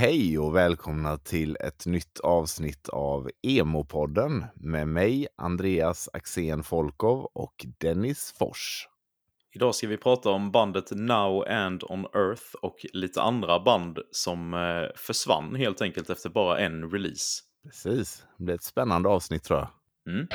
Hej 0.00 0.38
och 0.38 0.56
välkomna 0.56 1.16
till 1.16 1.56
ett 1.60 1.86
nytt 1.86 2.20
avsnitt 2.20 2.88
av 2.88 3.30
Emo-podden 3.42 4.44
med 4.54 4.88
mig, 4.88 5.26
Andreas 5.36 6.08
Axén 6.12 6.62
Folkov 6.62 7.30
och 7.32 7.66
Dennis 7.78 8.34
Fors. 8.38 8.88
Idag 9.54 9.74
ska 9.74 9.86
vi 9.86 9.96
prata 9.96 10.30
om 10.30 10.50
bandet 10.50 10.90
Now 10.90 11.48
and 11.48 11.84
On 11.84 12.04
Earth 12.04 12.54
och 12.62 12.76
lite 12.92 13.22
andra 13.22 13.60
band 13.60 13.98
som 14.10 14.54
eh, 14.54 14.96
försvann 14.96 15.54
helt 15.54 15.82
enkelt 15.82 16.10
efter 16.10 16.30
bara 16.30 16.58
en 16.58 16.90
release. 16.90 17.42
Precis, 17.64 18.24
det 18.38 18.44
blir 18.44 18.54
ett 18.54 18.62
spännande 18.62 19.08
avsnitt 19.08 19.44
tror 19.44 19.58
jag. 19.58 19.68
Mm. 20.14 20.26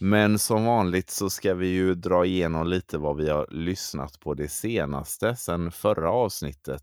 Men 0.00 0.38
som 0.38 0.64
vanligt 0.64 1.10
så 1.10 1.30
ska 1.30 1.54
vi 1.54 1.66
ju 1.66 1.94
dra 1.94 2.24
igenom 2.26 2.66
lite 2.66 2.98
vad 2.98 3.16
vi 3.16 3.30
har 3.30 3.46
lyssnat 3.50 4.20
på 4.20 4.34
det 4.34 4.48
senaste 4.48 5.36
sen 5.36 5.70
förra 5.70 6.10
avsnittet. 6.10 6.82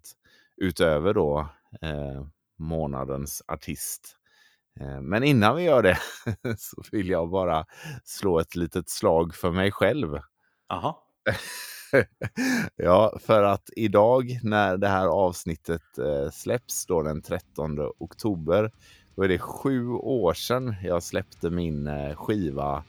Utöver 0.58 1.14
då 1.14 1.50
eh, 1.82 2.26
månadens 2.60 3.44
artist. 3.48 4.16
Eh, 4.80 5.02
men 5.02 5.24
innan 5.24 5.56
vi 5.56 5.64
gör 5.64 5.84
det 5.84 5.98
så 6.58 6.84
vill 6.92 7.10
jag 7.10 7.30
bara 7.30 7.66
slå 8.04 8.40
ett 8.40 8.56
litet 8.56 8.90
slag 8.90 9.36
för 9.36 9.52
mig 9.52 9.72
själv. 9.72 10.20
Aha. 10.70 11.04
ja, 12.76 13.18
för 13.22 13.44
att 13.44 13.70
idag 13.76 14.40
när 14.44 14.78
det 14.78 14.88
här 14.88 15.08
avsnittet 15.08 15.98
eh, 15.98 16.32
släpps 16.32 16.86
då 16.86 17.02
den 17.02 17.22
13 17.22 17.80
oktober, 17.98 18.72
då 19.16 19.24
är 19.24 19.28
det 19.28 19.40
sju 19.40 19.90
år 19.90 20.34
sedan 20.34 20.76
jag 20.84 21.04
släppte 21.04 21.50
min 21.50 21.88
eh, 21.88 22.16
skiva 22.16 22.84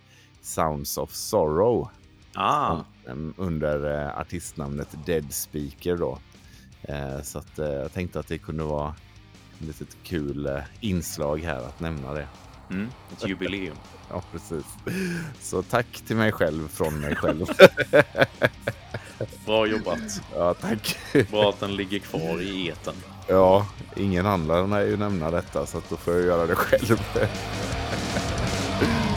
Sounds 0.47 0.99
of 0.99 1.15
Sorrow. 1.15 1.89
Ah. 2.35 2.77
Under 3.37 4.05
eh, 4.05 4.19
artistnamnet 4.19 4.89
Dead 5.07 5.33
Speaker 5.33 5.97
då. 5.97 6.19
Eh, 6.83 7.23
så 7.23 7.39
att, 7.39 7.59
eh, 7.59 7.67
jag 7.67 7.93
tänkte 7.93 8.21
att 8.21 8.29
det 8.29 8.39
kunde 8.39 8.65
vara 8.65 8.95
ett 9.59 9.67
litet 9.67 9.97
kul 10.05 10.63
inslag 10.81 11.41
här 11.41 11.59
att 11.59 11.81
nämna 11.81 12.13
det. 12.13 12.27
Mm. 12.71 12.89
Ett 13.13 13.29
jubileum. 13.29 13.77
Ja, 14.11 14.23
precis. 14.33 14.65
Så 15.41 15.63
tack 15.63 15.87
till 16.07 16.17
mig 16.17 16.33
själv 16.33 16.69
från 16.69 17.01
mig 17.01 17.17
själv. 17.17 17.47
Bra 19.47 19.67
jobbat. 19.67 20.23
ja, 20.35 20.55
tack. 20.55 20.99
Bra 21.31 21.49
att 21.49 21.61
den 21.61 21.77
ligger 21.77 21.99
kvar 21.99 22.43
i 22.43 22.69
eten. 22.69 22.95
Ja, 23.29 23.67
ingen 23.97 24.27
annan 24.27 24.73
har 24.73 24.81
ju 24.81 24.97
nämna 24.97 25.31
detta 25.31 25.67
så 25.67 25.79
att 25.79 25.91
då 25.91 25.97
får 25.97 26.15
jag 26.15 26.25
göra 26.25 26.47
det 26.47 26.55
själv. 26.55 27.01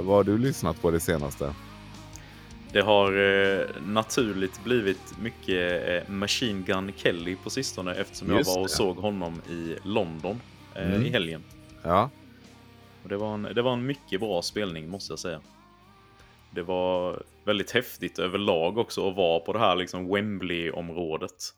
vad, 0.00 0.16
har 0.16 0.24
du 0.24 0.38
lyssnat 0.38 0.82
på 0.82 0.90
det 0.90 1.00
senaste? 1.00 1.54
Det 2.72 2.80
har 2.80 3.12
eh, 3.12 3.66
naturligt 3.86 4.64
blivit 4.64 5.18
mycket 5.20 5.88
eh, 5.88 6.10
Machine 6.12 6.62
Gun 6.62 6.92
Kelly 6.96 7.36
på 7.44 7.50
sistone 7.50 7.94
eftersom 7.94 8.28
Just 8.36 8.48
jag 8.48 8.54
var 8.54 8.62
och 8.62 8.68
det. 8.68 8.72
såg 8.74 8.96
honom 8.96 9.42
i 9.50 9.76
London 9.82 10.40
eh, 10.74 10.88
Mm. 10.94 11.06
i 11.06 11.10
helgen. 11.10 11.42
Ja, 11.82 12.10
Och 13.02 13.08
det, 13.08 13.16
var 13.16 13.34
en, 13.34 13.42
det 13.42 13.62
var 13.62 13.72
en 13.72 13.86
mycket 13.86 14.20
bra 14.20 14.42
spelning 14.42 14.88
måste 14.88 15.12
jag 15.12 15.18
säga. 15.18 15.40
Det 16.50 16.62
var 16.62 17.22
väldigt 17.44 17.70
häftigt 17.70 18.18
överlag 18.18 18.78
också 18.78 19.08
att 19.08 19.16
vara 19.16 19.40
på 19.40 19.52
det 19.52 19.58
här 19.58 19.76
liksom 19.76 20.08
Wembley-området. 20.08 21.54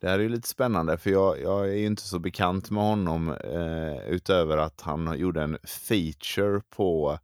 det 0.00 0.08
här 0.08 0.18
är 0.18 0.22
ju 0.22 0.28
lite 0.28 0.48
spännande 0.48 0.98
för 0.98 1.10
jag, 1.10 1.40
jag 1.42 1.68
är 1.68 1.74
ju 1.74 1.86
inte 1.86 2.02
så 2.02 2.18
bekant 2.18 2.70
med 2.70 2.82
honom 2.84 3.28
eh, 3.28 4.08
utöver 4.08 4.56
att 4.58 4.80
han 4.80 5.18
gjorde 5.18 5.42
en 5.42 5.58
feature 5.88 6.60
på 6.76 7.18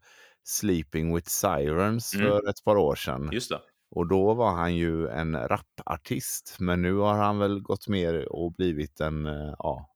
Sleeping 0.45 1.15
with 1.15 1.29
Sirens 1.29 2.15
Mm. 2.15 2.27
för 2.27 2.49
ett 2.49 2.65
par 2.65 2.77
år 2.77 2.95
sedan. 2.95 3.29
Just 3.33 3.51
det. 3.51 3.61
Och 3.91 4.07
då 4.09 4.35
var 4.35 4.53
han 4.53 4.77
ju 4.77 5.09
en 5.09 5.37
rapartist, 5.37 6.57
men 6.61 6.83
nu 6.83 6.95
har 6.95 7.15
han 7.15 7.39
väl 7.39 7.61
gått 7.61 7.89
mer 7.89 8.33
och 8.33 8.53
blivit 8.53 9.01
en 9.01 9.27
eh, 9.27 9.55
ja, 9.59 9.89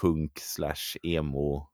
punk 0.00 0.38
slash 0.38 0.96
emo 1.02 1.68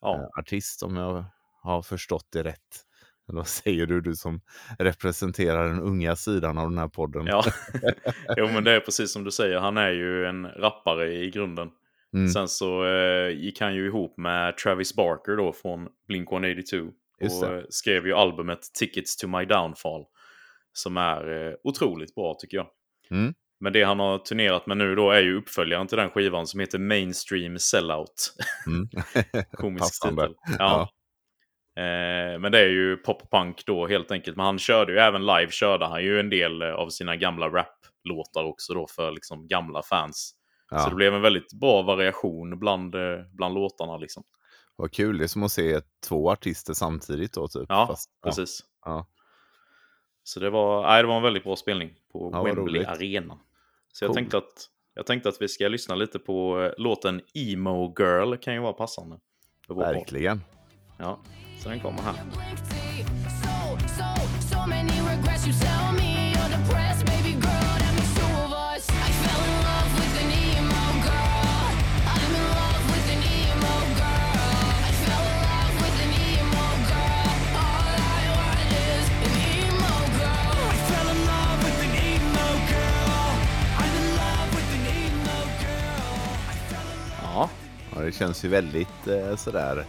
Ja. 0.00 0.30
artist 0.38 0.82
om 0.82 0.96
jag 0.96 1.24
har 1.62 1.82
förstått 1.82 2.26
det 2.32 2.44
rätt. 2.44 2.82
Eller 3.28 3.36
vad 3.36 3.46
säger 3.48 3.86
du, 3.86 4.00
du 4.00 4.14
som 4.16 4.40
representerar 4.78 5.68
den 5.68 5.80
unga 5.80 6.16
sidan 6.16 6.58
av 6.58 6.68
den 6.70 6.78
här 6.78 6.88
podden? 6.88 7.26
Ja, 7.26 7.44
jo 8.36 8.46
men 8.46 8.64
det 8.64 8.72
är 8.72 8.80
precis 8.80 9.12
som 9.12 9.24
du 9.24 9.30
säger. 9.30 9.58
Han 9.58 9.76
är 9.76 9.90
ju 9.90 10.26
en 10.26 10.46
rappare 10.46 11.14
i 11.14 11.30
grunden. 11.30 11.70
Mm, 12.14 12.28
Sen 12.28 12.48
så 12.48 12.84
eh, 12.86 13.28
gick 13.28 13.60
han 13.60 13.74
ju 13.74 13.86
ihop 13.86 14.16
med 14.18 14.56
Travis 14.56 14.94
Barker 14.94 15.36
då 15.36 15.52
från 15.52 15.88
Blink-182. 16.08 16.92
Just 17.20 17.42
Och 17.42 17.52
eh, 17.52 17.62
skrev 17.68 18.06
ju 18.06 18.12
albumet 18.12 18.60
Tickets 18.78 19.16
to 19.16 19.26
my 19.28 19.44
downfall. 19.44 20.04
Som 20.72 20.96
är 20.96 21.48
eh, 21.48 21.54
otroligt 21.64 22.14
bra 22.14 22.36
tycker 22.38 22.56
jag. 22.56 22.66
Mm. 23.10 23.34
Men 23.60 23.72
det 23.72 23.82
han 23.82 24.00
har 24.00 24.18
turnerat 24.18 24.66
med 24.66 24.76
nu 24.76 24.94
då 24.94 25.10
är 25.10 25.22
ju 25.22 25.36
uppföljaren 25.38 25.86
till 25.86 25.98
den 25.98 26.10
skivan 26.10 26.46
som 26.46 26.60
heter 26.60 26.78
Mainstream 26.78 27.58
Sellout. 27.58 28.34
mm. 28.66 28.88
Komisk 29.52 30.02
titel. 30.02 30.34
Ja. 30.58 30.88
Eh, 31.76 32.38
men 32.38 32.52
det 32.52 32.58
är 32.58 32.68
ju 32.68 32.96
pop-punk 32.96 33.66
då 33.66 33.86
helt 33.86 34.10
enkelt. 34.10 34.36
Men 34.36 34.46
han 34.46 34.58
körde 34.58 34.92
ju 34.92 34.98
även 34.98 35.26
live 35.26 35.50
körde 35.50 35.86
han 35.86 36.02
ju 36.04 36.20
en 36.20 36.30
del 36.30 36.62
eh, 36.62 36.72
av 36.72 36.88
sina 36.88 37.16
gamla 37.16 37.48
rap-låtar 37.48 38.44
också 38.44 38.74
då 38.74 38.86
för 38.86 39.10
liksom 39.10 39.48
gamla 39.48 39.82
fans. 39.82 40.34
Så 40.68 40.74
Ja, 40.76 40.88
det 40.88 40.94
blev 40.94 41.14
en 41.14 41.22
väldigt 41.22 41.52
bra 41.52 41.82
variation 41.82 42.58
bland, 42.58 42.94
eh, 42.94 43.00
bland 43.32 43.54
låtarna 43.54 43.96
liksom. 43.96 44.22
vad 44.76 44.92
kul. 44.92 45.18
Det 45.18 45.24
är 45.24 45.28
som 45.28 45.42
att 45.42 45.52
se 45.52 45.80
två 46.08 46.30
artister 46.30 46.74
samtidigt 46.74 47.32
då, 47.32 47.48
typ. 47.48 47.66
Ja, 47.68 47.86
Fast- 47.86 48.10
precis. 48.24 48.60
Ja. 48.84 49.06
Så 50.22 50.40
det 50.40 50.50
var, 50.50 50.82
nej, 50.82 51.02
det 51.02 51.08
var 51.08 51.16
en 51.16 51.22
väldigt 51.22 51.44
bra 51.44 51.56
spelning 51.56 51.90
på 52.12 52.30
Ja, 52.32 52.42
Wembley. 52.42 52.84
Arena. 52.84 53.38
Så 53.92 54.04
jag 54.04 54.08
Cool. 54.08 54.14
tänkte, 54.16 54.36
att, 54.38 54.68
jag 54.94 55.06
tänkte 55.06 55.28
att 55.28 55.36
vi 55.42 55.48
ska 55.48 55.68
lyssna 55.68 55.94
lite 55.94 56.18
på 56.18 56.60
eh, 56.62 56.72
låten 56.78 57.20
Emo 57.34 57.94
Girl. 57.98 58.36
kan 58.36 58.54
ju 58.54 58.60
vara 58.60 58.72
passande. 58.72 59.18
Verkligen. 59.68 60.40
Ja, 60.98 61.18
så 61.62 61.68
den 61.68 61.80
kommer 61.80 62.02
här. 62.02 62.14
Ja, 87.96 88.02
det 88.02 88.12
känns 88.12 88.44
ju 88.44 88.48
väldigt 88.48 89.06
eh, 89.06 89.36
sådär 89.36 89.84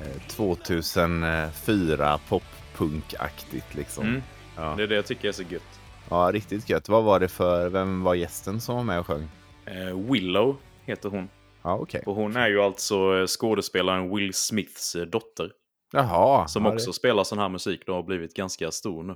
eh, 0.00 0.22
2004 0.28 2.18
pop-punk-aktigt 2.28 3.74
liksom. 3.74 4.06
mm, 4.06 4.22
Ja. 4.56 4.74
det 4.76 4.82
är 4.82 4.86
det 4.86 4.94
jag 4.94 5.06
tycker 5.06 5.28
är 5.28 5.32
så 5.32 5.42
gött. 5.42 5.80
ja, 6.10 6.30
riktigt 6.32 6.68
gött. 6.68 6.88
Vad 6.88 7.04
var 7.04 7.20
det 7.20 7.28
för, 7.28 7.68
vem 7.68 8.02
var 8.02 8.14
gästen 8.14 8.60
som 8.60 8.76
var 8.76 8.82
med 8.84 8.98
och 9.00 9.06
sjöng? 9.06 9.28
Eh, 9.66 10.10
Willow 10.10 10.56
heter 10.84 11.08
hon. 11.08 11.28
Ja, 11.62 11.74
okej. 11.76 12.02
Och 12.06 12.14
hon 12.14 12.36
är 12.36 12.48
ju 12.48 12.60
alltså 12.60 13.18
eh, 13.20 13.26
skådespelaren 13.26 14.14
Will 14.16 14.34
Smiths 14.34 14.94
eh, 14.94 15.02
dotter. 15.06 15.50
Jaha. 15.92 16.48
Som 16.48 16.66
också 16.66 16.86
Det, 16.86 16.92
spelar 16.94 17.24
sån 17.24 17.38
här 17.38 17.48
musik 17.48 17.88
och 17.88 17.94
har 17.94 18.02
blivit 18.02 18.34
ganska 18.34 18.70
stor 18.70 19.02
nu. 19.02 19.14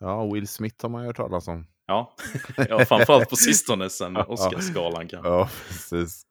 ja, 0.00 0.26
Will 0.32 0.48
Smith 0.48 0.76
har 0.82 0.88
man 0.88 1.00
ju 1.02 1.06
hört 1.06 1.16
talas 1.16 1.48
om. 1.48 1.66
Ja, 1.86 2.14
ja 2.68 2.84
framförallt 2.84 3.30
på 3.30 3.36
sistone 3.46 3.90
sen. 3.90 4.16
Oscarsgalan 4.16 5.08
kanske. 5.08 5.28
Ja, 5.30 5.48
precis. 5.68 6.22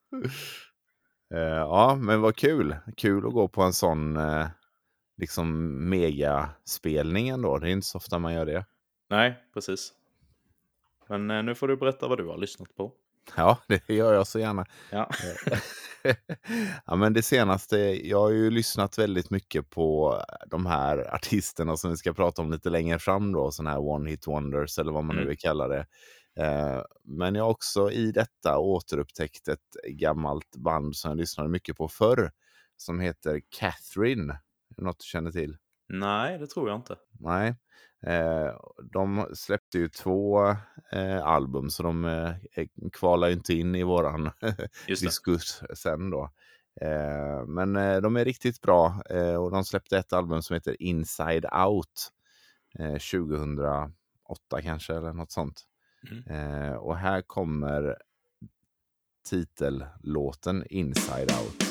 Eh, 1.33 1.39
ja, 1.39 1.95
men 1.95 2.21
vad 2.21 2.35
kul. 2.35 2.75
Kul 2.97 3.27
att 3.27 3.33
gå 3.33 3.47
på 3.47 3.61
en 3.61 3.73
sån 3.73 4.17
eh, 4.17 4.47
liksom 5.17 5.69
megaspelning 5.89 7.29
ändå. 7.29 7.57
Det 7.57 7.67
är 7.67 7.71
inte 7.71 7.87
så 7.87 7.97
ofta 7.97 8.19
man 8.19 8.33
gör 8.33 8.45
det. 8.45 8.65
Nej, 9.09 9.43
precis. 9.53 9.93
Men 11.07 11.31
eh, 11.31 11.43
nu 11.43 11.55
får 11.55 11.67
du 11.67 11.77
berätta 11.77 12.07
vad 12.07 12.17
du 12.17 12.27
har 12.27 12.37
lyssnat 12.37 12.75
på. 12.75 12.91
Ja, 13.37 13.57
det 13.67 13.89
gör 13.89 14.13
jag 14.13 14.27
så 14.27 14.39
gärna. 14.39 14.65
Ja. 14.91 15.09
ja, 16.85 16.95
men 16.95 17.13
det 17.13 17.21
senaste, 17.21 17.77
jag 18.07 18.19
har 18.19 18.29
ju 18.29 18.49
lyssnat 18.51 18.97
väldigt 18.97 19.29
mycket 19.29 19.69
på 19.69 20.21
de 20.47 20.65
här 20.65 21.13
artisterna 21.15 21.77
som 21.77 21.89
vi 21.89 21.97
ska 21.97 22.13
prata 22.13 22.41
om 22.41 22.51
lite 22.51 22.69
längre 22.69 22.99
fram 22.99 23.31
då, 23.31 23.51
sådana 23.51 23.69
här 23.69 23.79
one 23.89 24.09
hit 24.09 24.27
wonders 24.27 24.79
eller 24.79 24.91
vad 24.91 25.03
man 25.03 25.15
nu 25.15 25.21
Mm. 25.21 25.29
vill 25.29 25.37
kalla 25.39 25.67
det. 25.67 25.85
Eh, 26.35 26.81
men 27.03 27.35
jag 27.35 27.43
har 27.43 27.51
också 27.51 27.91
i 27.91 28.11
detta 28.11 28.57
återupptäckt 28.57 29.47
ett 29.47 29.75
gammalt 29.87 30.55
band 30.55 30.95
som 30.95 31.09
jag 31.11 31.17
lyssnade 31.17 31.49
mycket 31.49 31.77
på 31.77 31.87
förr, 31.87 32.31
som 32.77 32.99
heter 32.99 33.41
Catherine. 33.49 34.39
Något 34.77 34.99
du 34.99 35.03
känner 35.05 35.31
till? 35.31 35.57
Nej, 35.89 36.37
det 36.37 36.47
tror 36.47 36.69
jag 36.69 36.77
inte. 36.77 36.95
Nej. 37.19 37.55
Eh, 38.05 38.55
de 38.83 39.27
släppte 39.33 39.77
ju 39.77 39.89
två 39.89 40.47
eh, 40.91 41.23
album, 41.23 41.69
så 41.69 41.83
de 41.83 42.33
kvalar 42.93 43.29
inte 43.29 43.53
in 43.53 43.75
i 43.75 43.83
våran 43.83 44.31
det. 44.87 45.01
diskurs 45.01 45.61
sen 45.73 46.09
då. 46.09 46.31
Men 47.47 47.73
de 47.73 48.17
är 48.17 48.25
riktigt 48.25 48.61
bra 48.61 49.01
och 49.39 49.51
de 49.51 49.63
släppte 49.65 49.97
ett 49.97 50.13
album 50.13 50.41
som 50.41 50.53
heter 50.53 50.81
Inside 50.81 51.45
Out 51.67 52.11
eh, 52.79 52.97
2008 52.97 53.93
kanske 54.63 54.95
eller 54.95 55.13
något 55.13 55.31
sånt. 55.31 55.68
Mm. 56.11 56.23
Eh, 56.27 56.73
och 56.73 56.97
här 56.97 57.21
kommer 57.21 57.97
titellåten 59.29 60.63
Inside 60.69 61.31
Out. 61.31 61.68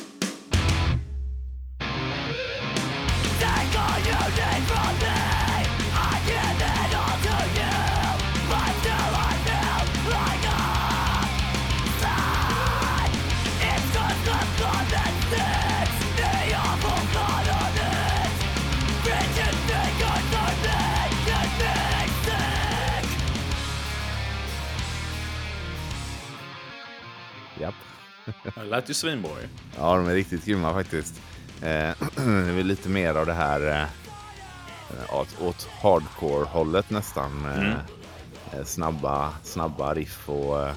Det 28.55 28.65
lät 28.65 28.91
ju 28.91 28.95
svinbra. 28.95 29.31
Ja, 29.79 29.97
de 29.97 30.09
är 30.09 30.15
riktigt 30.15 30.45
grymma 30.45 30.73
faktiskt. 30.73 31.23
Eh, 31.63 31.91
det 32.17 32.23
är 32.23 32.63
lite 32.63 32.89
mer 32.89 33.15
av 33.15 33.27
det 33.27 33.33
här 33.33 33.81
eh, 33.83 35.15
åt, 35.15 35.41
åt 35.41 35.69
hardcore-hållet 35.83 36.91
nästan. 36.91 37.45
Mm. 37.47 37.73
eh, 38.53 38.65
snabba, 38.65 39.33
snabba 39.43 39.95
riff 39.95 40.29
och 40.29 40.69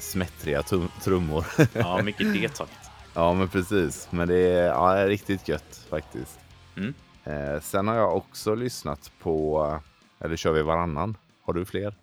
smättriga 0.00 0.62
tum- 0.62 0.88
trummor. 1.02 1.44
Ja, 1.72 2.02
mycket 2.04 2.32
D-takt. 2.32 2.90
ja, 3.14 3.34
men 3.34 3.48
precis. 3.48 4.08
Men 4.10 4.28
det 4.28 4.34
är, 4.52 4.66
ja, 4.66 4.92
det 4.94 5.00
är 5.00 5.08
riktigt 5.08 5.48
gött 5.48 5.86
faktiskt. 5.90 6.38
Mm. 6.76 6.94
Sen 7.62 7.88
har 7.88 7.94
jag 7.94 8.16
också 8.16 8.54
lyssnat 8.54 9.10
på, 9.22 9.80
eller 10.20 10.36
kör 10.36 10.52
vi 10.52 10.62
varannan? 10.62 11.16
Har 11.42 11.52
du 11.54 11.64
fler? 11.64 11.94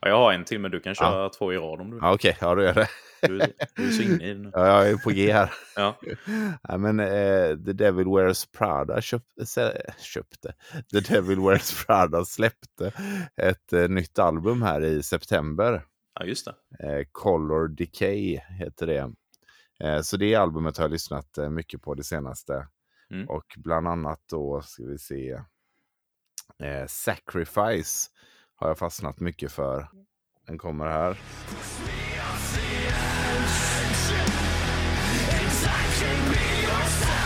Ja, 0.00 0.08
jag 0.08 0.16
har 0.16 0.32
en 0.32 0.44
till, 0.44 0.60
men 0.60 0.70
du 0.70 0.80
kan 0.80 0.94
köra 0.94 1.28
två 1.28 1.52
i 1.52 1.56
rad 1.56 1.80
om 1.80 1.86
du 1.90 1.94
vill. 1.94 2.02
Ja, 2.02 2.12
Okej, 2.14 2.36
ja, 2.40 2.54
då 2.54 2.62
gör 2.62 2.74
det. 2.74 2.88
Du, 3.28 3.38
du 3.76 3.86
är 3.88 3.90
så 3.90 4.02
inne 4.02 4.24
i 4.24 4.34
det 4.34 4.40
nu. 4.40 4.50
Ja, 4.52 4.66
jag 4.66 4.90
är 4.90 4.96
på 4.96 5.10
G 5.10 5.32
här. 5.32 5.52
Ja. 5.76 6.00
Ja, 6.62 6.78
men 6.78 7.00
eh, 7.00 7.56
The 7.64 7.72
Devil 7.72 8.06
Wears 8.08 8.46
Prada 8.46 9.00
köp, 9.00 9.22
sä- 9.40 9.90
köpte. 9.98 10.54
The 10.92 11.00
Devil 11.00 11.40
Wears 11.40 11.84
Prada 11.86 12.24
släppte 12.24 12.92
ett 13.36 13.72
eh, 13.72 13.88
nytt 13.88 14.18
album 14.18 14.62
här 14.62 14.80
i 14.84 15.02
september. 15.02 15.82
ja, 16.20 16.24
just 16.26 16.44
det. 16.78 16.86
Eh, 16.86 17.04
Color 17.12 17.68
Decay 17.68 18.38
heter 18.38 18.86
det. 18.86 19.12
Så 20.02 20.16
det 20.16 20.34
albumet 20.34 20.76
har 20.76 20.84
jag 20.84 20.90
lyssnat 20.90 21.38
mycket 21.50 21.82
på 21.82 21.94
det 21.94 22.04
senaste. 22.04 22.66
Mm. 23.10 23.28
Och 23.28 23.44
bland 23.56 23.88
annat 23.88 24.20
då 24.30 24.62
ska 24.62 24.82
vi 24.84 24.98
se 24.98 25.40
Sacrifice 26.88 28.10
har 28.54 28.68
jag 28.68 28.78
fastnat 28.78 29.20
mycket 29.20 29.52
för. 29.52 29.88
Den 30.46 30.58
kommer 30.58 30.86
här. 30.86 31.18
It's 32.54 32.62
the 32.62 32.76
end. 32.86 33.44
It's, 33.90 34.10
it's, 35.42 35.66
I 35.66 35.82
can 35.98 36.30
be 36.30 36.62
yourself. 36.62 37.23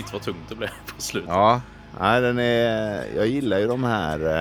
Shit 0.00 0.12
vad 0.12 0.22
tungt 0.22 0.48
det 0.48 0.54
blev 0.54 0.68
på 0.96 1.02
slutet. 1.02 1.30
Ja, 1.30 1.60
nej, 2.00 2.20
den 2.20 2.38
är, 2.38 3.04
jag 3.16 3.26
gillar 3.26 3.58
ju 3.58 3.66
de 3.66 3.84
här 3.84 4.40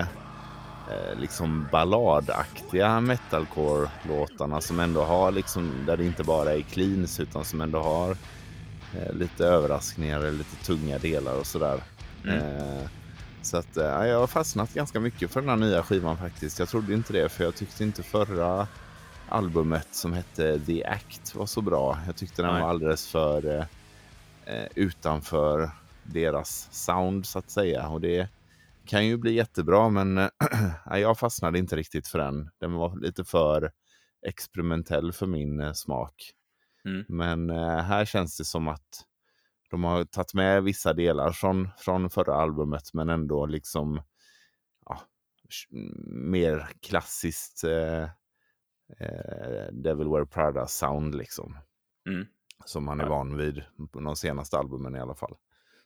eh, 0.90 1.20
liksom 1.20 1.68
balladaktiga 1.72 3.00
metalcore-låtarna 3.00 4.62
som 4.62 4.80
ändå 4.80 5.04
har 5.04 5.32
liksom, 5.32 5.72
där 5.86 5.98
det 5.98 6.06
inte 6.06 6.24
bara 6.24 6.54
är 6.54 6.62
cleans 6.62 7.20
utan 7.20 7.46
som 7.46 7.62
ändå 7.62 7.80
har 7.80 8.12
eh, 8.96 9.14
lite 9.14 9.46
överraskningar 9.46 10.20
eller 10.20 10.32
lite 10.32 10.66
tunga 10.66 10.98
delar 10.98 11.40
och 11.40 11.48
sådär. 11.48 11.84
Mm. 12.24 12.38
Eh, 12.38 12.88
så 13.42 13.58
att 13.58 13.78
eh, 13.78 13.86
ja, 13.86 14.08
jag 14.08 14.20
har 14.20 14.28
fastnat 14.28 14.74
ganska 14.74 15.00
mycket 15.00 15.32
för 15.32 15.42
den 15.42 15.50
här 15.50 15.58
nya 15.58 15.84
skivan 15.84 16.18
faktiskt. 16.18 16.60
Jag 16.60 16.70
trodde 16.70 16.94
inte 16.94 17.14
det 17.14 17.30
för 17.30 17.44
jag 17.44 17.56
tyckte 17.56 17.84
inte 17.84 18.04
förra 18.04 18.68
albumet 19.30 19.88
som 19.92 20.14
hette 20.14 20.60
The 20.60 20.86
Act 20.86 21.36
var 21.36 21.46
så 21.46 21.62
bra. 21.62 21.98
Jag 22.06 22.16
tyckte 22.16 22.42
den 22.42 22.54
Nej. 22.54 22.62
var 22.62 22.70
alldeles 22.70 23.08
för 23.08 23.58
eh, 23.58 23.66
utanför 24.76 25.72
deras 26.04 26.70
sound 26.72 27.26
så 27.26 27.40
att 27.40 27.50
säga. 27.50 27.88
Och 27.88 28.02
det 28.02 28.30
kan 28.86 29.06
ju 29.06 29.18
bli 29.18 29.34
jättebra 29.34 29.90
men 29.90 30.18
eh, 30.92 30.98
jag 30.98 31.20
fastnade 31.20 31.60
inte 31.60 31.76
riktigt 31.76 32.08
för 32.08 32.20
den. 32.20 32.50
Den 32.60 32.74
var 32.74 33.00
lite 33.00 33.24
för 33.24 33.72
experimentell 34.28 35.12
för 35.12 35.28
min 35.28 35.60
eh, 35.60 35.74
smak. 35.74 36.32
Mm. 36.86 37.06
Men 37.08 37.50
eh, 37.50 37.78
här 37.78 38.06
känns 38.06 38.38
det 38.38 38.46
som 38.46 38.68
att 38.68 39.06
de 39.70 39.84
har 39.84 40.04
tagit 40.04 40.34
med 40.34 40.64
vissa 40.64 40.94
delar 40.94 41.32
från, 41.32 41.70
från 41.78 42.10
förra 42.10 42.36
albumet 42.36 42.94
men 42.94 43.10
ändå 43.10 43.46
liksom 43.46 44.02
ja, 44.86 45.02
mer 46.08 46.68
klassiskt 46.82 47.64
eh, 47.64 48.04
eh, 49.00 49.72
Devil 49.72 50.10
Wear 50.10 50.26
Prada 50.26 50.68
sound 50.68 51.16
liksom. 51.16 51.58
Mm. 52.10 52.28
Som 52.66 52.84
man 52.86 53.00
är 53.00 53.04
Ja. 53.04 53.10
van 53.10 53.38
vid 53.38 53.64
på 53.92 54.00
de 54.00 54.16
senaste 54.16 54.58
albumen 54.58 54.96
i 54.96 55.00
alla 55.00 55.16
fall. 55.16 55.36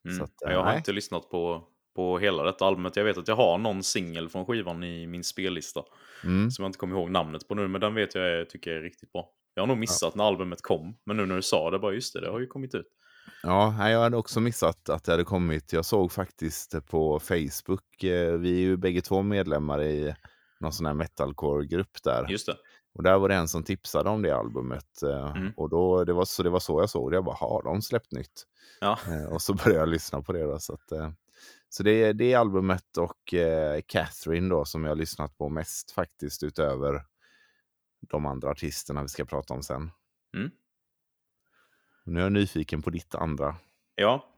Mm. 0.10 0.24
Att, 0.24 0.32
Ja, 0.39 0.48
eh, 0.48 0.53
jag 0.53 0.60
har 0.60 0.65
nej. 0.65 0.77
inte 0.77 0.92
lyssnat 0.92 1.30
på, 1.30 1.63
på 1.96 2.20
hela 2.20 2.44
detta 2.44 2.65
albumet. 2.65 2.96
Jag 2.96 3.03
vet 3.03 3.18
att 3.18 3.27
jag 3.27 3.36
har 3.36 3.58
någon 3.58 3.84
singel 3.84 4.30
från 4.30 4.46
skivan 4.46 4.84
i 4.84 5.08
min 5.08 5.24
spellista. 5.24 5.82
Mm. 6.24 6.51
Som 6.51 6.63
jag 6.63 6.70
inte 6.70 6.80
kommer 6.80 6.96
ihåg 6.96 7.10
namnet 7.12 7.48
på 7.48 7.56
nu, 7.56 7.68
men 7.68 7.82
den 7.82 7.96
vet 7.96 8.15
jag 8.15 8.27
är, 8.27 8.46
tycker 8.46 8.72
jag 8.72 8.80
är 8.80 8.84
riktigt 8.84 9.12
bra. 9.12 9.30
Jag 9.56 9.62
har 9.63 9.68
nog 9.68 9.77
missat 9.77 10.15
när 10.15 10.24
albumet 10.24 10.62
kom, 10.62 10.98
men 11.03 11.18
nu 11.18 11.25
när 11.25 11.36
du 11.36 11.42
sa 11.42 11.72
det, 11.72 11.80
bara 11.80 11.94
just 11.94 12.13
det, 12.13 12.22
det 12.22 12.30
har 12.32 12.39
ju 12.39 12.48
kommit 12.48 12.75
ut. 12.75 12.88
Ja, 13.44 13.89
jag 13.89 14.00
hade 14.00 14.18
också 14.18 14.39
missat 14.39 14.89
att 14.89 15.03
det 15.03 15.12
hade 15.12 15.24
kommit. 15.24 15.74
Jag 15.74 15.86
såg 15.86 16.12
faktiskt 16.12 16.86
på 16.88 17.20
Facebook, 17.20 18.03
eh, 18.03 18.34
vi 18.34 18.51
är 18.56 18.60
ju 18.60 18.77
bägge 18.77 19.01
två 19.01 19.22
medlemmar 19.22 19.82
i 19.84 20.15
någon 20.60 20.74
sån 20.74 20.86
här 20.86 20.94
metalcore-grupp 20.94 22.03
där. 22.03 22.25
Just 22.30 22.46
det. 22.46 22.56
Och 22.93 23.03
där 23.03 23.17
var 23.17 23.29
det 23.29 23.35
en 23.35 23.47
som 23.47 23.63
tipsade 23.63 24.09
om 24.09 24.21
det 24.21 24.31
albumet. 24.35 25.03
eh, 25.03 25.31
Mm. 25.35 25.53
Och 25.57 25.69
då, 25.69 26.03
det, 26.03 26.13
var 26.13 26.25
så, 26.25 26.43
det 26.43 26.50
var 26.50 26.59
så 26.59 26.81
jag 26.81 26.89
såg 26.89 27.12
det. 27.12 27.15
Jag 27.15 27.23
bara, 27.25 27.35
har 27.35 27.63
de 27.63 27.81
släppt 27.81 28.12
nytt? 28.12 28.43
Ja. 28.81 29.00
Eh, 29.07 29.33
Och 29.33 29.41
så 29.41 29.53
började 29.65 29.79
jag 29.79 29.89
lyssna 29.89 30.21
på 30.21 30.33
det. 30.33 30.43
Då, 30.43 30.59
så 30.59 30.73
att, 30.73 30.91
eh, 30.91 31.12
så 31.69 31.83
det 31.83 31.91
är 31.91 32.13
det 32.13 32.33
albumet 32.35 32.97
och 32.97 33.33
Catherine 33.88 34.50
då 34.50 34.65
som 34.65 34.83
jag 34.83 34.91
har 34.91 34.95
lyssnat 34.95 35.38
på 35.38 35.50
mest 35.50 35.91
faktiskt 35.91 36.43
utöver 36.43 37.05
de 38.09 38.25
andra 38.25 38.50
artisterna 38.50 39.01
vi 39.01 39.07
ska 39.07 39.25
prata 39.25 39.53
om 39.53 39.63
sen. 39.63 39.91
Mm. 40.35 40.51
Nu 42.05 42.19
är 42.19 42.23
jag 42.23 42.31
nyfiken 42.31 42.81
på 42.81 42.89
ditt 42.89 43.15
andra. 43.15 43.55
Ja, 43.95 44.29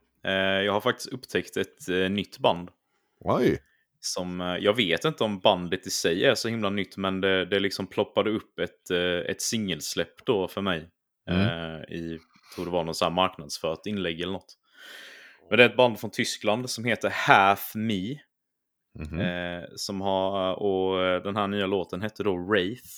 jag 0.64 0.72
har 0.72 0.80
faktiskt 0.80 1.08
upptäckt 1.12 1.56
ett 1.56 1.88
nytt 2.10 2.38
band. 2.38 2.70
Oj! 3.20 3.62
Som, 4.06 4.40
eh, 4.40 4.56
jag 4.56 4.76
vet 4.76 5.04
inte 5.04 5.24
om 5.24 5.38
bandet 5.38 5.86
i 5.86 5.90
sig 5.90 6.24
är 6.24 6.34
så 6.34 6.48
himla 6.48 6.70
nytt, 6.70 6.96
men 6.96 7.20
det, 7.20 7.44
det 7.44 7.58
liksom 7.58 7.86
ploppade 7.86 8.30
upp 8.30 8.58
ett, 8.58 8.90
eh, 8.90 9.30
ett 9.30 9.42
singelsläpp 9.42 10.26
då 10.26 10.48
för 10.48 10.60
mig. 10.60 10.90
Mm. 11.30 11.40
Eh, 11.40 11.80
I, 11.82 12.18
tror 12.54 12.64
det 12.64 12.70
var 12.70 12.84
någon 12.84 12.94
sån 12.94 13.14
marknadsfört 13.14 13.86
inlägg 13.86 14.20
eller 14.20 14.32
något. 14.32 14.54
Men 15.48 15.58
det 15.58 15.64
är 15.64 15.68
ett 15.68 15.76
band 15.76 16.00
från 16.00 16.10
Tyskland 16.10 16.70
som 16.70 16.84
heter 16.84 17.10
Half 17.10 17.74
Me. 17.74 18.18
Mhm. 18.98 19.20
Eh, 19.20 19.64
som 19.76 20.00
har, 20.00 20.54
och 20.54 21.22
den 21.22 21.36
här 21.36 21.48
nya 21.48 21.66
låten 21.66 22.02
hette 22.02 22.22
då 22.22 22.36
Wraith. 22.36 22.88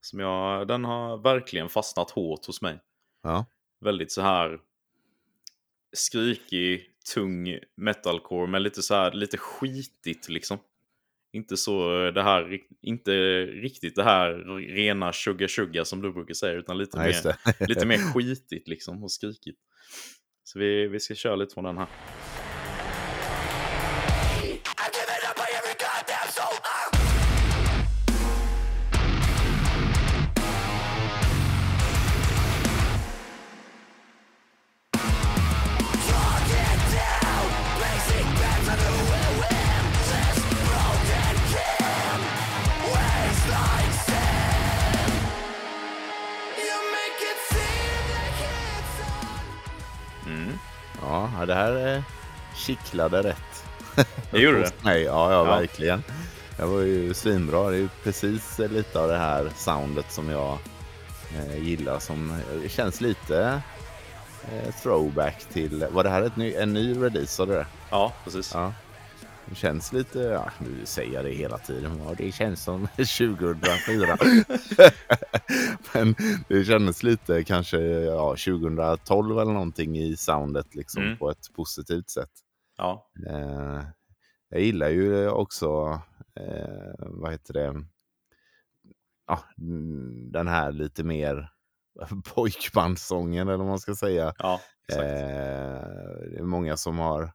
Som 0.00 0.20
jag, 0.20 0.68
den 0.68 0.84
har 0.84 1.16
verkligen 1.16 1.68
fastnat 1.68 2.10
hårt 2.10 2.46
hos 2.46 2.62
mig. 2.62 2.78
Ja. 3.22 3.46
Väldigt 3.80 4.12
så 4.12 4.22
här 4.22 4.58
skrikig, 5.92 6.91
tung 7.14 7.58
metalcore 7.76 8.46
med 8.46 8.62
lite 8.62 8.82
så 8.82 8.94
här, 8.94 9.12
lite 9.12 9.36
skitigt 9.36 10.28
liksom. 10.28 10.58
Inte 11.32 11.56
så 11.56 12.10
det 12.10 12.22
här, 12.22 12.58
inte 12.82 13.12
riktigt 13.46 13.96
det 13.96 14.04
här 14.04 14.34
rena 14.74 15.12
sugar 15.12 15.48
sugar 15.48 15.84
som 15.84 16.02
du 16.02 16.12
brukar 16.12 16.34
säga, 16.34 16.52
utan 16.52 16.78
lite, 16.78 16.98
Ja, 16.98 17.04
mer, 17.04 17.68
lite 17.68 17.86
mer 17.86 17.98
skitigt 18.14 18.68
liksom 18.68 19.04
och 19.04 19.12
skrikigt. 19.12 19.58
Så 20.44 20.58
vi, 20.58 20.88
vi 20.88 21.00
ska 21.00 21.14
köra 21.14 21.36
lite 21.36 21.54
från 21.54 21.64
den 21.64 21.78
här. 21.78 21.86
Här 51.62 51.96
eh, 51.96 52.02
kittlade 52.56 53.22
rätt. 53.22 53.64
Det 54.30 54.38
gjorde 54.40 54.58
det. 54.58 54.84
Mig. 54.84 55.02
Ja, 55.02 55.32
ja, 55.32 55.36
Ja. 55.46 55.58
verkligen. 55.58 56.02
Det 56.56 56.64
var 56.64 56.80
ju 56.80 57.14
svinbra. 57.14 57.70
Det 57.70 57.76
är 57.76 57.80
ju 57.80 57.88
precis 58.04 58.60
eh, 58.60 58.70
lite 58.70 59.00
av 59.00 59.08
det 59.08 59.16
här 59.18 59.50
soundet 59.56 60.12
som 60.12 60.30
jag 60.30 60.58
eh, 61.36 61.64
gillar. 61.64 61.98
Som 61.98 62.30
eh, 62.62 62.68
känns 62.68 63.00
lite 63.00 63.60
eh, 64.52 64.74
throwback 64.82 65.44
till... 65.52 65.86
Var 65.90 66.04
det 66.04 66.10
här 66.10 66.22
ett 66.22 66.36
ny, 66.36 66.54
en 66.54 66.72
ny 66.72 66.94
release? 67.02 67.26
Sa 67.34 67.46
du 67.46 67.52
det? 67.52 67.66
Ja, 67.90 68.12
precis. 68.24 68.50
Ja. 68.54 68.72
Det 69.52 69.56
känns 69.56 69.92
lite... 69.92 70.18
Ja, 70.18 70.50
nu 70.60 70.86
säger 70.86 71.12
jag 71.14 71.24
det 71.24 71.30
hela 71.30 71.58
tiden. 71.58 72.00
Ja, 72.04 72.14
det 72.18 72.32
känns 72.32 72.62
som 72.64 72.86
2004. 72.96 74.16
Men 75.94 76.14
det 76.48 76.64
kändes 76.64 77.02
lite 77.02 77.44
kanske 77.44 77.78
ja, 77.80 78.28
2012 78.30 79.38
eller 79.38 79.52
någonting 79.52 79.98
i 79.98 80.16
soundet 80.16 80.74
liksom 80.74 81.02
Mm. 81.02 81.18
på 81.18 81.30
ett 81.30 81.52
positivt 81.56 82.10
sätt. 82.10 82.30
Ja, 82.78 83.10
Eh, 83.28 83.82
jag 84.48 84.60
gillar 84.60 84.88
ju 84.88 85.28
också, 85.28 86.00
eh, 86.40 86.94
vad 86.98 87.32
heter 87.32 87.54
det, 87.54 87.84
ja, 89.26 89.40
den 90.32 90.48
här 90.48 90.72
lite 90.72 91.04
mer 91.04 91.50
pojkbandssången 92.34 93.48
eller 93.48 93.58
vad 93.58 93.66
man 93.66 93.80
ska 93.80 93.94
säga. 93.94 94.34
ja 94.38 94.60
Eh, 94.92 94.96
det 96.30 96.38
är 96.38 96.42
många 96.42 96.76
som 96.76 96.98
har 96.98 97.32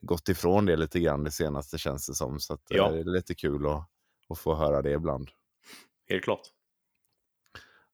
gått 0.00 0.28
ifrån 0.28 0.66
det 0.66 0.76
lite 0.76 1.00
grann 1.00 1.24
det 1.24 1.30
senaste 1.30 1.78
känns 1.78 2.06
det 2.06 2.14
som. 2.14 2.40
Så 2.40 2.54
att, 2.54 2.70
eh, 2.70 2.76
Ja. 2.76 2.90
det 2.90 2.98
är 3.00 3.04
lite 3.04 3.34
kul 3.34 3.66
att, 3.66 3.88
att 4.28 4.38
få 4.38 4.54
höra 4.54 4.82
det 4.82 4.90
ibland. 4.92 5.28
Helt 6.08 6.24
klart. 6.24 6.40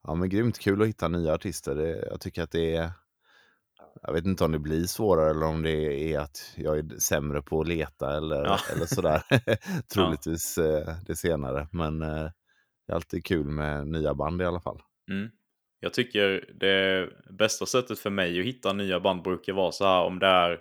Ja 0.02 0.14
men 0.14 0.28
grymt 0.28 0.58
kul 0.58 0.82
att 0.82 0.88
hitta 0.88 1.08
nya 1.08 1.34
artister. 1.34 1.74
Det, 1.74 2.06
jag 2.10 2.20
tycker 2.20 2.42
att 2.42 2.50
det 2.50 2.76
är... 2.76 2.90
Jag 4.02 4.12
vet 4.12 4.24
inte 4.24 4.44
om 4.44 4.52
det 4.52 4.58
blir 4.58 4.84
svårare 4.84 5.30
eller 5.30 5.46
om 5.46 5.62
det 5.62 5.70
är 6.12 6.18
att 6.20 6.52
jag 6.56 6.78
är 6.78 6.98
sämre 6.98 7.42
på 7.42 7.60
att 7.60 7.68
leta 7.68 8.16
eller, 8.16 8.44
Ja. 8.44 8.58
eller 8.72 8.86
sådär. 8.86 9.22
Troligtvis 9.94 10.58
eh, 10.58 10.94
det 11.06 11.16
senare. 11.16 11.68
Men 11.72 12.02
eh, 12.02 12.30
det 12.86 12.92
är 12.92 12.94
alltid 12.94 13.24
kul 13.24 13.46
med 13.46 13.86
nya 13.86 14.14
band 14.14 14.42
i 14.42 14.44
alla 14.44 14.60
fall. 14.60 14.82
Mm. 15.10 15.30
Jag 15.80 15.94
tycker 15.94 16.50
det 16.60 17.08
bästa 17.30 17.66
sättet 17.66 17.98
för 17.98 18.10
mig 18.10 18.40
att 18.40 18.46
hitta 18.46 18.72
nya 18.72 19.00
band 19.00 19.22
brukar 19.22 19.52
vara 19.52 19.72
så 19.72 19.84
här 19.84 20.02
om 20.02 20.18
det 20.18 20.26
är 20.26 20.60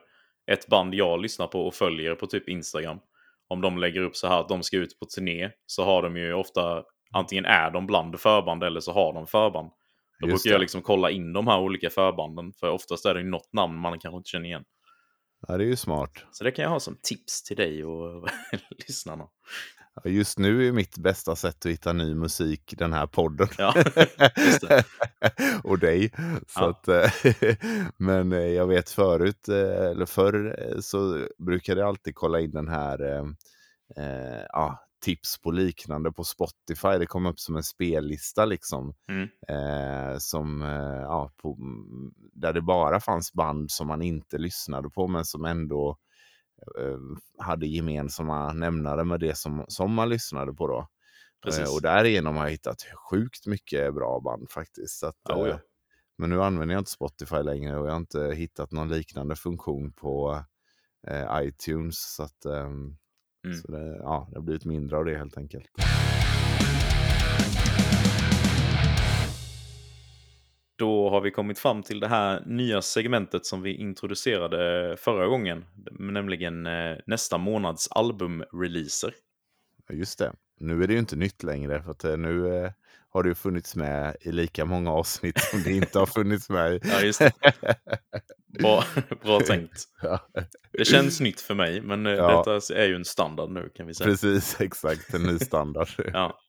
ett 0.52 0.68
band 0.68 0.96
jag 0.96 1.22
lyssnar 1.22 1.48
på 1.48 1.68
och 1.68 1.74
följer 1.74 2.16
på 2.16 2.28
typ 2.28 2.50
Instagram. 2.50 3.00
Om 3.48 3.62
de 3.62 3.78
lägger 3.78 4.02
upp 4.02 4.16
så 4.16 4.28
här 4.28 4.40
att 4.40 4.50
de 4.50 4.64
ska 4.64 4.78
ut 4.78 5.00
på 5.00 5.06
turné 5.06 5.50
så 5.66 5.84
har 5.86 6.02
de 6.02 6.18
ju 6.18 6.34
ofta 6.34 6.84
antingen 7.12 7.46
är 7.46 7.72
de 7.72 7.88
bland 7.88 8.20
förband 8.20 8.64
eller 8.64 8.80
så 8.80 8.92
har 8.92 9.14
de 9.14 9.28
förband. 9.28 9.70
Då 10.20 10.28
Just 10.28 10.44
brukar 10.44 10.54
jag 10.54 10.60
det. 10.60 10.64
liksom 10.64 10.82
kolla 10.82 11.12
in 11.12 11.34
de 11.34 11.48
här 11.48 11.60
olika 11.60 11.90
förbanden 11.90 12.54
för 12.60 12.70
oftast 12.70 13.06
är 13.06 13.14
det 13.14 13.20
ju 13.22 13.30
något 13.30 13.54
namn 13.54 13.80
man 13.80 14.00
kanske 14.00 14.18
inte 14.18 14.30
känner 14.30 14.46
igen. 14.46 14.64
Ja, 15.48 15.58
det 15.58 15.64
är 15.64 15.68
ju 15.68 15.76
smart. 15.76 16.26
Så 16.32 16.44
det 16.44 16.52
kan 16.52 16.64
jag 16.64 16.70
ha 16.70 16.80
som 16.80 16.98
tips 17.04 17.44
till 17.44 17.58
dig 17.58 17.86
och 17.86 18.30
lyssnarna. 18.88 19.28
Just 20.04 20.40
nu 20.40 20.68
är 20.68 20.72
mitt 20.72 20.98
bästa 20.98 21.36
sätt 21.36 21.66
att 21.66 21.72
hitta 21.72 21.94
ny 21.94 22.16
musik 22.16 22.74
den 22.78 22.94
här 22.94 23.08
podden. 23.08 23.48
Ja, 23.58 23.74
det. 24.62 24.84
och 25.64 25.80
dig. 25.80 26.12
Så 26.48 26.60
Ja. 26.60 26.70
att, 26.70 26.88
men 27.98 28.32
eh, 28.32 28.40
jag 28.40 28.68
vet 28.68 28.90
förut, 28.90 29.50
eh, 29.50 29.86
eller 29.92 30.06
förr, 30.06 30.60
eh, 30.60 30.80
så 30.80 31.28
brukade 31.38 31.80
jag 31.82 31.88
alltid 31.88 32.16
kolla 32.16 32.40
in 32.40 32.52
den 32.52 32.68
här 32.68 33.04
eh, 33.98 34.44
ja, 34.50 34.80
tips 35.06 35.42
på 35.42 35.52
liknande 35.52 36.12
på 36.12 36.24
Spotify. 36.24 36.98
Det 37.00 37.06
kom 37.06 37.26
upp 37.26 37.40
som 37.40 37.56
en 37.56 37.64
spellista 37.64 38.46
liksom. 38.46 38.94
Mm. 39.10 39.28
Eh, 39.48 40.18
som, 40.18 40.62
eh, 40.62 41.02
ja, 41.02 41.32
på, 41.42 41.58
där 42.34 42.54
det 42.54 42.62
bara 42.62 43.00
fanns 43.00 43.34
band 43.34 43.72
som 43.72 43.88
man 43.88 44.02
inte 44.02 44.38
lyssnade 44.38 44.90
på 44.90 45.08
men 45.08 45.26
som 45.26 45.46
ändå 45.46 45.98
hade 47.38 47.68
gemensamma 47.68 48.54
nämnare 48.54 49.04
med 49.04 49.20
det 49.20 49.38
som, 49.38 49.66
som 49.68 49.94
man 49.94 50.10
lyssnade 50.10 50.54
på 50.54 50.68
då. 50.68 50.88
Precis. 51.44 51.60
Eh, 51.68 51.74
och 51.76 51.82
därigenom 51.82 52.36
har 52.36 52.44
jag 52.44 52.52
hittat 52.52 52.82
sjukt 53.12 53.48
mycket 53.48 53.94
bra 53.94 54.20
band 54.20 54.50
faktiskt. 54.50 55.04
Att, 55.04 55.16
Ja, 55.30 55.38
ja. 55.48 55.54
eh, 55.54 55.60
Men 56.18 56.30
nu 56.30 56.44
använder 56.44 56.76
jag 56.76 56.82
inte 56.82 56.92
Spotify 56.92 57.36
längre 57.44 57.78
och 57.80 57.88
jag 57.88 57.92
har 57.92 57.98
inte 57.98 58.34
hittat 58.36 58.72
någon 58.72 58.90
liknande 58.90 59.36
funktion 59.36 59.92
på 59.94 60.44
eh, 61.08 61.40
iTunes. 61.42 62.16
Så, 62.16 62.24
att, 62.24 62.46
ehm, 62.46 62.98
Mm. 63.46 63.58
så 63.58 63.72
det, 63.72 63.98
ja, 63.98 64.28
det 64.32 64.38
har 64.38 64.44
blivit 64.44 64.66
mindre 64.66 64.98
av 64.98 65.06
det 65.06 65.18
helt 65.18 65.38
enkelt. 65.38 65.70
Då 70.78 71.10
har 71.10 71.22
vi 71.22 71.32
kommit 71.32 71.60
fram 71.60 71.84
till 71.84 72.00
det 72.00 72.08
här 72.08 72.44
nya 72.46 72.82
segmentet 72.82 73.46
som 73.46 73.62
vi 73.62 73.76
introducerade 73.76 74.96
förra 75.00 75.28
gången. 75.28 75.66
Nämligen 76.00 76.66
eh, 76.66 76.98
nästa 77.08 77.38
månads 77.38 77.88
albumreleaser. 77.92 79.14
Just 79.94 80.20
det. 80.20 80.34
Nu 80.60 80.84
är 80.84 80.88
det 80.88 80.94
ju 80.94 81.00
inte 81.00 81.16
nytt 81.16 81.44
längre 81.44 81.84
för 81.84 81.92
att 81.92 82.04
eh, 82.04 82.18
nu 82.18 82.56
eh, 82.56 82.72
har 83.10 83.24
det 83.24 83.30
ju 83.30 83.36
funnits 83.36 83.76
med 83.76 84.16
i 84.22 84.32
lika 84.32 84.66
många 84.66 84.92
avsnitt 84.92 85.40
som 85.40 85.64
det 85.64 85.72
inte 85.72 86.00
har 86.00 86.06
funnits 86.06 86.50
med 86.50 86.74
i. 86.74 86.80
Ja, 86.92 87.02
just 87.02 87.20
det. 87.20 87.32
Bra, 88.60 88.84
bra 89.24 89.40
tänkt. 89.48 89.84
Ja, 90.02 90.20
Det 90.72 90.86
känns 90.86 91.20
nytt 91.22 91.42
för 91.42 91.56
mig, 91.56 91.82
men 91.82 92.06
Ja. 92.06 92.38
detta 92.38 92.76
är 92.76 92.88
ju 92.88 92.96
en 92.96 93.06
standard 93.06 93.50
nu 93.52 93.70
kan 93.76 93.88
vi 93.88 93.94
säga. 93.94 94.10
precis, 94.10 94.56
exakt. 94.62 95.14
En 95.14 95.24
ny 95.24 95.40
standard. 95.40 95.88
Ja. 96.14 96.40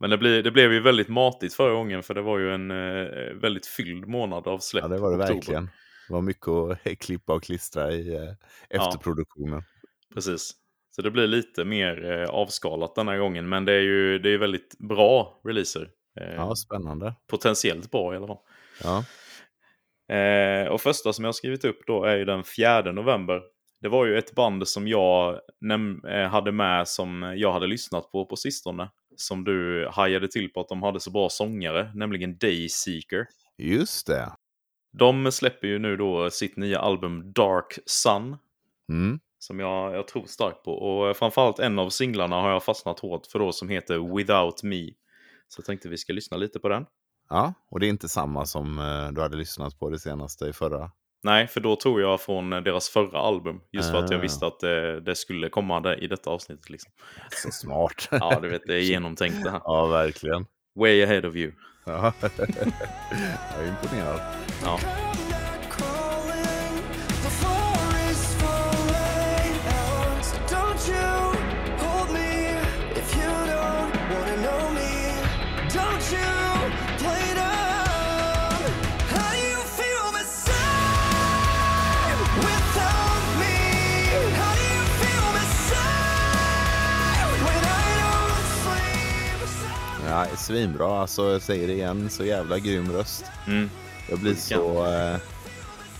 Men 0.00 0.10
det, 0.10 0.18
blir, 0.18 0.42
det 0.42 0.50
blev 0.50 0.72
ju 0.72 0.80
väldigt 0.80 1.08
matigt 1.08 1.54
förra 1.54 1.72
gången 1.72 2.02
för 2.02 2.14
det 2.14 2.22
var 2.22 2.38
ju 2.38 2.54
en 2.54 2.70
eh, 2.70 3.34
väldigt 3.34 3.66
fylld 3.66 4.06
månad 4.06 4.46
av 4.46 4.58
släpp. 4.58 4.82
Ja, 4.82 4.88
det 4.88 4.98
var 4.98 5.10
det 5.10 5.16
oktober. 5.16 5.34
verkligen. 5.34 5.70
Det 6.08 6.14
var 6.14 6.22
mycket 6.22 6.48
att 6.48 6.98
klippa 6.98 7.34
och 7.34 7.42
klistra 7.42 7.92
i 7.92 8.16
eh, 8.16 8.32
efterproduktionen. 8.68 9.62
Precis. 10.14 10.54
Så 10.90 11.02
det 11.02 11.10
blir 11.10 11.26
lite 11.26 11.64
mer 11.64 12.10
eh, 12.10 12.28
avskalat 12.28 12.94
den 12.94 13.08
här 13.08 13.18
gången, 13.18 13.48
men 13.48 13.64
det 13.64 13.72
är 13.72 13.80
ju 13.80 14.18
det 14.18 14.30
är 14.30 14.38
väldigt 14.38 14.78
bra 14.78 15.40
releaser. 15.44 15.90
Eh, 16.20 16.34
Ja, 16.34 16.56
spännande. 16.56 17.14
Potentiellt 17.30 17.90
bra 17.90 18.14
i 18.14 18.16
alla 18.16 18.26
fall. 18.26 18.38
Ja, 18.82 19.04
Eh, 20.12 20.68
och 20.68 20.80
första 20.80 21.12
som 21.12 21.24
jag 21.24 21.34
skrivit 21.34 21.64
upp 21.64 21.86
då 21.86 22.04
är 22.04 22.16
ju 22.16 22.24
den 22.24 22.44
4 22.44 22.92
november. 22.92 23.42
Det 23.80 23.88
var 23.88 24.06
ju 24.06 24.18
ett 24.18 24.34
band 24.34 24.68
som 24.68 24.88
jag 24.88 25.40
eh, 26.08 26.28
hade 26.28 26.52
med 26.52 26.88
som 26.88 27.34
jag 27.36 27.52
hade 27.52 27.66
lyssnat 27.66 28.12
på 28.12 28.26
på 28.26 28.36
sistone. 28.36 28.90
Som 29.20 29.44
du 29.44 29.88
hajade 29.92 30.28
till 30.28 30.52
på 30.52 30.60
att 30.60 30.68
de 30.68 30.82
hade 30.82 31.00
så 31.00 31.10
bra 31.10 31.28
sångare, 31.28 31.92
nämligen 31.94 32.38
Dayseeker. 32.38 33.26
just 33.58 34.06
det. 34.06 34.32
De 34.92 35.32
släpper 35.32 35.68
ju 35.68 35.78
nu 35.78 35.96
då 35.96 36.30
sitt 36.30 36.56
nya 36.56 36.78
album 36.78 37.32
Dark 37.32 37.78
Sun. 37.86 38.36
Mm. 38.88 39.20
Som 39.38 39.60
jag, 39.60 39.94
jag 39.94 40.08
tror 40.08 40.24
starkt 40.26 40.64
på. 40.64 40.72
Och 40.72 41.16
framförallt 41.16 41.58
en 41.58 41.78
av 41.78 41.90
singlarna 41.90 42.36
har 42.36 42.50
jag 42.50 42.64
fastnat 42.64 43.00
hårt 43.00 43.26
för 43.26 43.38
då 43.38 43.52
som 43.52 43.68
heter 43.68 44.16
Without 44.16 44.62
Me. 44.62 44.86
Så 45.48 45.60
jag 45.60 45.66
tänkte 45.66 45.88
vi 45.88 45.98
ska 45.98 46.12
lyssna 46.12 46.36
lite 46.36 46.58
på 46.58 46.68
den. 46.68 46.86
Ja, 47.28 47.54
och 47.70 47.80
det 47.80 47.86
är 47.86 47.88
inte 47.88 48.08
samma 48.08 48.46
som 48.46 48.78
eh, 48.78 49.12
du 49.12 49.20
hade 49.20 49.36
lyssnat 49.36 49.78
på 49.78 49.90
det 49.90 49.98
senaste 49.98 50.46
i 50.46 50.52
förra. 50.52 50.90
Nej, 51.22 51.46
för 51.46 51.60
då 51.60 51.76
tog 51.76 52.00
jag 52.00 52.20
från 52.20 52.50
deras 52.50 52.88
förra 52.88 53.18
album. 53.18 53.60
Just 53.72 53.90
för 53.90 53.98
att 53.98 54.10
jag 54.10 54.18
Ah. 54.18 54.22
visste 54.22 54.46
att 54.46 54.60
det, 54.60 55.00
det 55.00 55.14
skulle 55.14 55.48
komma 55.48 55.80
där 55.80 56.04
i 56.04 56.06
detta 56.06 56.30
avsnittet. 56.30 56.70
Liksom. 56.70 56.92
Så 57.30 57.50
smart. 57.50 58.08
Ja, 58.10 58.38
du 58.42 58.48
vet, 58.48 58.62
det 58.66 58.74
är 58.74 58.80
genomtänkt 58.80 59.44
det 59.44 59.50
här. 59.50 59.60
ja, 59.64 59.86
verkligen. 59.86 60.46
Way 60.74 61.02
ahead 61.02 61.28
of 61.28 61.36
you. 61.36 61.52
Ja. 61.86 62.12
jag 62.20 63.60
är 63.64 63.68
imponerad. 63.68 64.20
Ja. 64.64 64.78
Svinbra. 90.52 91.00
Alltså, 91.00 91.30
jag 91.32 91.42
säger 91.42 91.66
det 91.66 91.72
igen, 91.72 92.10
så 92.10 92.24
jävla 92.24 92.58
grym 92.58 92.92
röst. 92.92 93.24
Mm. 93.46 93.70
Jag 94.08 94.18
blir 94.18 94.34
så 94.34 94.86
eh, 94.86 95.16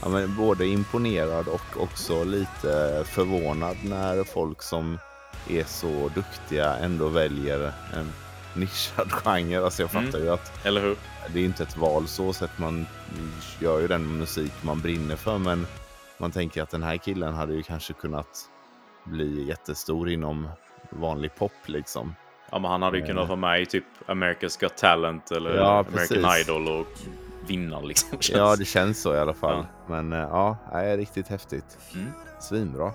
ja, 0.03 0.09
men 0.09 0.37
både 0.37 0.67
imponerad 0.67 1.49
och 1.49 1.83
också 1.83 2.25
lite 2.25 3.05
förvånad 3.07 3.77
när 3.85 4.25
folk 4.25 4.63
som 4.63 4.99
är 5.49 5.65
så 5.65 6.11
duktiga 6.15 6.77
ändå 6.77 7.09
väljer 7.09 7.73
en 7.95 8.13
nischad 8.55 9.13
genre. 9.13 9.65
Alltså 9.65 9.83
jag 9.83 9.91
fattar 9.91 10.09
Mm. 10.19 10.25
ju 10.25 10.31
att 10.31 10.67
Eller 10.67 10.81
hur? 10.81 10.97
det 11.33 11.41
är 11.41 11.45
inte 11.45 11.63
ett 11.63 11.77
val 11.77 12.09
så 12.09 12.33
sett. 12.33 12.59
Man 12.59 12.87
gör 13.61 13.81
ju 13.81 13.89
den 13.89 14.19
musik 14.19 14.53
man 14.63 14.81
brinner 14.81 15.17
för, 15.17 15.39
men 15.39 15.67
man 16.19 16.31
tänker 16.31 16.63
att 16.63 16.71
den 16.71 16.83
här 16.83 16.97
killen 16.97 17.35
hade 17.35 17.55
ju 17.55 17.63
kanske 17.63 17.93
kunnat 17.93 18.49
bli 19.05 19.45
jättestor 19.49 20.11
inom 20.11 20.49
vanlig 20.91 21.35
pop 21.39 21.53
liksom. 21.67 22.15
Ja, 22.51 22.59
men 22.59 22.71
han 22.71 22.83
hade 22.83 22.97
ju 22.97 23.03
Eh. 23.03 23.09
kunnat 23.09 23.29
vara 23.29 23.37
med 23.37 23.63
i 23.63 23.67
typ 23.67 23.85
America's 24.07 24.61
Got 24.61 24.77
Talent 24.77 25.31
eller 25.31 25.57
Ja, 25.57 25.71
American 25.79 25.93
precis. 25.95 26.49
Idol 26.49 26.69
och 26.69 26.87
vinna 27.47 27.81
liksom. 27.81 28.19
Ja, 28.33 28.57
det 28.57 28.65
känns 28.65 29.03
så 29.03 29.15
i 29.15 29.19
alla 29.19 29.35
fall. 29.35 29.67
Ja. 29.89 29.95
Men 30.01 30.13
eh, 30.13 30.19
ja, 30.19 30.57
det 30.73 30.79
är 30.79 30.97
riktigt 30.97 31.29
häftigt. 31.29 31.79
Mm. 31.95 32.07
Svinbra. 32.41 32.93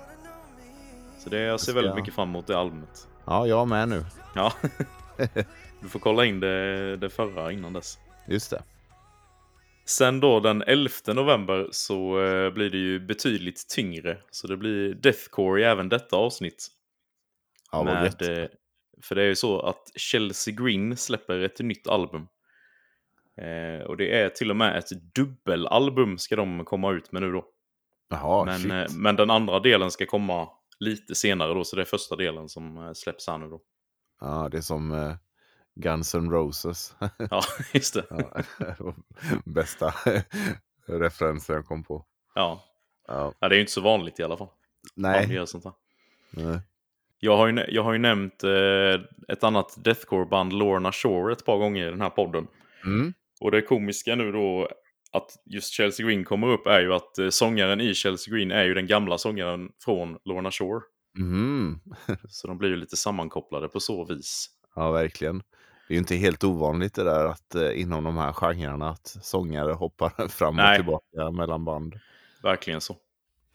Så 1.20 1.30
det, 1.30 1.40
jag 1.40 1.60
ser 1.60 1.72
ska- 1.72 1.82
väldigt 1.82 1.96
mycket 1.96 2.14
fram 2.14 2.30
emot 2.30 2.48
det 2.48 2.58
albumet. 2.58 3.08
Ja, 3.26 3.48
jag 3.48 3.68
med 3.68 3.90
nu. 3.90 4.06
Ja. 4.36 4.54
du 5.82 5.90
får 5.90 6.00
kolla 6.00 6.26
in 6.26 6.40
det, 6.40 6.98
det 6.98 7.10
förra 7.10 7.52
innan 7.52 7.74
dess. 7.74 7.98
Just 8.28 8.50
det. 8.50 8.64
Sen 9.86 10.20
då 10.20 10.40
den 10.40 10.62
11 10.68 10.90
november 11.08 11.68
så 11.72 12.24
eh, 12.26 12.50
blir 12.54 12.70
det 12.70 12.78
ju 12.78 13.00
betydligt 13.00 13.68
tyngre. 13.70 14.18
Så 14.32 14.48
det 14.48 14.58
blir 14.58 14.94
Deathcore 14.94 15.62
i 15.62 15.64
även 15.64 15.90
detta 15.90 16.16
avsnitt. 16.16 16.68
Ja, 17.72 17.84
med, 17.84 18.16
för 19.04 19.16
det 19.16 19.22
är 19.22 19.28
ju 19.28 19.36
så 19.36 19.60
att 19.60 19.92
Chelsea 19.96 20.54
Green 20.54 20.98
släpper 20.98 21.40
ett 21.40 21.60
nytt 21.60 21.88
album. 21.88 22.28
Eh, 23.38 23.86
och 23.86 23.98
det 23.98 24.22
är 24.22 24.30
till 24.30 24.50
och 24.50 24.56
med 24.56 24.78
ett 24.78 25.16
dubbelalbum 25.16 26.18
ska 26.18 26.36
de 26.36 26.66
komma 26.66 26.92
ut 26.92 27.12
med 27.12 27.22
nu 27.22 27.32
då. 27.32 27.46
Jaha, 28.10 28.46
men, 28.46 28.72
eh, 28.72 28.88
men 28.92 29.16
den 29.16 29.30
andra 29.30 29.60
delen 29.60 29.92
ska 29.92 30.06
komma 30.06 30.50
lite 30.80 31.16
senare 31.16 31.54
då, 31.54 31.64
så 31.64 31.76
det 31.76 31.82
är 31.82 31.86
första 31.86 32.16
delen 32.16 32.50
som 32.50 32.78
eh, 32.78 32.94
släpps 32.94 33.28
här 33.28 33.38
nu 33.38 33.50
då. 33.50 33.62
Ja, 34.22 34.50
det 34.52 34.58
är 34.58 34.62
som 34.62 34.92
eh, 34.92 35.16
Guns 35.76 36.16
N' 36.16 36.32
Roses. 36.32 36.96
Ja, 37.30 37.42
just 37.74 37.94
det. 37.94 38.06
Ja, 38.10 38.44
Bästa 39.46 39.94
referensen 40.86 41.56
jag 41.56 41.66
kom 41.66 41.84
på. 41.84 42.06
Ja. 42.36 42.64
Ja. 43.08 43.34
ja, 43.40 43.50
det 43.50 43.56
är 43.56 43.58
ju 43.58 43.62
inte 43.62 43.72
så 43.74 43.82
vanligt 43.82 44.20
i 44.20 44.24
alla 44.24 44.38
fall. 44.38 44.50
Nej. 44.96 45.48
sånt 45.48 45.64
här. 45.64 45.74
Nej. 46.30 46.60
Jag 47.24 47.38
har 47.38 47.48
ju, 47.48 47.66
jag 47.68 47.84
har 47.84 47.94
ju 47.94 48.00
nämnt 48.00 48.44
eh, 48.44 49.02
ett 49.28 49.44
annat 49.44 49.76
deathcore-band, 49.84 50.54
Lorna 50.54 50.92
Shore, 50.92 51.34
ett 51.34 51.46
par 51.46 51.58
gånger 51.58 51.88
i 51.88 51.90
den 51.90 52.02
här 52.02 52.10
podden. 52.10 52.48
Mm. 52.86 53.14
Och 53.42 53.52
det 53.52 53.62
komiska 53.62 54.16
nu 54.16 54.32
då, 54.32 54.70
att 55.12 55.32
just 55.46 55.74
Chelsea 55.74 56.06
Green 56.06 56.24
kommer 56.24 56.48
upp, 56.48 56.68
är 56.68 56.80
ju 56.80 56.94
att 56.94 57.18
eh, 57.18 57.30
sångaren 57.30 57.82
i 57.82 57.94
Chelsea 57.94 58.34
Green 58.34 58.52
är 58.52 58.64
ju 58.64 58.74
den 58.74 58.88
gamla 58.88 59.18
sångaren 59.18 59.70
från 59.86 60.18
Lorna 60.26 60.52
Shore. 60.52 60.82
Mhm. 61.18 61.80
Så 62.30 62.48
de 62.48 62.58
blir 62.58 62.70
ju 62.70 62.76
lite 62.76 62.98
sammankopplade 62.98 63.68
på 63.68 63.80
så 63.80 64.06
vis. 64.06 64.50
Ja, 64.76 64.92
verkligen. 64.92 65.38
Det 65.88 65.94
är 65.94 65.96
ju 65.96 66.00
inte 66.00 66.16
helt 66.16 66.44
ovanligt 66.44 66.94
det 66.94 67.04
där 67.04 67.26
att 67.26 67.56
eh, 67.56 67.82
inom 67.82 68.04
de 68.04 68.18
här 68.18 68.34
genrerna 68.34 68.90
att 68.90 69.08
sångare 69.22 69.72
hoppar 69.72 70.28
fram 70.28 70.50
och 70.50 70.56
Nej. 70.56 70.78
tillbaka 70.78 71.32
mellan 71.32 71.66
band. 71.66 72.00
Verkligen 72.44 72.82
så. 72.82 72.96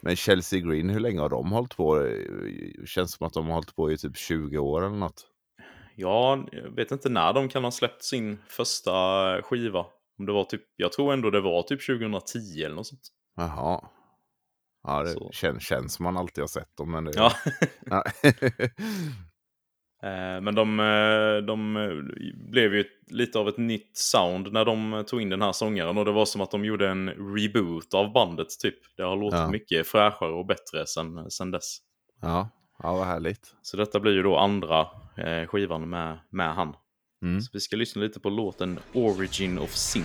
Men 0.01 0.17
Chelsea 0.17 0.61
Green, 0.61 0.91
hur 0.91 1.01
länge 1.01 1.21
har 1.21 1.29
de 1.29 1.53
hållit 1.53 1.77
på? 1.77 1.99
Det 1.99 2.89
känns 2.89 3.13
som 3.13 3.27
att 3.27 3.33
de 3.33 3.47
har 3.47 3.55
hållit 3.55 3.77
på 3.77 3.93
i 3.93 3.99
typ 3.99 4.17
20 4.17 4.59
år 4.59 4.85
eller 4.85 4.97
något. 4.97 5.27
Ja, 5.97 6.47
jag 6.53 6.71
vet 6.71 6.91
inte 6.91 7.09
när 7.09 7.33
de 7.33 7.49
kan 7.49 7.65
ha 7.65 7.71
släppt 7.71 8.03
sin 8.03 8.39
första 8.49 8.93
skiva. 9.43 9.87
Om 10.19 10.27
det 10.27 10.33
var 10.33 10.45
typ, 10.45 10.63
jag 10.77 10.93
tror 10.93 11.13
ändå 11.13 11.31
det 11.31 11.41
var 11.41 11.63
typ 11.63 11.87
2010 11.87 12.39
eller 12.65 12.75
något 12.75 12.87
sånt. 12.87 13.09
Jaha. 13.37 13.85
Ja, 14.83 15.03
det 15.03 15.35
känns, 15.35 15.63
känns 15.63 15.95
som 15.95 16.05
man 16.05 16.17
alltid 16.17 16.43
har 16.43 16.49
sett 16.49 16.77
dem. 16.77 16.91
Men 16.91 17.05
det... 17.05 17.13
Ja. 17.17 17.33
Eh, 20.03 20.41
Men 20.41 20.55
de, 20.55 20.81
eh, 20.81 21.47
de 21.47 21.77
eh, 21.77 21.89
blev 22.51 22.75
ju 22.75 22.85
lite 23.07 23.39
av 23.39 23.49
ett 23.49 23.59
nytt 23.59 23.97
sound 23.97 24.53
när 24.53 24.65
de 24.65 25.05
tog 25.07 25.23
in 25.23 25.29
den 25.29 25.43
här 25.43 25.53
sångaren. 25.53 25.99
Och 25.99 26.05
det 26.05 26.13
var 26.13 26.25
som 26.25 26.41
att 26.41 26.51
de 26.51 26.65
gjorde 26.65 26.89
en 26.89 27.09
reboot 27.37 27.95
av 27.95 28.13
bandet 28.13 28.49
typ. 28.63 28.75
Det 28.97 29.03
har 29.03 29.17
låtit 29.17 29.39
Ja. 29.39 29.51
mycket 29.51 29.87
fräschare 29.87 30.33
och 30.33 30.47
bättre 30.47 30.87
sen, 30.87 31.31
sen 31.31 31.51
dess. 31.51 31.79
ja. 32.23 32.49
ja, 32.83 32.95
vad 32.97 33.07
härligt. 33.07 33.55
Så 33.63 33.77
detta 33.77 34.01
blir 34.01 34.13
ju 34.13 34.23
då 34.23 34.37
andra 34.37 34.87
skivan 35.47 35.89
med, 35.91 36.19
med 36.31 36.55
han. 36.55 36.75
Mm. 37.23 37.41
Så 37.41 37.51
vi 37.53 37.61
ska 37.61 37.77
lyssna 37.77 38.03
lite 38.03 38.21
på 38.21 38.31
låten 38.31 38.79
Origin 38.93 39.59
of 39.59 39.71
Sin. 39.71 40.05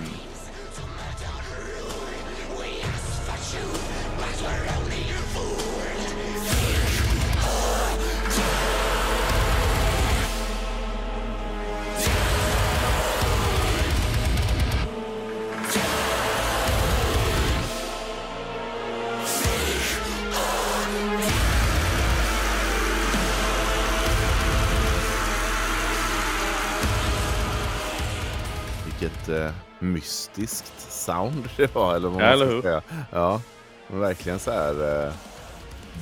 Mystiskt 29.84 30.92
sound 30.92 31.50
det 31.58 31.76
var. 31.76 31.96
Eller 31.96 32.10
vad 32.10 32.22
Ja, 32.22 32.26
man 32.26 32.34
eller 32.34 32.46
hur? 32.46 32.62
säga. 32.62 32.82
Ja, 33.12 33.42
men 33.88 34.00
verkligen 34.00 34.40
så 34.40 34.52
här 34.52 35.06
eh, 35.08 35.14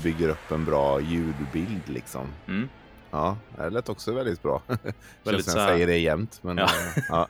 bygger 0.04 0.30
upp 0.30 0.52
en 0.52 0.66
bra 0.66 1.00
ljudbild 1.02 1.82
liksom. 1.90 2.28
Mm. 2.48 2.70
Ja, 3.12 3.38
det 3.58 3.70
lät 3.70 3.90
också 3.90 4.14
väldigt 4.14 4.42
bra. 4.44 4.62
Väldigt 4.68 4.94
Känns 5.24 5.46
som 5.52 5.60
jag 5.62 5.70
säger 5.70 5.88
det 5.88 5.98
jämt. 5.98 6.40
Men, 6.42 6.58
Ja. 6.58 6.64
eh, 6.66 7.04
ja. 7.10 7.28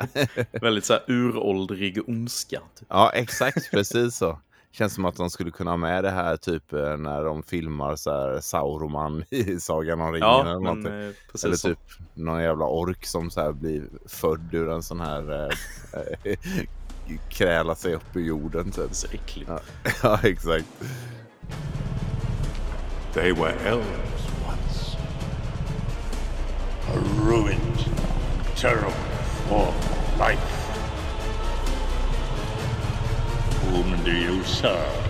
Väldigt 0.52 0.86
så 0.86 0.94
här 0.94 1.04
uråldrig 1.08 2.10
ondska. 2.10 2.60
Typ. 2.80 2.88
ja, 2.90 3.12
exakt 3.14 3.72
precis 3.72 4.16
så. 4.16 4.40
Känns 4.74 4.94
som 4.94 5.06
att 5.06 5.16
de 5.16 5.30
skulle 5.30 5.52
kunna 5.52 5.72
ha 5.72 5.78
med 5.78 6.04
det 6.04 6.10
här 6.12 6.38
typ 6.38 6.74
eh, 6.74 6.98
när 6.98 7.24
de 7.24 7.44
filmar 7.44 7.96
så 7.96 8.12
här 8.12 8.40
Sauroman 8.42 9.24
i 9.30 9.60
Sagan 9.60 10.02
om 10.02 10.12
ringen 10.14 10.28
Ja, 10.30 10.42
eller 10.42 10.54
men 10.54 10.64
någonting. 10.64 10.94
eh, 10.94 11.12
precis 11.32 11.46
Eller 11.46 11.56
så. 11.56 11.68
typ 11.68 11.80
någon 12.14 12.44
jävla 12.44 12.66
ork 12.66 13.06
som 13.06 13.30
så 13.32 13.42
här 13.42 13.52
blir 13.52 13.84
född 14.08 14.54
ur 14.54 14.70
en 14.70 14.84
sån 14.84 15.00
här 15.00 15.50
eh, 15.94 16.36
kräla 17.30 17.76
sig 17.76 17.96
upp 17.96 18.16
ur 18.16 18.22
jorden 18.22 18.72
typ. 18.72 18.94
Så 18.96 19.08
äckligt. 19.08 19.50
Ja, 19.50 19.60
ja 20.04 20.20
exakt. 20.24 20.66
They 23.14 23.32
were 23.34 23.54
elves 23.66 24.28
once. 24.48 24.98
A 26.88 26.94
ruined, 27.30 27.86
terrible 28.58 28.92
form 29.50 29.68
of 29.68 30.20
life. 30.20 30.61
Serve? 34.46 35.02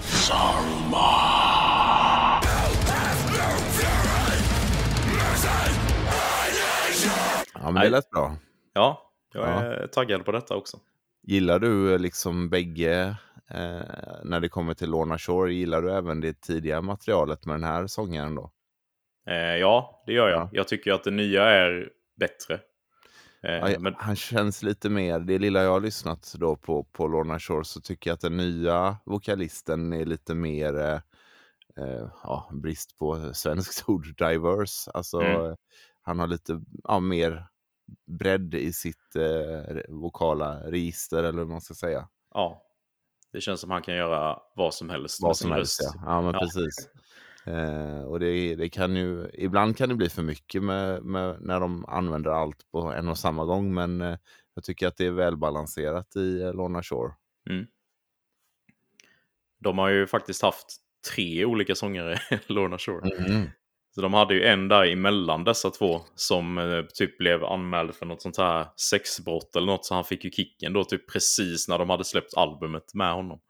Saruman. 0.00 0.98
Ja, 7.54 7.70
men 7.70 7.74
det 7.82 7.88
lät 7.90 8.10
bra. 8.10 8.36
Ja, 8.72 9.12
jag 9.34 9.48
Ja. 9.48 9.62
är 9.62 9.86
taggad 9.86 10.24
på 10.24 10.32
detta 10.32 10.56
också. 10.56 10.76
Gillar 11.22 11.58
du 11.58 11.92
eh, 11.92 11.98
liksom 11.98 12.50
bägge 12.50 13.16
eh, 13.50 13.80
när 14.24 14.40
det 14.40 14.48
kommer 14.48 14.74
till 14.74 14.90
Lorna 14.90 15.18
Shore? 15.18 15.52
Gillar 15.54 15.82
du 15.82 15.92
även 15.92 16.20
det 16.20 16.40
tidiga 16.40 16.80
materialet 16.80 17.46
med 17.46 17.54
den 17.54 17.64
här 17.64 17.86
sångaren 17.86 18.34
då? 18.34 18.50
Eh, 19.28 19.56
ja, 19.56 20.02
det 20.06 20.12
gör 20.12 20.28
jag. 20.28 20.40
Ja. 20.40 20.48
Jag 20.52 20.68
tycker 20.68 20.92
att 20.92 21.04
det 21.04 21.10
nya 21.10 21.44
är 21.44 21.88
bättre. 22.20 22.60
Eh, 23.42 23.78
men, 23.80 23.96
Han 23.96 24.16
känns 24.16 24.62
lite 24.62 24.90
mer, 24.90 25.20
det 25.20 25.38
lilla 25.38 25.62
jag 25.62 25.70
har 25.70 25.80
lyssnat 25.80 26.34
då 26.38 26.56
på, 26.56 26.84
på 26.84 27.06
Lorna 27.08 27.38
Shore 27.38 27.64
så 27.64 27.80
tycker 27.80 28.10
jag 28.10 28.14
att 28.14 28.20
den 28.20 28.36
nya 28.36 28.96
vokalisten 29.04 29.92
är 29.92 30.04
lite 30.06 30.34
mer, 30.34 30.78
eh, 30.78 31.00
eh, 31.76 32.10
ja, 32.24 32.50
brist 32.52 32.98
på 32.98 33.34
svenskt 33.34 33.84
ord, 33.88 34.06
diverse. 34.18 34.90
Alltså 34.94 35.18
Mm. 35.20 35.40
han 36.02 36.18
har 36.18 36.26
lite 36.26 36.60
ja, 36.84 37.00
mer 37.00 37.46
bredd 38.06 38.54
i 38.54 38.72
sitt 38.72 39.16
eh, 39.16 39.76
vokala 39.88 40.60
register 40.70 41.24
eller 41.24 41.38
vad 41.38 41.48
man 41.48 41.60
ska 41.60 41.74
säga. 41.74 42.08
ja, 42.34 42.62
det 43.32 43.40
känns 43.40 43.60
som 43.60 43.70
han 43.70 43.82
kan 43.82 43.96
göra 43.96 44.40
vad 44.56 44.74
som 44.74 44.90
helst 44.90 45.26
med 45.26 45.26
Vad 45.26 45.36
sin 45.36 45.48
som 45.48 45.52
helst 45.52 45.80
röst. 45.80 45.80
ja. 45.80 46.02
Ja 46.06 46.22
men 46.22 46.34
Ja. 46.34 46.38
precis. 46.38 46.88
Eh, 47.48 48.00
och 48.00 48.20
det, 48.20 48.54
det 48.54 48.68
kan 48.68 48.96
ju, 48.96 49.30
ibland 49.34 49.76
kan 49.76 49.88
det 49.88 49.94
bli 49.94 50.08
för 50.08 50.22
mycket 50.22 50.62
med, 50.62 51.02
med, 51.04 51.36
när 51.40 51.60
de 51.60 51.84
använder 51.84 52.30
allt 52.30 52.70
på 52.72 52.92
en 52.92 53.08
och 53.08 53.18
samma 53.18 53.44
gång. 53.44 53.74
Men 53.74 54.00
eh, 54.00 54.18
jag 54.54 54.64
tycker 54.64 54.86
att 54.86 54.96
det 54.96 55.06
är 55.06 55.10
välbalanserat 55.10 56.16
i 56.16 56.42
eh, 56.42 56.54
Lorna 56.54 56.82
Shore. 56.82 57.12
Mm. 57.50 57.66
De 59.60 59.78
har 59.78 59.88
ju 59.88 60.06
faktiskt 60.06 60.42
haft 60.42 60.76
tre 61.14 61.44
olika 61.44 61.74
sångare, 61.74 62.18
Lorna 62.46 62.78
Shore. 62.78 63.16
Mm. 63.16 63.48
Så 63.94 64.00
de 64.00 64.14
hade 64.14 64.34
ju 64.34 64.44
en 64.44 64.68
där 64.68 64.86
emellan 64.86 65.44
dessa 65.44 65.70
två 65.70 66.00
som 66.14 66.58
eh, 66.58 66.82
typ 66.94 67.18
blev 67.18 67.44
anmäld 67.44 67.94
för 67.94 68.06
något 68.06 68.22
sånt 68.22 68.38
här 68.38 68.66
sexbrott 68.76 69.56
eller 69.56 69.66
något. 69.66 69.84
Så 69.84 69.94
han 69.94 70.04
fick 70.04 70.24
ju 70.24 70.30
kicken 70.30 70.72
då 70.72 70.84
typ 70.84 71.12
precis 71.12 71.68
när 71.68 71.78
de 71.78 71.90
hade 71.90 72.04
släppt 72.04 72.34
albumet 72.36 72.94
med 72.94 73.12
honom. 73.12 73.40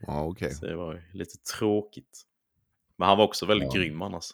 Ja, 0.00 0.24
okej. 0.24 0.50
Så 0.50 0.66
det 0.66 0.76
var 0.76 0.94
ju 0.94 1.00
lite 1.12 1.38
tråkigt. 1.58 2.24
Men 2.98 3.08
han 3.08 3.18
var 3.18 3.24
också 3.24 3.46
väldigt 3.46 3.74
Ja. 3.74 3.80
grym 3.80 4.02
annars. 4.02 4.30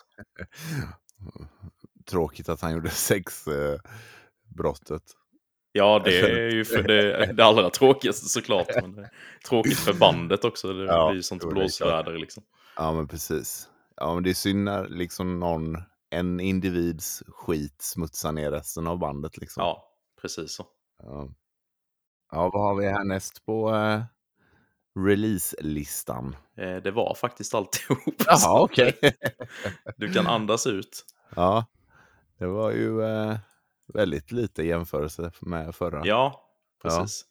Tråkigt 2.10 2.48
att 2.48 2.60
han 2.60 2.72
gjorde 2.72 2.90
sexbrottet. 2.90 3.84
Eh, 3.84 3.90
brottet. 4.56 5.02
Ja, 5.72 6.02
det 6.04 6.20
är 6.20 6.50
ju 6.50 6.64
för 6.64 6.82
det, 6.82 7.32
det 7.32 7.44
allra 7.44 7.70
tråkigaste 7.70 8.28
såklart. 8.28 8.66
Men 8.82 9.06
tråkigt 9.48 9.78
för 9.78 9.92
bandet 9.94 10.44
också. 10.44 10.72
Det 10.72 10.84
Ja, 10.84 11.06
blir 11.08 11.16
ju 11.16 11.22
sånt 11.22 11.48
blåsväder 11.48 12.18
liksom. 12.18 12.42
Ja, 12.76 12.92
men 12.92 13.08
precis. 13.08 13.68
Ja, 13.96 14.14
men 14.14 14.22
det 14.22 14.30
är 14.30 14.34
synd 14.34 14.64
när 14.64 14.88
liksom 14.88 15.40
någon, 15.40 15.76
en 16.10 16.40
individs 16.40 17.22
skit 17.28 17.82
smutsar 17.82 18.32
ner 18.32 18.50
resten 18.50 18.86
av 18.86 18.98
bandet. 18.98 19.36
Liksom. 19.38 19.60
Ja, 19.60 19.88
precis 20.20 20.54
så. 20.54 20.66
Ja. 21.02 21.28
ja, 22.32 22.50
vad 22.52 22.62
har 22.62 22.74
vi 22.74 22.86
härnäst 22.86 23.46
på 23.46 23.74
eh, 23.74 24.02
release-listan? 24.98 26.36
Eh, 26.56 26.76
Det 26.76 26.90
var 26.90 27.14
faktiskt 27.14 27.54
alltihop. 27.54 28.14
Jaha, 28.26 28.60
okej. 28.62 28.98
Du 29.96 30.12
kan 30.12 30.26
andas 30.26 30.66
ut. 30.66 31.04
ja, 31.36 31.66
det 32.38 32.46
var 32.46 32.70
ju 32.70 33.02
eh, 33.02 33.36
väldigt 33.94 34.32
lite 34.32 34.62
jämförelse 34.62 35.32
med 35.40 35.74
förra. 35.74 36.06
Ja, 36.06 36.48
precis. 36.82 37.24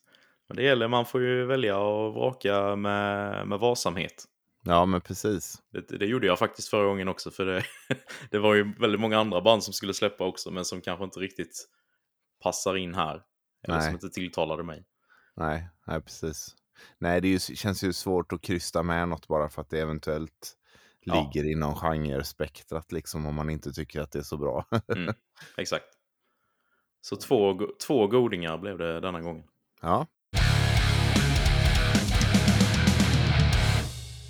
Men 0.48 0.56
det 0.56 0.62
gäller, 0.62 0.88
man 0.88 1.06
får 1.06 1.20
ju 1.22 1.44
välja 1.46 1.78
och 1.78 2.14
vraka 2.14 2.76
med, 2.76 3.48
med 3.48 3.58
varsamhet. 3.58 4.24
ja, 4.64 4.86
men 4.86 5.00
precis. 5.00 5.62
Det, 5.72 5.98
det 5.98 6.06
gjorde 6.06 6.26
jag 6.26 6.38
faktiskt 6.38 6.68
förra 6.68 6.84
gången 6.86 7.08
också, 7.08 7.30
för 7.30 7.46
det, 7.46 7.64
det 8.30 8.38
var 8.38 8.54
ju 8.54 8.74
väldigt 8.78 9.00
många 9.00 9.18
andra 9.18 9.40
band 9.40 9.64
som 9.64 9.74
skulle 9.74 9.94
släppa 9.94 10.24
också, 10.24 10.50
men 10.50 10.64
som 10.64 10.80
kanske 10.80 11.04
inte 11.04 11.20
riktigt 11.20 11.68
passar 12.42 12.76
in 12.76 12.94
här. 12.94 13.22
Eller 13.62 13.74
Nej. 13.76 13.84
som 13.84 13.92
inte 13.94 14.10
tilltalade 14.10 14.62
mig. 14.62 14.84
Nej, 15.36 15.68
nej 15.86 16.00
precis. 16.00 16.56
Nej, 16.98 17.20
det 17.20 17.28
ju, 17.28 17.38
känns 17.38 17.84
ju 17.84 17.92
svårt 17.92 18.32
att 18.32 18.42
krysta 18.42 18.82
med 18.82 19.08
något 19.08 19.28
bara 19.28 19.48
för 19.48 19.62
att 19.62 19.70
det 19.70 19.80
eventuellt 19.80 20.56
Ja. 21.06 21.14
ligger 21.32 21.50
inom 21.52 21.74
genrespektrat 21.74 22.92
liksom 22.92 23.26
om 23.26 23.34
man 23.34 23.50
inte 23.50 23.72
tycker 23.72 24.00
att 24.00 24.12
det 24.12 24.18
är 24.18 24.22
så 24.22 24.36
bra. 24.36 24.64
Mm, 24.96 25.14
exakt. 25.56 25.84
Så 27.00 27.16
två, 27.16 27.58
två 27.86 28.06
godingar 28.06 28.58
blev 28.58 28.78
det 28.78 29.00
denna 29.00 29.20
gången. 29.20 29.44
ja. 29.82 30.06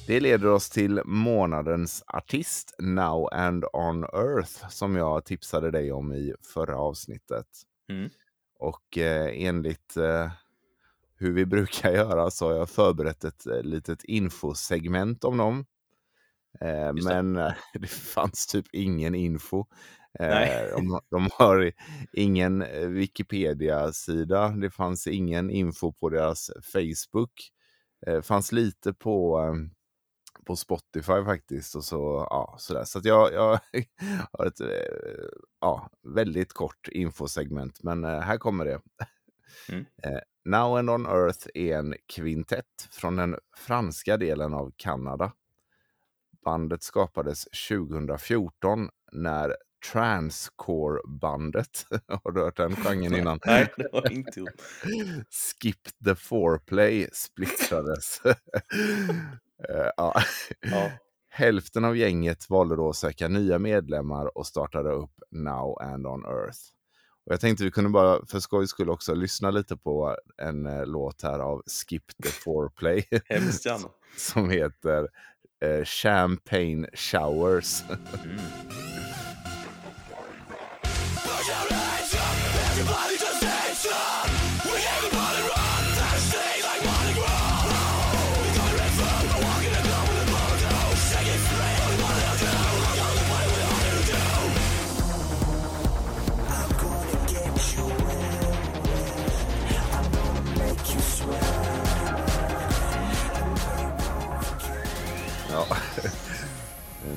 Det 0.06 0.20
leder 0.20 0.46
oss 0.48 0.70
till 0.70 1.00
månadens 1.04 2.04
artist 2.06 2.74
Now 2.78 3.28
and 3.32 3.64
on 3.72 4.04
Earth 4.04 4.68
som 4.68 4.96
jag 4.96 5.24
tipsade 5.24 5.70
dig 5.70 5.92
om 5.92 6.12
i 6.12 6.34
förra 6.54 6.76
avsnittet. 6.78 7.46
Mm. 7.88 8.10
Och 8.58 8.98
eh, 8.98 9.30
enligt 9.46 9.96
eh, 9.96 10.30
hur 11.24 11.32
vi 11.32 11.46
brukar 11.46 11.90
göra 11.94 12.30
så 12.30 12.46
har 12.46 12.54
jag 12.54 12.70
förberett 12.70 13.24
ett 13.24 13.46
eh, 13.46 13.62
litet 13.62 14.04
infosegment 14.04 15.24
om 15.24 15.36
dem. 15.36 15.66
Eh, 16.60 16.90
Just 16.94 17.08
det. 17.08 17.22
men 17.22 17.36
eh, 17.36 17.52
det 17.80 17.90
fanns 17.90 18.46
typ 18.46 18.66
ingen 18.72 19.14
info. 19.14 19.64
Eh, 20.18 20.76
de, 20.76 21.00
de 21.10 21.28
har 21.32 21.72
ingen 22.12 22.62
eh, 22.62 22.88
Wikipedia-sida. 22.88 24.48
Det 24.48 24.70
fanns 24.70 25.06
ingen 25.06 25.50
info 25.50 25.92
på 25.92 26.08
deras 26.08 26.50
Facebook. 26.72 27.32
Eh, 28.06 28.22
fanns 28.22 28.52
lite 28.52 28.94
på, 28.94 29.40
eh, 29.40 29.54
på 30.44 30.56
Spotify 30.56 31.24
faktiskt. 31.24 31.74
Och 31.74 31.84
så, 31.84 32.26
ja, 32.30 32.56
sådär. 32.58 32.84
så 32.84 32.98
att 32.98 33.04
jag, 33.04 33.32
jag 33.32 33.60
har 34.32 34.46
ett 34.46 34.60
ja, 35.60 35.90
väldigt 36.14 36.52
kort 36.52 36.88
infosegment. 36.88 37.82
Men 37.82 38.04
här 38.04 38.38
kommer 38.38 38.64
det. 38.64 38.80
Mm. 39.68 39.84
Now 40.44 40.78
and 40.78 40.90
on 40.90 41.06
Earth 41.06 41.46
är 41.54 41.76
en 41.76 41.94
kvintett 42.06 42.88
från 42.90 43.16
den 43.16 43.36
franska 43.56 44.16
delen 44.16 44.54
av 44.54 44.72
Kanada. 44.76 45.32
Bandet 46.44 46.82
skapades 46.82 47.44
2014 47.68 48.88
när 49.12 49.56
Transcore-bandet, 49.92 51.86
har 52.24 52.32
du 52.32 52.40
hört 52.40 52.56
den 52.56 52.76
genren 52.76 53.14
innan? 53.14 53.40
Nej, 53.46 53.72
det 53.76 53.88
har 53.92 54.12
inte 54.12 54.40
gjort. 54.40 54.62
Skip 55.60 56.04
the 56.04 56.14
foreplay 56.14 57.08
splittrades. 57.12 58.22
Eh, 59.68 59.90
ja. 59.96 60.14
Ja. 60.60 60.90
Hälften 61.28 61.84
av 61.84 61.96
gänget 61.96 62.50
valde 62.50 62.76
då 62.76 62.88
att 62.88 62.96
söka 62.96 63.28
nya 63.28 63.58
medlemmar 63.58 64.38
och 64.38 64.46
startade 64.46 64.90
upp 64.90 65.10
Now 65.30 65.82
and 65.82 66.06
on 66.06 66.24
Earth. 66.24 66.58
Och 67.26 67.32
jag 67.32 67.40
tänkte 67.40 67.64
vi 67.64 67.70
kunde 67.70 67.90
bara 67.90 68.26
för 68.26 68.40
skojs 68.40 68.70
skull 68.70 68.90
också 68.90 69.14
lyssna 69.14 69.50
lite 69.50 69.76
på 69.76 70.16
en 70.42 70.66
eh, 70.66 70.86
låt 70.86 71.22
här 71.22 71.38
av 71.38 71.62
Skip 71.66 72.02
the 72.22 72.28
foreplay 72.44 73.08
Hemskt 73.24 73.66
gärna. 73.66 73.88
som 74.16 74.50
heter 74.50 75.08
eh, 75.60 75.84
Champagne 75.84 76.86
Showers. 76.94 77.82
Mm. 78.24 78.36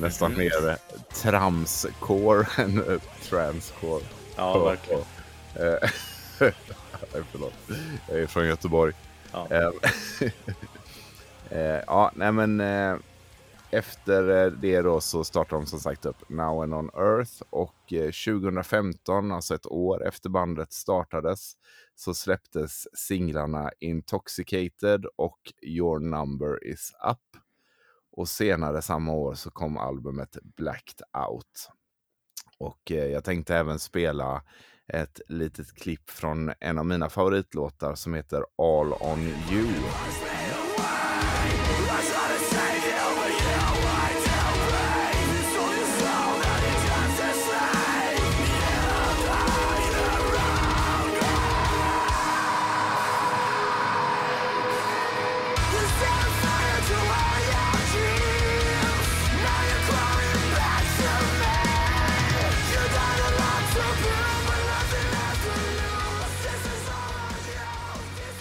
Nästan 0.01 0.37
mer 0.37 0.69
eh, 0.69 0.75
tramscore 1.13 2.47
än 2.57 2.77
eh, 2.77 3.01
transcore. 3.23 4.03
Ja, 4.35 4.65
verkligen. 4.65 5.01
Eh, 5.55 5.89
nej, 7.13 7.23
Förlåt, 7.31 7.53
jag 8.09 8.19
är 8.19 8.27
från 8.27 8.47
Göteborg. 8.47 8.93
Ja. 9.31 9.47
Eh, 9.51 9.71
eh, 11.59 11.81
ja, 11.87 12.11
nej 12.15 12.31
men 12.31 12.59
eh, 12.59 12.95
efter 13.71 14.45
eh, 14.45 14.51
det 14.51 14.81
då 14.81 15.01
så 15.01 15.23
startade 15.23 15.61
de 15.61 15.65
som 15.65 15.79
sagt 15.79 16.05
upp 16.05 16.29
Now 16.29 16.61
and 16.63 16.73
on 16.73 16.89
Earth 16.97 17.41
och 17.49 17.93
eh, 17.93 18.11
2015, 18.11 19.31
alltså 19.31 19.55
ett 19.55 19.65
år 19.65 20.07
efter 20.07 20.29
bandet 20.29 20.73
startades, 20.73 21.53
så 21.95 22.13
släpptes 22.13 22.87
singlarna 22.93 23.71
Intoxicated 23.79 25.05
och 25.15 25.39
Your 25.61 25.99
Number 25.99 26.67
Is 26.67 26.93
Up. 27.09 27.41
Och 28.17 28.29
senare 28.29 28.81
samma 28.81 29.11
år 29.11 29.33
så 29.33 29.51
kom 29.51 29.77
albumet 29.77 30.37
Blacked 30.57 31.01
Out. 31.29 31.69
Och 32.57 32.91
eh, 32.91 33.05
jag 33.05 33.23
tänkte 33.23 33.55
även 33.55 33.79
spela 33.79 34.43
ett 34.93 35.21
litet 35.27 35.73
klipp 35.73 36.09
från 36.09 36.53
en 36.59 36.77
av 36.77 36.85
mina 36.85 37.09
favoritlåtar 37.09 37.95
som 37.95 38.13
heter 38.13 38.43
All 38.57 38.93
On 38.93 39.19
You. 39.51 39.67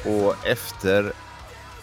Och 0.07 0.47
efter 0.47 1.13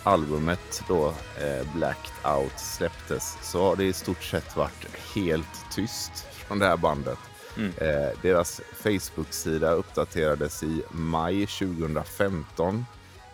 albumet 0.04 0.84
då, 0.88 1.08
eh, 1.08 1.76
Blacked 1.76 2.32
Out, 2.36 2.60
släpptes 2.60 3.38
så 3.42 3.64
har 3.64 3.76
det 3.76 3.84
i 3.84 3.94
stort 3.94 4.24
sett 4.24 4.56
varit 4.56 4.88
helt 5.16 5.66
tyst 5.72 6.12
från 6.32 6.60
det 6.60 6.66
här 6.66 6.78
bandet. 6.78 7.20
Mm. 7.58 7.72
Eh, 7.78 8.10
deras 8.22 8.62
Facebook-sida 8.74 9.72
uppdaterades 9.72 10.64
i 10.64 10.84
maj 10.92 11.46
2015. 11.46 12.86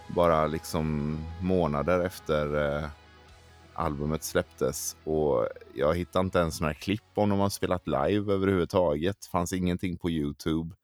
Bara 0.07 0.47
liksom 0.47 1.17
månader 1.41 1.99
efter 2.05 2.75
eh, 2.77 2.89
albumet 3.73 4.23
släpptes. 4.23 4.97
Och 5.03 5.47
jag 5.73 5.95
hittade 5.95 6.25
inte 6.25 6.39
ens 6.39 6.61
några 6.61 6.73
klipp 6.73 7.11
om 7.15 7.29
de 7.29 7.39
har 7.39 7.49
spelat 7.49 7.87
live 7.87 8.33
överhuvudtaget. 8.33 9.25
fanns 9.25 9.53
ingenting 9.53 9.97
på 9.97 10.09
Youtube. 10.09 10.75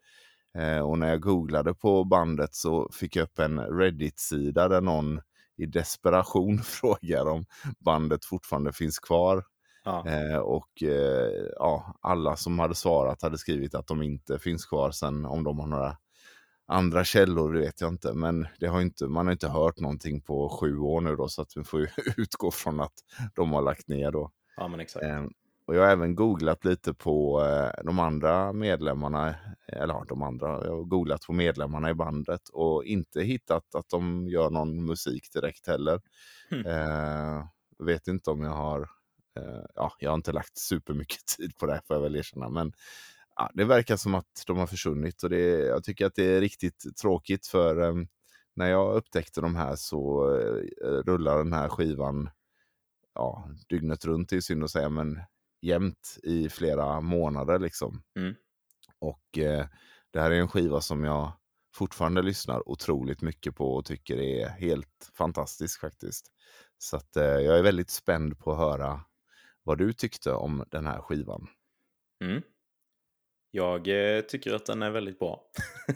Eh, 0.55 0.79
och 0.79 0.99
när 0.99 1.09
jag 1.09 1.21
googlade 1.21 1.73
på 1.73 2.03
bandet 2.03 2.55
så 2.55 2.89
fick 2.91 3.15
jag 3.15 3.23
upp 3.23 3.39
en 3.39 3.59
Reddit-sida 3.59 4.67
där 4.67 4.81
någon 4.81 5.21
i 5.57 5.65
desperation 5.65 6.57
frågar 6.63 7.25
om 7.25 7.45
bandet 7.79 8.25
fortfarande 8.25 8.73
finns 8.73 8.99
kvar. 8.99 9.43
Ja. 9.83 10.07
Eh, 10.07 10.37
och 10.37 10.83
eh, 10.83 11.45
ja, 11.55 11.95
alla 12.01 12.35
som 12.35 12.59
hade 12.59 12.75
svarat 12.75 13.21
hade 13.21 13.37
skrivit 13.37 13.75
att 13.75 13.87
de 13.87 14.01
inte 14.01 14.39
finns 14.39 14.65
kvar. 14.65 14.91
Sen 14.91 15.25
om 15.25 15.43
de 15.43 15.59
har 15.59 15.67
några 15.67 15.97
andra 16.67 17.03
källor 17.03 17.53
det 17.53 17.59
vet 17.59 17.81
jag 17.81 17.89
inte. 17.89 18.13
Men 18.13 18.47
det 18.59 18.67
har 18.67 18.81
inte, 18.81 19.07
man 19.07 19.25
har 19.25 19.31
inte 19.31 19.47
hört 19.47 19.79
någonting 19.79 20.21
på 20.21 20.49
sju 20.49 20.77
år 20.77 21.01
nu 21.01 21.15
då. 21.15 21.27
Så 21.27 21.41
att 21.41 21.57
vi 21.57 21.63
får 21.63 21.89
utgå 22.17 22.51
från 22.51 22.79
att 22.79 22.93
de 23.35 23.53
har 23.53 23.61
lagt 23.61 23.87
ner 23.87 24.11
då. 24.11 24.31
ja, 24.57 24.67
men 24.67 24.79
exakt. 24.79 25.05
Eh, 25.05 25.25
och 25.65 25.75
jag 25.75 25.81
har 25.81 25.89
även 25.89 26.15
googlat 26.15 26.65
lite 26.65 26.93
på 26.93 27.43
eh, 27.43 27.83
de 27.83 27.99
andra 27.99 28.53
medlemmarna, 28.53 29.35
eller 29.67 30.05
de 30.05 30.23
andra, 30.23 30.47
jag 30.47 30.75
har 30.75 30.83
googlat 30.83 31.21
på 31.21 31.33
medlemmarna 31.33 31.89
i 31.89 31.93
bandet 31.93 32.49
och 32.49 32.85
inte 32.85 33.21
hittat 33.21 33.75
att 33.75 33.89
de 33.89 34.27
gör 34.27 34.49
någon 34.49 34.85
musik 34.85 35.33
direkt 35.33 35.67
heller. 35.67 36.01
Hmm. 36.49 36.65
Eh, 36.65 37.45
vet 37.79 38.07
inte 38.07 38.29
om 38.29 38.41
jag 38.41 38.51
har, 38.51 38.81
eh, 39.39 39.65
ja, 39.75 39.91
jag 39.99 40.09
har 40.09 40.15
inte 40.15 40.31
lagt 40.31 40.57
supermycket 40.57 41.25
tid 41.37 41.57
på 41.57 41.65
det 41.65 41.73
här 41.73 41.81
får 41.87 41.95
jag 41.95 42.01
väl 42.03 42.15
erkänna, 42.15 42.49
men 42.49 42.73
ja, 43.35 43.51
det 43.53 43.65
verkar 43.65 43.97
som 43.97 44.15
att 44.15 44.43
de 44.47 44.57
har 44.57 44.67
försvunnit 44.67 45.23
och 45.23 45.29
det, 45.29 45.49
jag 45.49 45.83
tycker 45.83 46.05
att 46.05 46.15
det 46.15 46.25
är 46.25 46.41
riktigt 46.41 46.97
tråkigt 47.01 47.47
för 47.47 47.81
eh, 47.81 47.95
när 48.55 48.69
jag 48.69 48.95
upptäckte 48.95 49.41
de 49.41 49.55
här 49.55 49.75
så 49.75 50.31
eh, 50.37 50.87
rullar 50.87 51.37
den 51.37 51.53
här 51.53 51.69
skivan 51.69 52.29
ja, 53.15 53.49
dygnet 53.69 54.05
runt 54.05 54.33
är 54.33 54.39
synd 54.39 54.63
att 54.63 54.71
säga, 54.71 54.89
men 54.89 55.19
jämt 55.65 56.17
i 56.23 56.49
flera 56.49 57.01
månader 57.01 57.59
liksom. 57.59 58.03
Mm. 58.19 58.35
Och 58.99 59.37
eh, 59.37 59.65
det 60.11 60.21
här 60.21 60.31
är 60.31 60.35
en 60.35 60.47
skiva 60.47 60.81
som 60.81 61.03
jag 61.03 61.31
fortfarande 61.75 62.21
lyssnar 62.21 62.69
otroligt 62.69 63.21
mycket 63.21 63.55
på 63.55 63.75
och 63.75 63.85
tycker 63.85 64.17
är 64.17 64.49
helt 64.49 65.11
fantastisk 65.17 65.81
faktiskt. 65.81 66.31
Så 66.77 66.97
att 66.97 67.15
eh, 67.15 67.23
jag 67.23 67.57
är 67.59 67.63
väldigt 67.63 67.89
spänd 67.89 68.39
på 68.39 68.51
att 68.51 68.57
höra 68.57 69.01
vad 69.63 69.77
du 69.77 69.93
tyckte 69.93 70.31
om 70.31 70.65
den 70.71 70.85
här 70.85 71.01
skivan. 71.01 71.47
Mm. 72.23 72.41
Jag 73.51 73.87
eh, 73.87 74.21
tycker 74.21 74.53
att 74.53 74.65
den 74.65 74.81
är 74.81 74.91
väldigt 74.91 75.19
bra. 75.19 75.43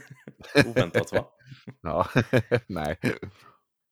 Oväntat 0.68 1.12
va? 1.14 1.26
Ja, 1.82 2.08
nej. 2.68 3.00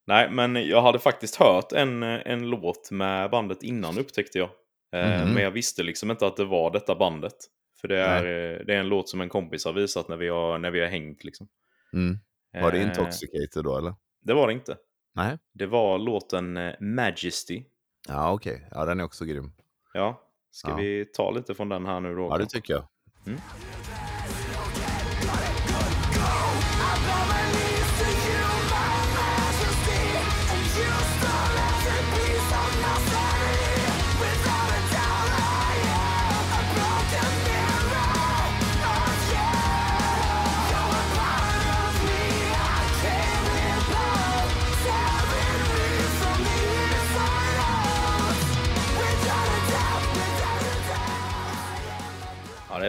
Nej, 0.08 0.32
men 0.32 0.56
jag 0.56 0.82
hade 0.82 1.00
faktiskt 1.00 1.36
hört 1.36 1.72
en, 1.72 2.04
en 2.04 2.50
låt 2.50 2.92
med 2.92 3.32
bandet 3.32 3.64
innan 3.64 3.98
upptäckte 3.98 4.38
jag. 4.38 4.50
Mhm. 4.94 5.34
Men 5.34 5.44
jag 5.44 5.52
visste 5.52 5.84
liksom 5.84 6.12
inte 6.12 6.28
att 6.28 6.38
det 6.38 6.46
var 6.46 6.72
detta 6.72 6.96
bandet. 6.96 7.34
För 7.82 7.88
det 7.88 7.98
är, 8.00 8.26
eh, 8.26 8.66
det 8.66 8.74
är 8.76 8.80
en 8.80 8.88
låt 8.90 9.10
som 9.10 9.22
en 9.22 9.30
kompis 9.30 9.66
har 9.66 9.74
visat 9.74 10.08
när 10.08 10.18
vi 10.18 10.28
har, 10.28 10.58
när 10.58 10.72
vi 10.72 10.80
har 10.80 10.88
hängt. 10.88 11.24
Liksom. 11.24 11.48
Mm. 11.94 12.18
Var 12.62 12.72
det 12.72 12.78
Eh, 12.78 12.88
Intoxicated 12.88 13.64
då 13.64 13.78
eller? 13.78 13.94
Det 14.22 14.34
var 14.34 14.48
det 14.48 14.54
inte. 14.54 14.78
Nej. 15.16 15.38
Det 15.54 15.66
var 15.66 15.98
låten 15.98 16.60
Majesty. 16.80 17.64
Ja, 18.08 18.32
okej. 18.34 18.68
Ja, 18.72 18.86
den 18.86 19.00
är 19.00 19.04
också 19.04 19.26
grym. 19.26 19.52
Ja, 19.94 20.22
ska 20.52 20.70
Ja. 20.70 20.76
vi 20.76 21.06
ta 21.06 21.32
lite 21.32 21.56
från 21.56 21.70
den 21.70 21.86
här 21.86 22.00
nu 22.00 22.16
då? 22.16 22.28
Ja, 22.32 22.38
det 22.38 22.46
tycker 22.50 22.74
jag. 22.74 22.88
Ja, 23.26 23.32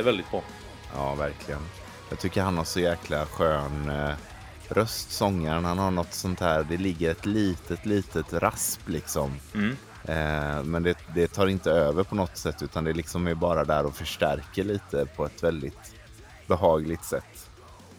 väldigt 0.08 0.30
bra. 0.30 0.42
Ja, 0.94 1.14
verkligen. 1.14 1.60
Jag 2.08 2.18
tycker 2.18 2.42
han 2.42 2.56
har 2.56 2.64
så 2.64 2.80
jäkla 2.80 3.26
skön 3.26 3.90
eh, 3.90 4.14
röst, 4.68 5.10
sångaren. 5.10 5.64
Han 5.64 5.78
har 5.78 5.90
något 5.90 6.14
sånt 6.14 6.40
här, 6.40 6.66
det 6.68 6.76
ligger 6.76 7.10
ett 7.10 7.26
litet, 7.26 7.86
litet 7.86 8.32
rasp 8.32 8.88
liksom. 8.88 9.30
Mm. 9.54 9.76
Eh, 10.04 10.62
men 10.64 10.82
det, 10.82 10.98
det 11.14 11.28
tar 11.28 11.46
inte 11.46 11.70
över 11.70 12.02
på 12.02 12.14
något 12.14 12.36
sätt 12.36 12.62
utan 12.62 12.84
det 12.84 12.92
liksom 12.92 13.26
är 13.26 13.34
bara 13.34 13.64
där 13.64 13.86
och 13.86 13.94
förstärker 13.94 14.64
lite 14.64 15.06
på 15.06 15.26
ett 15.26 15.42
väldigt 15.42 15.94
behagligt 16.46 17.04
sätt. 17.04 17.50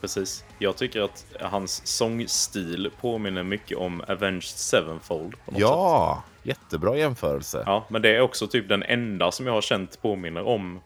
Precis. 0.02 0.44
Jag 0.60 0.78
tycker 0.78 1.02
att 1.02 1.26
hans 1.40 1.88
sångstil 1.88 2.92
påminner 3.02 3.44
mycket 3.44 3.78
om 3.78 4.02
Avenged 4.08 4.44
Sevenfold. 4.44 5.36
något 5.46 5.54
sätt. 5.54 5.62
Ja, 5.62 6.24
jättebra 6.44 6.98
jämförelse. 6.98 7.64
Ja, 7.66 7.86
men 7.90 8.02
det 8.02 8.16
är 8.16 8.22
också 8.22 8.48
typ 8.48 8.70
den 8.70 8.84
enda 8.84 9.32
som 9.32 9.46
jag 9.46 9.54
har 9.54 9.62
känt 9.62 10.02
påminner 10.02 10.48
om 10.48 10.80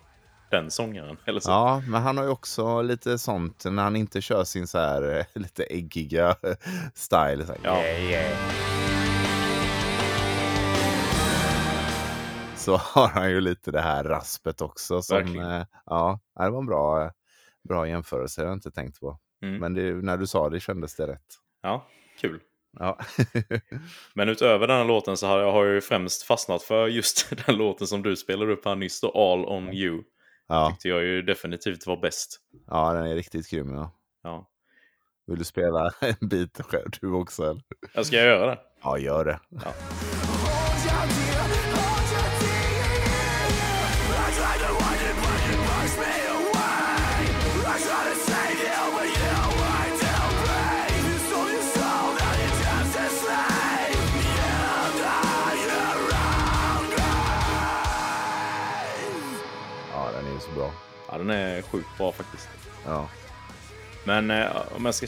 den 0.53 0.71
sångaren. 0.71 1.17
Eller 1.25 1.39
så. 1.39 1.49
Ja, 1.51 1.83
men 1.87 2.01
han 2.01 2.17
har 2.17 2.23
ju 2.23 2.29
också 2.29 2.81
lite 2.81 3.17
sånt 3.17 3.65
när 3.65 3.83
han 3.83 3.95
inte 3.95 4.21
kör 4.21 4.43
sin 4.43 4.67
så 4.67 4.77
här 4.77 5.17
eh, 5.19 5.25
lite 5.41 5.63
äggiga 5.63 6.35
style. 6.93 7.45
Så 7.45 7.51
här, 7.51 7.59
Ja. 7.63 7.83
yeah, 7.83 8.03
yeah. 8.03 8.39
Så 12.57 12.75
har 12.77 13.07
han 13.07 13.29
ju 13.31 13.41
lite 13.41 13.71
det 13.71 13.81
här 13.81 14.03
raspet 14.03 14.61
också. 14.61 15.01
Som, 15.01 15.17
Verkligen. 15.17 15.51
eh, 15.51 15.65
ja, 15.85 16.19
det 16.39 16.49
var 16.49 16.59
en 16.59 16.65
bra, 16.65 17.11
bra 17.69 17.87
jämförelse. 17.87 18.41
Jag 18.41 18.47
har 18.47 18.53
inte 18.53 18.71
tänkt 18.71 18.99
på. 18.99 19.19
Mm. 19.43 19.59
Men 19.59 19.73
det, 19.73 19.93
när 19.93 20.17
du 20.17 20.27
sa 20.27 20.49
det 20.49 20.59
kändes 20.59 20.95
det 20.95 21.07
rätt. 21.07 21.25
ja, 21.61 21.87
kul. 22.21 22.39
Ja, 22.79 22.97
Men 24.13 24.29
utöver 24.29 24.67
den 24.67 24.77
här 24.77 24.85
låten 24.85 25.17
så 25.17 25.27
har 25.27 25.39
jag, 25.39 25.51
har 25.51 25.65
jag 25.65 25.73
ju 25.73 25.81
främst 25.81 26.23
fastnat 26.23 26.63
för 26.63 26.87
just 26.87 27.33
den 27.45 27.55
låten 27.57 27.87
som 27.87 28.01
du 28.03 28.15
spelade 28.15 28.53
upp 28.53 28.65
här 28.65 28.75
nyss 28.75 29.01
då, 29.01 29.07
All 29.11 29.45
On 29.45 29.73
You. 29.73 30.03
Ja, 30.47 30.69
Tyckte 30.69 30.89
jag 30.89 31.03
ju 31.03 31.21
definitivt 31.21 31.88
var 31.88 31.97
bäst. 31.97 32.39
ja, 32.67 32.93
den 32.93 33.06
är 33.06 33.15
riktigt 33.15 33.49
grym. 33.49 33.73
Ja. 33.73 33.91
Ja. 34.23 34.49
Vill 35.27 35.38
du 35.39 35.43
spela 35.45 35.91
en 36.01 36.27
bit 36.29 36.60
själv 36.62 36.89
du 37.01 37.12
också? 37.12 37.43
Eller? 37.43 37.62
Jag 37.93 38.06
ska 38.06 38.15
jag 38.15 38.25
göra 38.25 38.45
det? 38.45 38.60
Ja, 38.84 38.97
gör 38.97 39.25
det. 39.25 39.39
Ja, 39.49 39.73
Ja, 61.13 61.17
den 61.17 61.30
är 61.30 61.62
sjukt 61.62 61.97
bra 61.97 62.12
faktiskt. 62.12 62.49
Ja. 62.86 63.10
Men 64.04 64.32
eh, 64.32 64.47
om 64.76 64.86
jag 64.86 64.95
ska... 64.95 65.08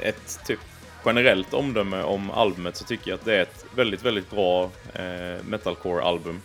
Ett 0.00 0.40
typ 0.46 0.60
generellt 1.04 1.54
omdöme 1.54 2.02
om 2.02 2.30
albumet 2.30 2.76
så 2.76 2.84
tycker 2.84 3.10
jag 3.10 3.18
att 3.18 3.24
det 3.24 3.36
är 3.36 3.42
ett 3.42 3.64
väldigt, 3.74 4.02
väldigt 4.02 4.30
bra 4.30 4.70
eh, 4.94 5.44
metalcore-album. 5.44 6.40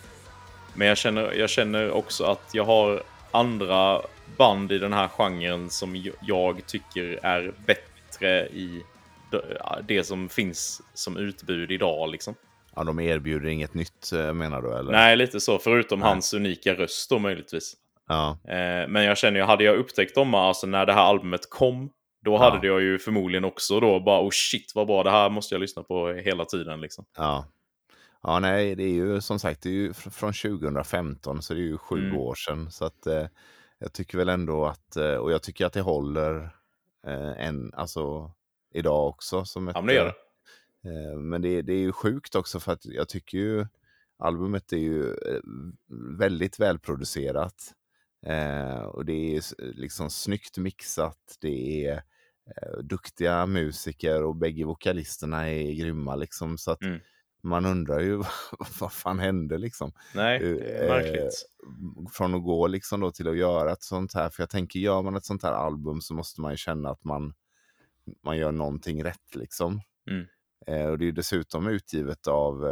Men 0.74 0.88
jag 0.88 0.96
känner, 0.96 1.32
jag 1.32 1.50
känner 1.50 1.90
också 1.90 2.24
att 2.24 2.50
jag 2.52 2.64
har 2.64 3.02
andra 3.30 4.02
band 4.36 4.72
i 4.72 4.78
den 4.78 4.92
här 4.92 5.08
genren 5.08 5.70
som 5.70 6.04
jag 6.22 6.66
tycker 6.66 7.20
är 7.22 7.54
bättre 7.66 8.46
i 8.46 8.82
det 9.82 10.04
som 10.04 10.28
finns 10.28 10.82
som 10.94 11.16
utbud 11.16 11.70
idag. 11.70 12.10
Liksom. 12.10 12.34
ja, 12.74 12.84
de 12.84 13.00
erbjuder 13.00 13.48
inget 13.48 13.74
nytt 13.74 14.12
eh, 14.12 14.32
menar 14.34 14.62
du? 14.62 14.78
Eller? 14.78 14.92
Nej, 14.92 15.16
lite 15.16 15.40
så. 15.40 15.58
Förutom 15.58 16.00
Nej. 16.00 16.08
hans 16.08 16.34
unika 16.34 16.74
röst 16.74 17.10
då 17.10 17.18
möjligtvis. 17.18 17.76
Ja, 18.08 18.38
Eh, 18.44 18.88
men 18.88 19.04
jag 19.04 19.18
känner 19.18 19.40
ju, 19.40 19.46
hade 19.46 19.64
jag 19.64 19.76
upptäckt 19.76 20.14
dem 20.14 20.34
alltså 20.34 20.66
när 20.66 20.86
det 20.86 20.92
här 20.92 21.02
albumet 21.02 21.50
kom, 21.50 21.90
då 22.24 22.32
Ja. 22.32 22.50
hade 22.50 22.66
jag 22.66 22.82
ju 22.82 22.98
förmodligen 22.98 23.44
också 23.44 23.80
då 23.80 24.00
bara 24.00 24.20
oh 24.22 24.30
shit 24.32 24.72
vad 24.74 24.86
bra, 24.86 25.02
det 25.02 25.10
här 25.10 25.30
måste 25.30 25.54
jag 25.54 25.60
lyssna 25.60 25.82
på 25.82 26.12
hela 26.12 26.44
tiden 26.44 26.80
liksom. 26.80 27.04
ja. 27.16 27.46
Ja, 28.22 28.38
nej, 28.38 28.74
det 28.74 28.82
är 28.84 28.92
ju 28.92 29.20
som 29.20 29.38
sagt 29.38 29.62
det 29.62 29.68
är 29.68 29.72
ju 29.72 29.92
fr- 29.92 30.10
från 30.10 30.32
2015 30.32 31.42
så 31.42 31.54
det 31.54 31.60
är 31.60 31.62
ju 31.64 31.78
sju 31.78 31.98
Mm. 32.06 32.16
år 32.18 32.34
sedan. 32.34 32.70
Så 32.70 32.84
att 32.84 33.06
eh, 33.06 33.26
jag 33.78 33.92
tycker 33.92 34.18
väl 34.18 34.28
ändå 34.28 34.66
att, 34.66 34.96
eh, 34.96 35.14
och 35.14 35.32
jag 35.32 35.42
tycker 35.42 35.66
att 35.66 35.72
det 35.72 35.80
håller 35.80 36.42
eh, 37.06 37.46
en, 37.46 37.74
alltså 37.74 38.32
idag 38.74 39.08
också. 39.08 39.44
Som 39.44 39.68
ett, 39.68 39.74
Ja, 39.76 39.80
men 39.80 39.86
det 39.86 39.94
gör 39.94 40.04
det. 40.04 40.88
Eh, 40.90 41.16
men 41.18 41.42
det, 41.42 41.62
det 41.62 41.72
är 41.72 41.78
ju 41.78 41.92
sjukt 41.92 42.34
också 42.34 42.60
för 42.60 42.72
att 42.72 42.84
jag 42.86 43.08
tycker 43.08 43.38
ju 43.38 43.66
albumet 44.18 44.72
är 44.72 44.76
ju 44.76 45.10
eh, 45.10 45.40
väldigt 46.18 46.60
välproducerat. 46.60 47.54
Eh, 48.26 48.78
och 48.82 49.04
det 49.04 49.36
är 49.36 49.42
liksom 49.74 50.10
snyggt 50.10 50.58
mixat. 50.58 51.36
Det 51.40 51.86
är 51.86 51.94
eh, 52.46 52.78
duktiga 52.82 53.46
musiker 53.46 54.22
och 54.22 54.36
bägge 54.36 54.64
vokalisterna 54.64 55.50
är 55.50 55.72
grymma 55.72 56.16
liksom. 56.16 56.58
Så 56.58 56.70
att 56.70 56.82
Mm. 56.82 57.00
man 57.42 57.66
undrar 57.66 58.00
ju 58.00 58.22
vad 58.80 58.92
fan 58.92 59.18
hände 59.18 59.58
liksom. 59.58 59.92
Nej, 60.14 60.36
Eh, 60.42 60.56
det 60.56 60.78
är 60.78 60.88
märkligt. 60.88 61.46
Från 62.12 62.34
att 62.34 62.42
gå 62.44 62.66
liksom 62.66 63.00
då 63.00 63.10
till 63.10 63.28
att 63.28 63.36
göra 63.36 63.72
ett 63.72 63.82
sånt 63.82 64.14
här. 64.14 64.30
För 64.30 64.42
jag 64.42 64.50
tänker, 64.50 64.80
gör 64.80 65.02
man 65.02 65.16
ett 65.16 65.24
sånt 65.24 65.42
här 65.42 65.52
album 65.52 66.00
så 66.00 66.14
måste 66.14 66.40
man 66.40 66.50
ju 66.52 66.56
känna 66.56 66.90
att 66.90 67.04
man, 67.04 67.34
man 68.24 68.36
gör 68.36 68.52
någonting 68.52 69.04
rätt 69.04 69.34
liksom. 69.34 69.80
Mm. 70.10 70.26
Eh, 70.66 70.86
och 70.90 70.98
det 70.98 71.08
är 71.08 71.12
dessutom 71.12 71.66
utgivet 71.66 72.26
av 72.26 72.64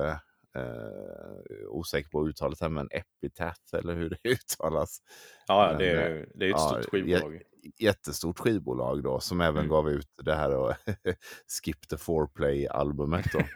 eh, 0.55 0.63
eh, 0.63 1.69
osäker 1.69 2.09
på 2.11 2.29
uttalet 2.29 2.61
här, 2.61 2.69
men 2.69 2.89
Epitaph 2.91 3.61
eller 3.79 3.95
hur 3.95 4.11
det 4.11 4.29
uttalas. 4.31 4.99
Ja, 5.47 5.67
Men, 5.71 5.79
det 5.79 5.91
är, 5.91 6.29
det 6.35 6.45
är 6.45 6.49
ett 6.51 6.57
ja, 6.59 6.69
stort 6.69 6.91
skivbolag. 6.91 7.35
jä- 7.35 7.41
Jättestort 7.79 8.39
skivbolag 8.39 9.03
då 9.03 9.21
som 9.21 9.41
även 9.41 9.57
Mm. 9.59 9.69
gav 9.71 9.91
ut 9.91 10.09
det 10.23 10.35
här 10.35 10.55
och 10.57 10.75
Skip 11.63 11.89
the 11.89 11.97
Foreplay-albumet 11.97 13.27
då. 13.33 13.41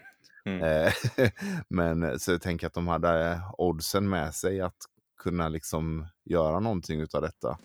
Mm. 0.45 0.63
Eh, 0.63 0.93
Men 1.69 2.19
så 2.21 2.31
jag 2.33 2.43
tänker 2.43 2.67
att 2.67 2.73
de 2.75 2.89
hade 2.89 3.41
oddsen 3.59 4.09
med 4.09 4.35
sig 4.35 4.61
att 4.61 4.77
kunna 5.23 5.49
liksom 5.49 6.07
göra 6.25 6.61
någonting 6.61 7.01
utav 7.01 7.23
detta. 7.23 7.59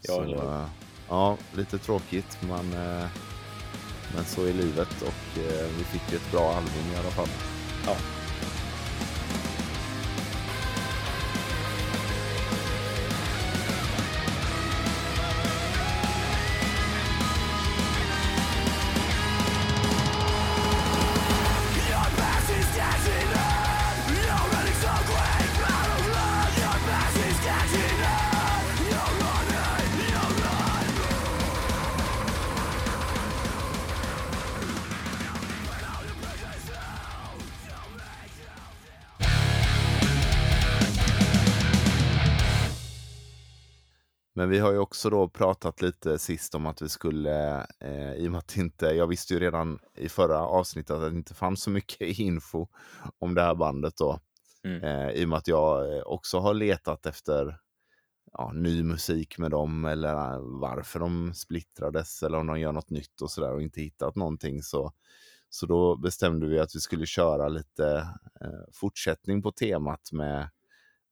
Ja, 0.00 0.14
så, 0.14 0.22
eller 0.22 0.36
eh, 0.62 0.68
ja, 1.08 1.38
lite 1.56 1.78
tråkigt 1.78 2.38
men, 2.42 2.72
eh, 2.72 3.06
men 4.14 4.24
så 4.24 4.44
är 4.46 4.52
livet 4.52 5.02
och 5.02 5.38
eh, 5.38 5.66
vi 5.78 5.84
fick 5.84 6.12
ju 6.12 6.16
ett 6.16 6.30
bra 6.32 6.52
album 6.54 6.92
i 6.94 6.96
alla 6.98 7.10
fall. 7.10 7.28
Ja. 7.86 7.96
Men 44.36 44.48
vi 44.48 44.58
har 44.58 44.72
ju 44.72 44.78
också 44.78 45.10
då 45.10 45.28
pratat 45.28 45.82
lite 45.82 46.18
sist 46.18 46.54
om 46.54 46.66
att 46.66 46.82
vi 46.82 46.88
skulle, 46.88 47.66
eh, 47.80 48.14
i 48.14 48.26
och 48.28 48.32
med 48.32 48.38
att 48.38 48.56
inte, 48.56 48.86
jag 48.86 49.06
visste 49.06 49.34
ju 49.34 49.40
redan 49.40 49.78
i 49.96 50.08
förra 50.08 50.40
avsnittet 50.40 50.90
att 50.90 51.12
det 51.12 51.16
inte 51.16 51.34
fanns 51.34 51.62
så 51.62 51.70
mycket 51.70 52.00
info 52.18 52.66
om 53.18 53.34
det 53.34 53.42
här 53.42 53.54
bandet 53.54 53.96
då. 53.96 54.20
Mm. 54.64 54.84
Eh, 54.84 55.10
I 55.10 55.24
och 55.24 55.28
med 55.28 55.38
att 55.38 55.48
jag 55.48 55.96
eh, 55.96 56.02
också 56.02 56.38
har 56.38 56.54
letat 56.54 57.06
efter 57.06 57.58
ja, 58.32 58.52
ny 58.52 58.82
musik 58.82 59.38
med 59.38 59.50
dem 59.50 59.84
eller 59.84 60.34
eh, 60.34 60.38
varför 60.40 61.00
de 61.00 61.34
splittrades 61.34 62.22
eller 62.22 62.38
om 62.38 62.46
de 62.46 62.60
gör 62.60 62.72
något 62.72 62.90
nytt 62.90 63.20
och 63.20 63.30
sådär 63.30 63.52
och 63.52 63.62
inte 63.62 63.80
hittat 63.80 64.16
någonting. 64.16 64.62
Så, 64.62 64.92
så 65.48 65.66
då 65.66 65.96
bestämde 65.96 66.46
vi 66.46 66.58
att 66.58 66.74
vi 66.74 66.80
skulle 66.80 67.06
köra 67.06 67.48
lite 67.48 68.08
eh, 68.40 68.72
fortsättning 68.72 69.42
på 69.42 69.52
temat 69.52 70.12
med 70.12 70.48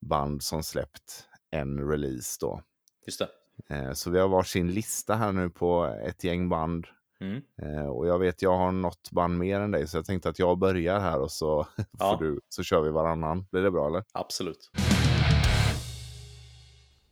band 0.01 0.43
som 0.43 0.63
släppt 0.63 1.29
en 1.51 1.89
release 1.91 2.37
då. 2.41 2.63
Just 3.07 3.19
det. 3.19 3.29
Eh, 3.75 3.93
Så 3.93 4.11
vi 4.11 4.19
har 4.19 4.29
varsin 4.29 4.73
lista 4.73 5.15
här 5.15 5.33
nu 5.33 5.51
på 5.51 5.85
ett 6.05 6.25
gäng 6.25 6.49
band. 6.49 6.87
Mm. 7.21 7.43
Eh, 7.63 7.87
Och 7.87 8.07
jag 8.07 8.19
vet, 8.19 8.43
jag 8.43 8.57
har 8.57 8.73
något 8.73 9.11
band 9.11 9.39
mer 9.39 9.61
än 9.61 9.71
dig, 9.71 9.89
så 9.89 9.97
jag 9.99 10.05
tänkte 10.05 10.29
att 10.29 10.39
jag 10.39 10.59
börjar 10.59 11.01
här 11.01 11.21
och 11.21 11.31
så, 11.33 11.67
Ja. 11.99 12.17
du, 12.21 12.41
så 12.49 12.63
kör 12.63 12.81
vi 12.83 12.91
varannan. 12.91 13.47
Blir 13.51 13.63
det 13.63 13.71
bra 13.71 13.87
eller? 13.87 14.05
Absolut. 14.13 14.71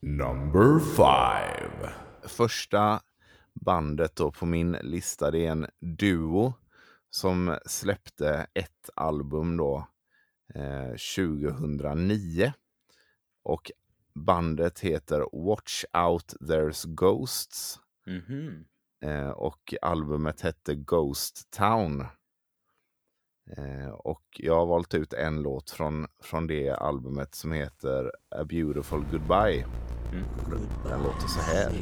Number 0.01 0.79
five. 0.79 1.91
Första 2.23 3.01
bandet 3.55 4.17
då 4.17 4.31
på 4.33 4.47
min 4.47 4.73
lista, 4.73 5.31
det 5.31 5.47
är 5.47 5.51
en 5.51 5.67
duo 5.81 6.55
som 7.11 7.59
släppte 7.67 8.47
ett 8.55 8.91
album 8.95 9.57
då 9.57 9.87
eh, 10.55 10.91
2009. 11.17 12.53
Och 13.43 13.71
bandet 14.15 14.81
heter 14.81 15.27
Watch 15.33 15.85
Out 15.93 16.35
There's 16.41 16.87
Ghosts. 16.95 17.81
Mhm. 18.07 18.65
Eh, 19.05 19.31
och 19.31 19.75
albumet 19.83 20.41
hette 20.41 20.75
Ghost 20.75 21.51
Town. 21.51 22.01
Eh, 23.57 23.91
och 23.91 24.25
jag 24.39 24.55
har 24.57 24.67
valt 24.67 24.95
ut 24.95 25.13
en 25.13 25.43
låt 25.43 25.71
från, 25.71 26.07
från 26.23 26.47
det 26.47 26.71
albumet 26.71 27.35
som 27.35 27.53
heter 27.53 28.13
A 28.31 28.45
Beautiful 28.45 29.05
Goodbye. 29.11 29.67
Mm. 30.13 30.25
Den 30.85 31.03
låter 31.03 31.29
så 31.29 31.41
här. 31.41 31.73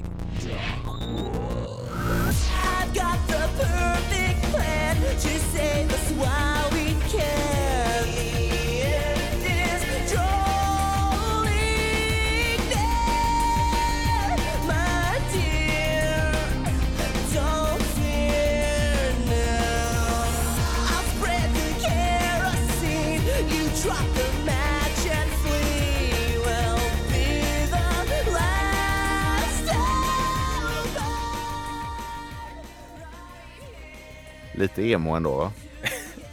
Lite 34.59 34.83
emo 34.91 35.11
ändå 35.17 35.35
va? 35.37 35.53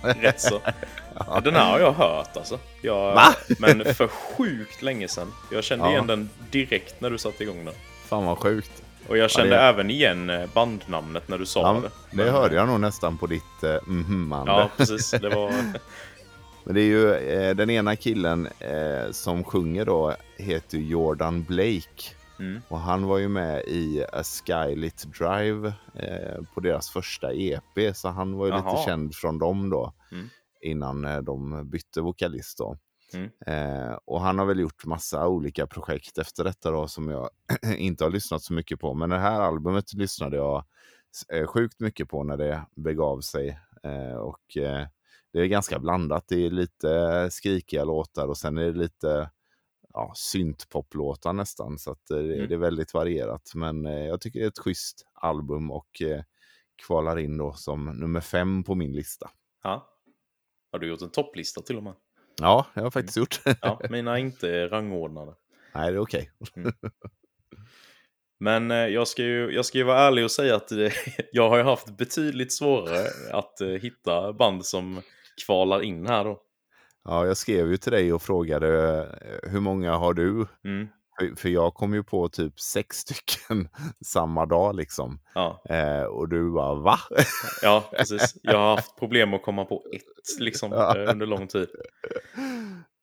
Rätt 0.21 0.41
så. 0.41 0.61
Ja, 1.27 1.39
Den 1.43 1.55
här 1.55 1.71
har 1.71 1.79
jag 1.79 1.93
hört 1.93 2.37
alltså. 2.37 2.59
Jag, 2.81 3.13
Va? 3.15 3.35
Men 3.59 3.93
för 3.95 4.07
sjukt 4.07 4.81
länge 4.81 5.07
sedan. 5.07 5.33
Jag 5.51 5.63
kände 5.63 5.85
Ja. 5.85 5.91
igen 5.91 6.07
den 6.07 6.29
direkt 6.51 7.01
när 7.01 7.09
du 7.09 7.17
satte 7.17 7.43
igång 7.43 7.65
den. 7.65 7.73
Fan 8.07 8.25
vad 8.25 8.37
sjukt. 8.37 8.71
Och 9.07 9.17
jag 9.17 9.31
kände 9.31 9.55
det- 9.55 9.61
även 9.61 9.89
igen 9.89 10.29
eh, 10.29 10.45
bandnamnet 10.53 11.27
när 11.27 11.37
du 11.37 11.45
sa 11.45 11.61
Ja, 11.61 11.73
det. 11.73 11.81
det 12.17 12.23
Men- 12.23 12.33
hörde 12.33 12.55
jag 12.55 12.67
nog 12.67 12.79
nästan 12.79 13.17
på 13.17 13.27
ditt 13.27 13.41
uh, 13.63 13.69
mhm-ande. 13.87 14.51
Ja, 14.51 14.69
precis. 14.77 15.11
Det 15.11 15.29
var... 15.29 15.51
Men 16.63 16.75
det 16.75 16.81
är 16.81 16.85
ju 16.85 17.13
eh, 17.13 17.55
den 17.55 17.69
ena 17.69 17.95
killen 17.95 18.47
eh, 18.59 19.11
som 19.11 19.43
sjunger 19.43 19.85
då 19.85 20.15
heter 20.37 20.77
Jordan 20.77 21.43
Blake. 21.43 22.03
Mm. 22.39 22.61
Och 22.67 22.79
han 22.79 23.05
var 23.05 23.17
ju 23.17 23.27
med 23.27 23.63
i 23.67 24.05
A 24.13 24.23
Skylit 24.23 25.05
Drive 25.19 25.73
eh, 25.93 26.43
på 26.53 26.59
deras 26.59 26.89
första 26.89 27.33
EP. 27.33 27.95
Så 27.95 28.09
han 28.09 28.37
var 28.37 28.45
ju 28.45 28.51
lite 28.51 28.67
Jaha. 28.67 28.85
känd 28.85 29.15
från 29.15 29.39
dem 29.39 29.69
då. 29.69 29.93
Mm. 30.11 30.29
Innan 30.61 31.05
eh, 31.05 31.21
de 31.21 31.69
bytte 31.69 32.01
vokalist 32.01 32.57
då. 32.57 32.77
Mm. 33.13 33.29
Eh, 33.45 33.97
och 34.05 34.21
han 34.21 34.39
har 34.39 34.45
väl 34.45 34.59
gjort 34.59 34.85
massa 34.85 35.27
olika 35.27 35.67
projekt 35.67 36.17
efter 36.17 36.43
detta 36.43 36.71
då 36.71 36.87
som 36.87 37.09
jag 37.09 37.29
inte 37.77 38.03
har 38.03 38.11
lyssnat 38.11 38.41
så 38.41 38.53
mycket 38.53 38.79
på. 38.79 38.93
Men 38.93 39.09
det 39.09 39.19
här 39.19 39.41
albumet 39.41 39.93
lyssnade 39.93 40.37
jag 40.37 40.63
eh, 41.33 41.47
sjukt 41.47 41.79
mycket 41.79 42.09
på 42.09 42.23
när 42.23 42.37
det 42.37 42.65
begav 42.75 43.21
sig. 43.21 43.59
Eh, 43.83 44.15
och 44.15 44.57
eh, 44.57 44.87
det 45.33 45.39
är 45.39 45.45
ganska 45.45 45.79
blandat. 45.79 46.25
Det 46.27 46.45
är 46.45 46.49
lite 46.49 47.27
skrikiga 47.31 47.83
låtar 47.83 48.27
och 48.27 48.37
sen 48.37 48.57
är 48.57 48.65
det 48.65 48.79
lite 48.79 49.29
ja, 49.95 50.11
syntpoplåtar 50.15 51.33
nästan. 51.33 51.79
Så 51.79 51.91
att 51.91 52.11
eh, 52.11 52.17
det, 52.17 52.35
Mm. 52.35 52.47
det 52.47 52.53
är 52.55 52.59
väldigt 52.59 52.93
varierat. 52.93 53.51
Men 53.55 53.85
eh, 53.85 54.05
jag 54.05 54.21
tycker 54.21 54.39
det 54.39 54.45
är 54.45 54.49
ett 54.49 54.59
schysst 54.59 55.05
album 55.13 55.71
och 55.71 56.01
eh, 56.01 56.21
kvalar 56.85 57.19
in 57.19 57.37
då 57.37 57.53
som 57.53 57.85
nummer 57.85 58.21
fem 58.21 58.63
på 58.63 58.75
min 58.75 58.93
lista. 58.93 59.29
Ja. 59.63 59.89
Har 60.71 60.79
du 60.79 60.87
gjort 60.87 61.01
en 61.01 61.11
topplista 61.11 61.61
till 61.61 61.77
och 61.77 61.83
med? 61.83 61.93
Ja, 62.41 62.65
jag 62.73 62.83
har 62.83 62.91
faktiskt 62.91 63.17
gjort. 63.17 63.41
Ja, 63.61 63.81
mina 63.89 64.13
är 64.13 64.17
inte 64.21 64.67
rangordnade. 64.67 65.33
Nej, 65.75 65.91
det 65.91 65.97
är 65.97 66.01
okej. 66.01 66.31
Men 68.39 68.71
eh, 68.71 68.77
jag 68.77 69.07
ska, 69.07 69.23
ju, 69.23 69.51
jag 69.51 69.65
ska 69.65 69.77
ju 69.77 69.83
vara 69.83 69.99
ärlig 69.99 70.23
och 70.25 70.31
säga 70.31 70.55
att 70.55 70.71
jag 71.31 71.49
har 71.49 71.57
ju 71.57 71.63
haft 71.63 71.97
betydligt 71.97 72.53
svårare 72.53 73.07
att 73.31 73.61
hitta 73.81 74.33
band 74.33 74.65
som 74.65 75.01
kvalar 75.45 75.81
in 75.81 76.07
här 76.07 76.23
då. 76.23 76.41
Ja, 77.05 77.25
jag 77.27 77.37
skrev 77.37 77.69
ju 77.71 77.77
till 77.77 77.91
dig 77.91 78.13
och 78.13 78.21
frågade 78.21 78.99
eh, 79.21 79.49
hur 79.51 79.59
många 79.59 79.95
har 79.95 80.13
du? 80.13 80.45
Mm. 80.65 80.87
För, 81.37 81.49
jag 81.49 81.73
kom 81.73 81.93
ju 81.93 82.03
på 82.03 82.27
typ 82.29 82.59
sex 82.59 82.97
stycken 82.97 83.67
samma 84.05 84.45
dag 84.45 84.75
liksom. 84.75 85.19
Ja, 85.35 85.61
Eh, 85.69 86.03
och 86.03 86.29
du 86.29 86.51
bara 86.51 86.73
va? 86.75 86.97
ja, 87.61 87.83
precis. 87.97 88.35
Jag 88.43 88.57
har 88.57 88.75
haft 88.75 88.99
problem 88.99 89.33
att 89.33 89.43
komma 89.43 89.65
på 89.65 89.83
ett 89.93 90.39
liksom, 90.39 90.71
Ja. 90.71 90.97
eh, 90.97 91.11
under 91.11 91.25
lång 91.25 91.47
tid. 91.47 91.67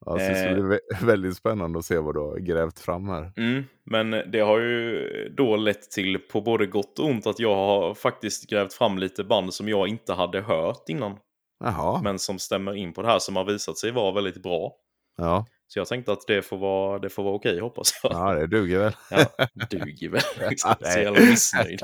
ja, 0.06 0.12
så 0.12 0.16
det 0.18 0.34
ska 0.34 0.48
Eh. 0.48 0.64
bli 0.64 0.78
väldigt 1.02 1.36
spännande 1.36 1.78
att 1.78 1.84
se 1.84 1.98
vad 1.98 2.14
du 2.14 2.20
har 2.20 2.38
grävt 2.38 2.78
fram 2.78 3.08
här. 3.08 3.32
Mm, 3.36 3.64
men 3.84 4.10
det 4.10 4.40
har 4.40 4.58
ju 4.60 4.98
då 5.36 5.56
lett 5.56 5.90
till 5.90 6.18
på 6.18 6.40
både 6.40 6.66
gott 6.66 6.98
och 6.98 7.06
ont 7.06 7.26
att 7.26 7.38
jag 7.38 7.54
har 7.54 7.94
faktiskt 7.94 8.50
grävt 8.50 8.72
fram 8.72 8.98
lite 8.98 9.24
band 9.24 9.54
som 9.54 9.68
jag 9.68 9.88
inte 9.88 10.12
hade 10.12 10.40
hört 10.40 10.88
innan. 10.88 11.16
Jaha, 11.62 12.00
Men 12.02 12.18
som 12.18 12.38
stämmer 12.38 12.74
in 12.74 12.92
på 12.92 13.02
det 13.02 13.08
här 13.08 13.18
som 13.18 13.36
har 13.36 13.44
visat 13.44 13.78
sig 13.78 13.90
vara 13.90 14.12
väldigt 14.12 14.42
bra. 14.42 14.72
ja. 15.16 15.46
Så 15.66 15.78
jag 15.78 15.88
tänkte 15.88 16.12
att 16.12 16.26
det 16.26 16.42
får 16.42 16.58
vara, 16.58 16.98
det 16.98 17.08
får 17.10 17.22
vara 17.22 17.34
okej 17.34 17.60
hoppas 17.60 18.00
jag. 18.02 18.12
Ja, 18.12 18.34
det 18.34 18.46
duger 18.46 18.78
väl. 18.78 18.92
Ja, 19.10 19.46
duger 19.70 20.08
väl. 20.08 20.22
Så 20.58 20.98
jävla 20.98 21.20
missnöjd. 21.20 21.80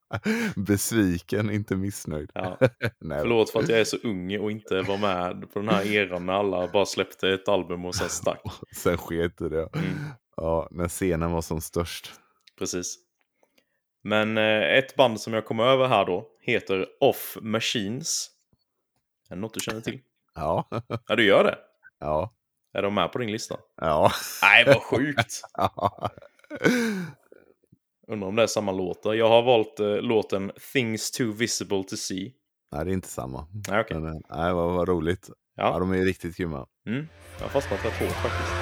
Besviken, 0.56 1.50
inte 1.50 1.76
missnöjd. 1.76 2.30
Ja. 2.34 2.58
Nej, 3.00 3.18
Förlåt 3.20 3.50
för 3.50 3.58
att 3.60 3.68
jag 3.68 3.80
är 3.80 3.84
så 3.84 3.96
ung 3.96 4.38
och 4.38 4.50
inte 4.50 4.82
var 4.82 4.98
med 4.98 5.52
på 5.52 5.58
den 5.58 5.68
här 5.68 5.86
eran 5.92 6.26
när 6.26 6.32
alla 6.32 6.68
bara 6.68 6.86
släppte 6.86 7.28
ett 7.28 7.48
album 7.48 7.84
och 7.84 7.94
sen 7.94 8.08
stack. 8.08 8.40
Sen 8.76 8.98
sket 8.98 9.40
i 9.40 9.48
det. 9.48 9.68
Mm. 9.74 9.98
Ja, 10.36 10.68
när 10.70 10.88
scenen 10.88 11.32
var 11.32 11.42
som 11.42 11.60
störst. 11.60 12.12
Precis. 12.58 12.96
Men 14.02 14.38
eh, 14.38 14.62
ett 14.78 14.96
band 14.96 15.20
som 15.20 15.32
jag 15.32 15.44
kom 15.46 15.60
över 15.60 15.86
här 15.86 16.04
då 16.06 16.26
heter 16.40 16.86
Off 17.00 17.38
Machines. 17.40 18.30
Är 19.30 19.34
det 19.34 19.40
något 19.40 19.54
du 19.54 19.60
känner 19.60 19.80
till? 19.80 20.00
Ja, 20.34 20.68
Ja, 21.08 21.16
du 21.16 21.24
gör 21.24 21.44
det? 21.44 21.58
ja, 22.00 22.34
Är 22.72 22.82
de 22.82 22.94
med 22.94 23.12
på 23.12 23.18
din 23.18 23.32
lista? 23.32 23.56
ja. 23.80 24.12
Nej, 24.42 24.64
vad 24.66 24.82
sjukt! 24.82 25.40
ja. 25.56 26.10
Undrar 28.08 28.28
om 28.28 28.36
det 28.36 28.42
är 28.42 28.46
samma 28.46 28.72
låtar. 28.72 29.14
Jag 29.14 29.28
har 29.28 29.42
valt 29.42 29.80
eh, 29.80 29.96
låten 29.96 30.52
Things 30.72 31.10
Too 31.10 31.32
Visible 31.32 31.84
To 31.84 31.96
See. 31.96 32.32
Nej, 32.72 32.84
det 32.84 32.90
är 32.90 32.92
inte 32.94 33.08
samma. 33.08 33.46
Nej, 33.68 33.80
okej. 33.80 34.00
Men, 34.00 34.14
eh, 34.14 34.20
nej, 34.30 34.52
vad, 34.54 34.72
vad 34.74 34.88
roligt. 34.88 35.30
Ja. 35.56 35.72
Ja, 35.72 35.78
de 35.78 35.92
är 35.92 36.04
riktigt 36.04 36.36
grymma. 36.36 36.66
mm. 36.86 37.08
jag 37.38 37.44
har 37.44 37.48
fastnat 37.50 37.84
rätt 37.84 37.98
hårt 38.00 38.12
faktiskt. 38.12 38.52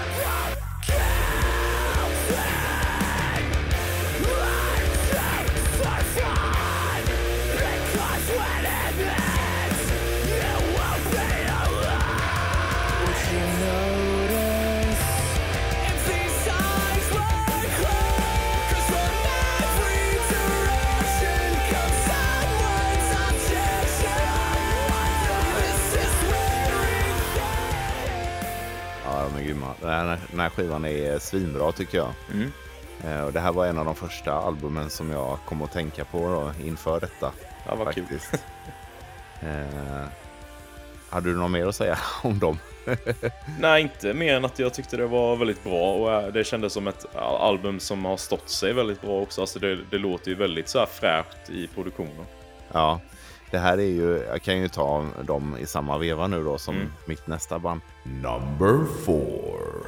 Den 29.86 30.40
här, 30.40 30.48
skivan 30.50 30.84
är 30.84 31.18
svinbra 31.18 31.72
tycker 31.72 31.98
jag. 31.98 32.12
Mm. 32.32 32.52
Eh, 33.04 33.24
Och 33.26 33.32
det 33.32 33.40
här 33.40 33.52
var 33.52 33.66
en 33.66 33.78
av 33.78 33.84
de 33.84 33.94
första 33.94 34.32
albumen 34.32 34.90
som 34.90 35.10
jag 35.10 35.38
kom 35.46 35.62
att 35.62 35.72
tänka 35.72 36.04
på 36.04 36.18
då, 36.18 36.66
inför 36.66 37.00
detta. 37.00 37.32
Ja, 37.66 37.74
vad 37.74 37.94
kul. 37.94 38.04
faktiskt. 38.04 38.34
eh, 39.42 40.04
hade 41.10 41.30
du 41.30 41.36
något 41.36 41.50
mer 41.50 41.66
att 41.66 41.74
säga 41.76 41.98
om 42.22 42.38
dem? 42.38 42.58
Nej, 43.60 43.82
inte 43.82 44.14
mer 44.14 44.34
än 44.36 44.44
att 44.44 44.58
jag 44.58 44.74
tyckte 44.74 44.96
det 44.96 45.06
var 45.06 45.36
väldigt 45.36 45.64
bra 45.64 45.92
och 45.94 46.12
eh, 46.12 46.26
det 46.32 46.44
kändes 46.44 46.72
som 46.72 46.86
ett 46.88 47.16
al- 47.16 47.36
album 47.36 47.80
som 47.80 48.04
har 48.04 48.16
stått 48.16 48.50
sig 48.50 48.72
väldigt 48.72 49.00
bra 49.00 49.20
också. 49.20 49.40
Alltså 49.40 49.58
det, 49.58 49.78
det 49.90 49.98
låter 49.98 50.28
ju 50.28 50.34
väldigt 50.34 50.68
så 50.68 50.78
här 50.78 50.86
fräscht 50.86 51.50
i 51.50 51.66
produktionen. 51.74 52.26
Ja, 52.72 53.00
det 53.50 53.58
här 53.58 53.78
är 53.78 53.82
ju, 53.90 54.16
jag 54.28 54.42
kan 54.42 54.58
ju 54.58 54.68
ta 54.68 55.06
dem 55.22 55.56
i 55.60 55.66
samma 55.66 55.98
veva 55.98 56.26
nu 56.26 56.44
då 56.44 56.58
som 56.58 56.76
Mm. 56.76 56.88
mitt 57.06 57.26
nästa 57.26 57.58
band. 57.58 57.80
Number 58.02 58.84
four. 59.04 59.86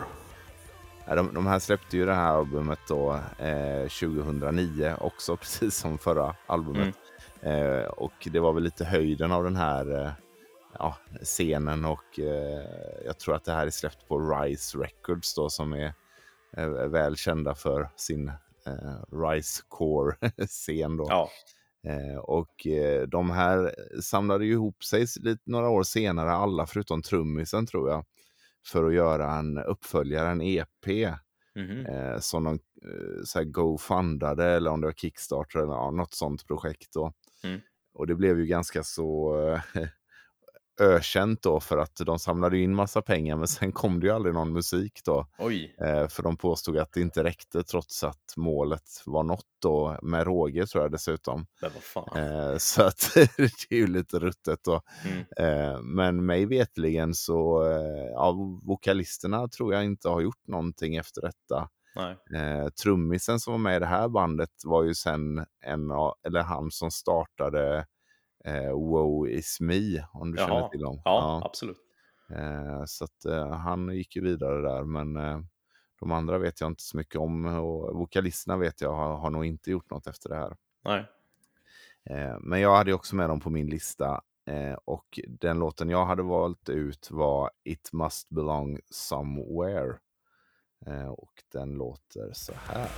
De, 1.06 1.34
de 1.34 1.46
här 1.46 1.58
släppte 1.58 1.96
ju 1.96 2.06
det 2.06 2.14
här 2.14 2.32
albumet 2.32 2.78
då 2.88 3.20
eh, 3.38 3.82
2009 3.88 4.94
också, 5.00 5.36
precis 5.40 5.76
som 5.76 5.98
förra 5.98 6.34
albumet. 6.46 6.94
Eh, 7.42 7.82
och 7.82 8.12
det 8.32 8.40
var 8.40 8.52
väl 8.52 8.62
lite 8.62 8.84
höjden 8.84 9.32
av 9.32 9.44
den 9.44 9.56
här 9.56 10.04
eh, 10.04 10.10
ja, 10.78 10.96
scenen 11.22 11.84
och 11.84 12.18
eh, 12.20 12.64
jag 13.06 13.18
tror 13.18 13.34
att 13.34 13.44
det 13.44 13.52
här 13.52 13.66
är 13.66 13.70
släppt 13.70 14.08
på 14.08 14.18
Rise 14.18 14.78
Records 14.78 15.34
då 15.34 15.50
som 15.50 15.72
är 15.72 15.92
eh, 16.56 16.66
väl 16.68 17.16
kända 17.16 17.54
för 17.54 17.88
sin 17.96 18.28
eh, 18.66 19.18
Rise 19.22 19.62
Core-scen 19.68 20.96
då. 20.96 21.06
Ja, 21.08 21.28
och 22.22 22.66
eh, 22.66 23.08
de 23.08 23.30
här 23.30 23.74
samlade 24.00 24.44
ju 24.44 24.52
ihop 24.52 24.84
sig 24.84 25.06
lite, 25.20 25.42
några 25.46 25.68
år 25.68 25.82
senare, 25.82 26.30
alla 26.30 26.66
förutom 26.66 27.02
trummisen 27.02 27.66
tror 27.66 27.90
jag, 27.90 28.04
för 28.66 28.84
att 28.84 28.94
göra 28.94 29.34
en 29.34 29.58
uppföljare, 29.58 30.28
en 30.28 30.42
EP, 30.42 30.86
mhm. 31.56 31.86
eh, 31.86 32.18
som 32.18 32.44
de 32.44 32.54
eh, 32.54 33.22
så 33.24 33.38
här 33.38 33.44
go-fundade 33.44 34.44
eller 34.44 34.70
om 34.70 34.80
det 34.80 34.86
var 34.86 34.92
Kickstarter 34.92 35.58
eller 35.58 35.72
ja, 35.72 35.90
något 35.90 36.14
sånt 36.14 36.46
projekt. 36.46 36.92
Då. 36.92 37.12
Mm. 37.44 37.60
Och 37.94 38.06
det 38.06 38.14
blev 38.14 38.38
ju 38.38 38.46
ganska 38.46 38.82
så 38.82 39.38
eh, 39.74 39.82
ökänt 40.80 41.42
då 41.42 41.60
för 41.60 41.78
att 41.78 41.96
de 42.06 42.18
samlade 42.18 42.58
in 42.58 42.74
massa 42.74 43.02
pengar 43.02 43.36
men 43.36 43.48
sen 43.48 43.72
kom 43.72 44.00
det 44.00 44.06
ju 44.06 44.12
aldrig 44.12 44.34
någon 44.34 44.52
musik 44.52 45.00
då. 45.04 45.26
Eh, 45.80 46.08
för 46.08 46.22
de 46.22 46.36
påstod 46.36 46.78
att 46.78 46.92
det 46.92 47.00
inte 47.00 47.24
räckte 47.24 47.62
trots 47.62 48.04
att 48.04 48.34
målet 48.36 49.02
var 49.06 49.22
nått 49.22 49.46
då 49.62 49.98
med 50.02 50.24
råge 50.26 50.66
tror 50.66 50.84
jag 50.84 50.92
dessutom. 50.92 51.46
Eh, 52.16 52.56
så 52.58 52.82
att 52.82 53.10
det 53.14 53.40
är 53.70 53.76
ju 53.76 53.86
lite 53.86 54.18
ruttet 54.18 54.60
då. 54.64 54.80
Mm. 55.04 55.24
Eh, 55.36 55.80
men 55.82 56.26
mig 56.26 56.46
vetligen 56.46 57.14
så, 57.14 57.66
eh, 57.66 58.10
ja, 58.12 58.32
vokalisterna 58.62 59.48
tror 59.48 59.74
jag 59.74 59.84
inte 59.84 60.08
har 60.08 60.20
gjort 60.20 60.46
någonting 60.46 60.96
efter 60.96 61.22
detta. 61.22 61.68
Eh, 62.34 62.68
trummisen 62.68 63.40
som 63.40 63.52
var 63.52 63.58
med 63.58 63.76
i 63.76 63.80
det 63.80 63.86
här 63.86 64.08
bandet 64.08 64.50
var 64.64 64.82
ju 64.82 64.94
sen 64.94 65.46
en 65.64 65.90
av, 65.90 66.14
eller 66.26 66.42
han 66.42 66.70
som 66.70 66.90
startade 66.90 67.86
eh, 68.44 68.72
Woe 68.72 69.30
Is 69.30 69.60
Me, 69.60 70.04
om 70.12 70.30
du 70.30 70.38
känner 70.38 70.54
Jaha. 70.54 70.68
till 70.68 70.80
dem. 70.80 71.02
Ja, 71.04 71.42
absolut. 71.44 71.78
Eh, 72.30 72.84
så 72.86 73.04
att 73.04 73.24
eh, 73.24 73.50
han 73.50 73.88
gick 73.88 74.16
ju 74.16 74.22
vidare 74.22 74.60
där, 74.60 74.84
men 74.84 75.16
eh, 75.16 75.40
de 76.00 76.12
andra 76.12 76.38
vet 76.38 76.60
jag 76.60 76.70
inte 76.70 76.82
så 76.82 76.96
mycket 76.96 77.16
om 77.16 77.44
och 77.44 77.96
vokalisterna 77.96 78.56
vet 78.56 78.80
jag 78.80 78.94
har, 78.94 79.16
har 79.16 79.30
nog 79.30 79.44
inte 79.44 79.70
gjort 79.70 79.90
något 79.90 80.06
efter 80.06 80.28
det 80.28 80.36
här. 80.36 80.56
Nej. 80.84 81.04
Eh, 82.10 82.36
men 82.40 82.60
jag 82.60 82.76
hade 82.76 82.92
också 82.92 83.16
med 83.16 83.28
dem 83.28 83.40
på 83.40 83.50
min 83.50 83.66
lista 83.66 84.20
eh, 84.46 84.76
och 84.84 85.20
den 85.28 85.58
låten 85.58 85.88
jag 85.88 86.06
hade 86.06 86.22
valt 86.22 86.68
ut 86.68 87.10
var 87.10 87.50
It 87.64 87.92
Must 87.92 88.28
Belong 88.28 88.78
Somewhere. 88.90 89.98
Eh, 90.86 91.08
och 91.08 91.32
den 91.52 91.74
låter 91.74 92.32
så 92.32 92.52
här. 92.66 92.88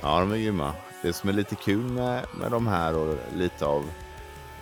Ja, 0.00 0.20
de 0.20 0.32
är 0.32 0.36
grymma. 0.36 0.74
Det 1.02 1.12
som 1.12 1.28
är 1.28 1.32
lite 1.32 1.54
kul 1.54 1.84
med, 1.84 2.26
med 2.40 2.50
de 2.50 2.66
här 2.66 2.96
och 2.96 3.16
lite 3.36 3.66
av 3.66 3.90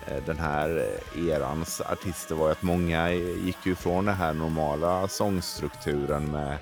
eh, 0.07 0.24
den 0.26 0.39
här 0.39 0.87
eh, 1.14 1.28
erans 1.28 1.80
artister 1.80 2.34
var 2.34 2.47
ju 2.47 2.53
att 2.53 2.62
många 2.62 3.12
gick 3.12 3.57
ju 3.64 3.72
ifrån 3.72 4.05
den 4.05 4.14
här 4.14 4.34
normala 4.34 5.09
sångstrukturen 5.09 6.30
med 6.30 6.59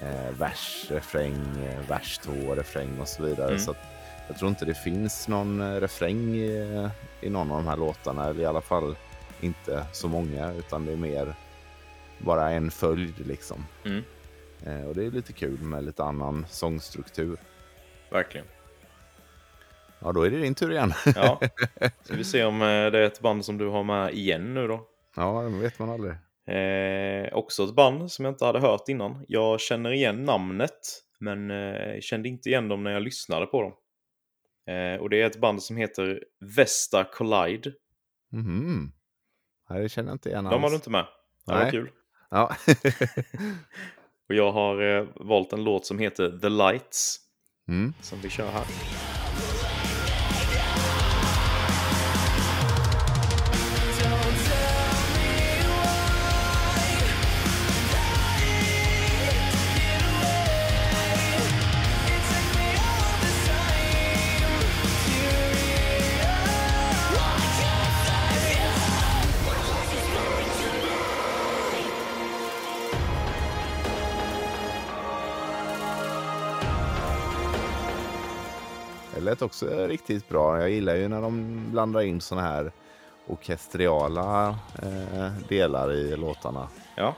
eh, 0.00 0.38
vers, 0.38 0.86
refräng, 0.90 1.64
eh, 1.64 1.88
vers 1.88 2.18
två, 2.18 2.54
refräng 2.54 3.00
och 3.00 3.08
så 3.08 3.22
vidare. 3.22 3.48
Mm. 3.48 3.60
Så 3.60 3.70
att 3.70 3.84
jag 4.28 4.38
tror 4.38 4.48
inte 4.48 4.64
det 4.64 4.74
finns 4.74 5.28
någon 5.28 5.60
eh, 5.60 5.80
refräng 5.80 6.34
i, 6.34 6.88
i 7.20 7.30
någon 7.30 7.50
av 7.50 7.56
de 7.56 7.66
här 7.66 7.76
låtarna, 7.76 8.24
eller 8.24 8.40
i 8.40 8.46
alla 8.46 8.60
fall 8.60 8.96
inte 9.40 9.86
så 9.92 10.08
många, 10.08 10.52
utan 10.52 10.86
det 10.86 10.92
är 10.92 10.96
mer 10.96 11.34
bara 12.18 12.50
en 12.50 12.70
följd 12.70 13.26
liksom. 13.26 13.66
Mm. 13.84 14.02
Eh, 14.66 14.86
och 14.86 14.94
det 14.94 15.04
är 15.04 15.10
lite 15.10 15.32
kul 15.32 15.60
med 15.60 15.84
lite 15.84 16.04
annan 16.04 16.46
sångstruktur. 16.50 17.36
Verkligen. 18.10 18.46
Ja, 19.98 20.12
då 20.12 20.22
är 20.22 20.30
det 20.30 20.38
din 20.40 20.54
tur 20.54 20.70
igen. 20.72 20.92
Ja. 21.14 21.40
Ska 22.02 22.14
vi 22.16 22.24
se 22.24 22.44
om 22.44 22.62
eh, 22.62 22.66
det 22.66 22.98
är 22.98 23.02
ett 23.02 23.20
band 23.20 23.44
som 23.44 23.58
du 23.58 23.68
har 23.68 23.84
med 23.84 24.14
igen 24.14 24.54
nu 24.54 24.66
då. 24.68 24.88
ja, 25.16 25.42
det 25.42 25.60
vet 25.60 25.78
man 25.78 25.90
aldrig. 25.90 26.12
Eh, 26.48 27.34
också 27.34 27.64
ett 27.64 27.74
band 27.74 28.12
som 28.12 28.24
jag 28.24 28.32
inte 28.32 28.44
hade 28.44 28.60
hört 28.60 28.88
innan. 28.88 29.24
Jag 29.28 29.60
känner 29.60 29.90
igen 29.92 30.24
namnet, 30.24 31.02
men 31.20 31.50
eh, 31.50 32.00
kände 32.00 32.28
inte 32.28 32.48
igen 32.48 32.68
dem 32.68 32.82
när 32.84 32.90
jag 32.90 33.02
lyssnade 33.02 33.46
på 33.46 33.62
dem. 33.62 33.72
Eh, 34.74 35.00
och 35.00 35.10
det 35.10 35.22
är 35.22 35.26
ett 35.26 35.40
band 35.40 35.62
som 35.62 35.76
heter 35.76 36.24
Vesta 36.56 37.04
Collide. 37.04 37.72
Mhm. 38.32 38.92
Nej, 39.70 39.82
det 39.82 39.88
känner 39.88 40.08
jag 40.08 40.14
inte 40.14 40.28
igen 40.28 40.44
De 40.44 40.50
har 40.50 40.60
alls. 40.60 40.70
du 40.72 40.76
inte 40.76 40.90
med. 40.90 41.06
Det 41.46 41.52
var 41.54 41.70
kul. 41.70 41.90
Ja. 42.30 42.56
Och 44.28 44.34
jag 44.34 44.52
har 44.52 44.82
eh, 44.98 45.06
valt 45.14 45.52
en 45.52 45.64
låt 45.64 45.86
som 45.86 45.98
heter 45.98 46.38
The 46.38 46.48
Lights, 46.48 47.18
mm. 47.68 47.94
som 48.00 48.18
vi 48.20 48.30
kör 48.30 48.50
här. 48.50 48.64
Lät 79.36 79.42
också 79.42 79.86
riktigt 79.86 80.28
bra. 80.28 80.60
Jag 80.60 80.70
gillar 80.70 80.94
ju 80.94 81.08
när 81.08 81.22
de 81.22 81.62
blandar 81.70 82.00
in 82.00 82.20
såna 82.20 82.40
här 82.42 82.72
orkestriala 83.26 84.48
eh, 84.82 85.32
delar 85.48 85.92
i 85.92 86.16
låtarna. 86.16 86.68
Ja. 86.96 87.14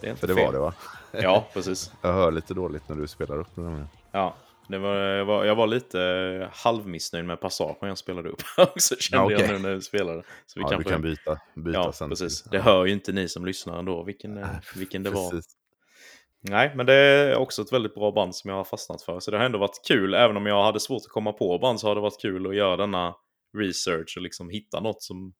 Det 0.00 0.06
är 0.06 0.10
inte 0.10 0.20
För 0.20 0.26
det 0.26 0.34
fel. 0.34 0.44
var 0.46 0.52
det 0.52 0.58
va? 0.58 0.74
Ja, 1.12 1.46
precis. 1.52 1.92
Jag 2.02 2.12
hör 2.12 2.32
lite 2.32 2.54
dåligt 2.54 2.88
när 2.88 2.96
du 2.96 3.06
spelar 3.06 3.38
upp 3.40 3.48
det. 3.54 3.86
Ja, 4.12 4.34
det 4.68 4.78
var, 4.78 4.94
jag, 4.96 5.24
var, 5.24 5.44
jag 5.44 5.54
var 5.54 5.66
lite 5.66 6.00
eh, 6.02 6.48
halvmissnöjd 6.52 7.24
med 7.24 7.40
passagen 7.40 7.88
jag 7.88 7.98
spelade 7.98 8.28
upp 8.28 8.42
också 8.58 8.96
kände 8.98 9.32
Ja, 9.32 9.36
okej. 9.36 9.46
jag 9.50 9.62
nu 9.62 9.68
när 9.68 9.74
vi 9.74 9.80
spelade. 9.82 10.22
Så 10.46 10.58
vi 10.58 10.62
Ja, 10.62 10.68
kan 10.68 10.78
du 10.78 10.84
kan 10.84 11.02
byta, 11.02 11.38
byta 11.54 11.78
Ja, 11.78 11.92
sen. 11.92 12.08
precis. 12.08 12.42
Det 12.42 12.58
hör 12.58 12.84
ju 12.84 12.92
inte 12.92 13.12
ni 13.12 13.28
som 13.28 13.46
lyssnar 13.46 13.78
ändå 13.78 14.02
vilken, 14.02 14.36
eh, 14.38 14.46
Nej, 14.46 14.60
vilken 14.76 15.02
det 15.02 15.10
var. 15.10 15.30
precis. 15.30 15.55
Nej, 16.40 16.72
men 16.76 16.86
det 16.86 16.94
är 16.94 17.36
också 17.36 17.62
ett 17.62 17.72
väldigt 17.72 17.94
bra 17.94 18.12
band 18.12 18.34
som 18.34 18.50
jag 18.50 18.56
har 18.56 18.64
fastnat 18.64 19.02
för. 19.02 19.20
Så 19.20 19.30
det 19.30 19.38
har 19.38 19.44
ändå 19.44 19.58
varit 19.58 19.86
kul, 19.88 20.14
även 20.14 20.36
om 20.36 20.46
jag 20.46 20.64
hade 20.64 20.80
svårt 20.80 21.02
att 21.02 21.12
komma 21.12 21.32
på 21.32 21.58
band 21.58 21.80
så 21.80 21.88
har 21.88 21.94
det 21.94 22.00
varit 22.00 22.20
kul 22.20 22.46
att 22.46 22.56
göra 22.56 22.76
denna 22.76 23.14
research 23.58 24.14
och 24.16 24.22
liksom 24.22 24.50
hitta 24.50 24.80
något 24.80 25.02
som, 25.02 25.34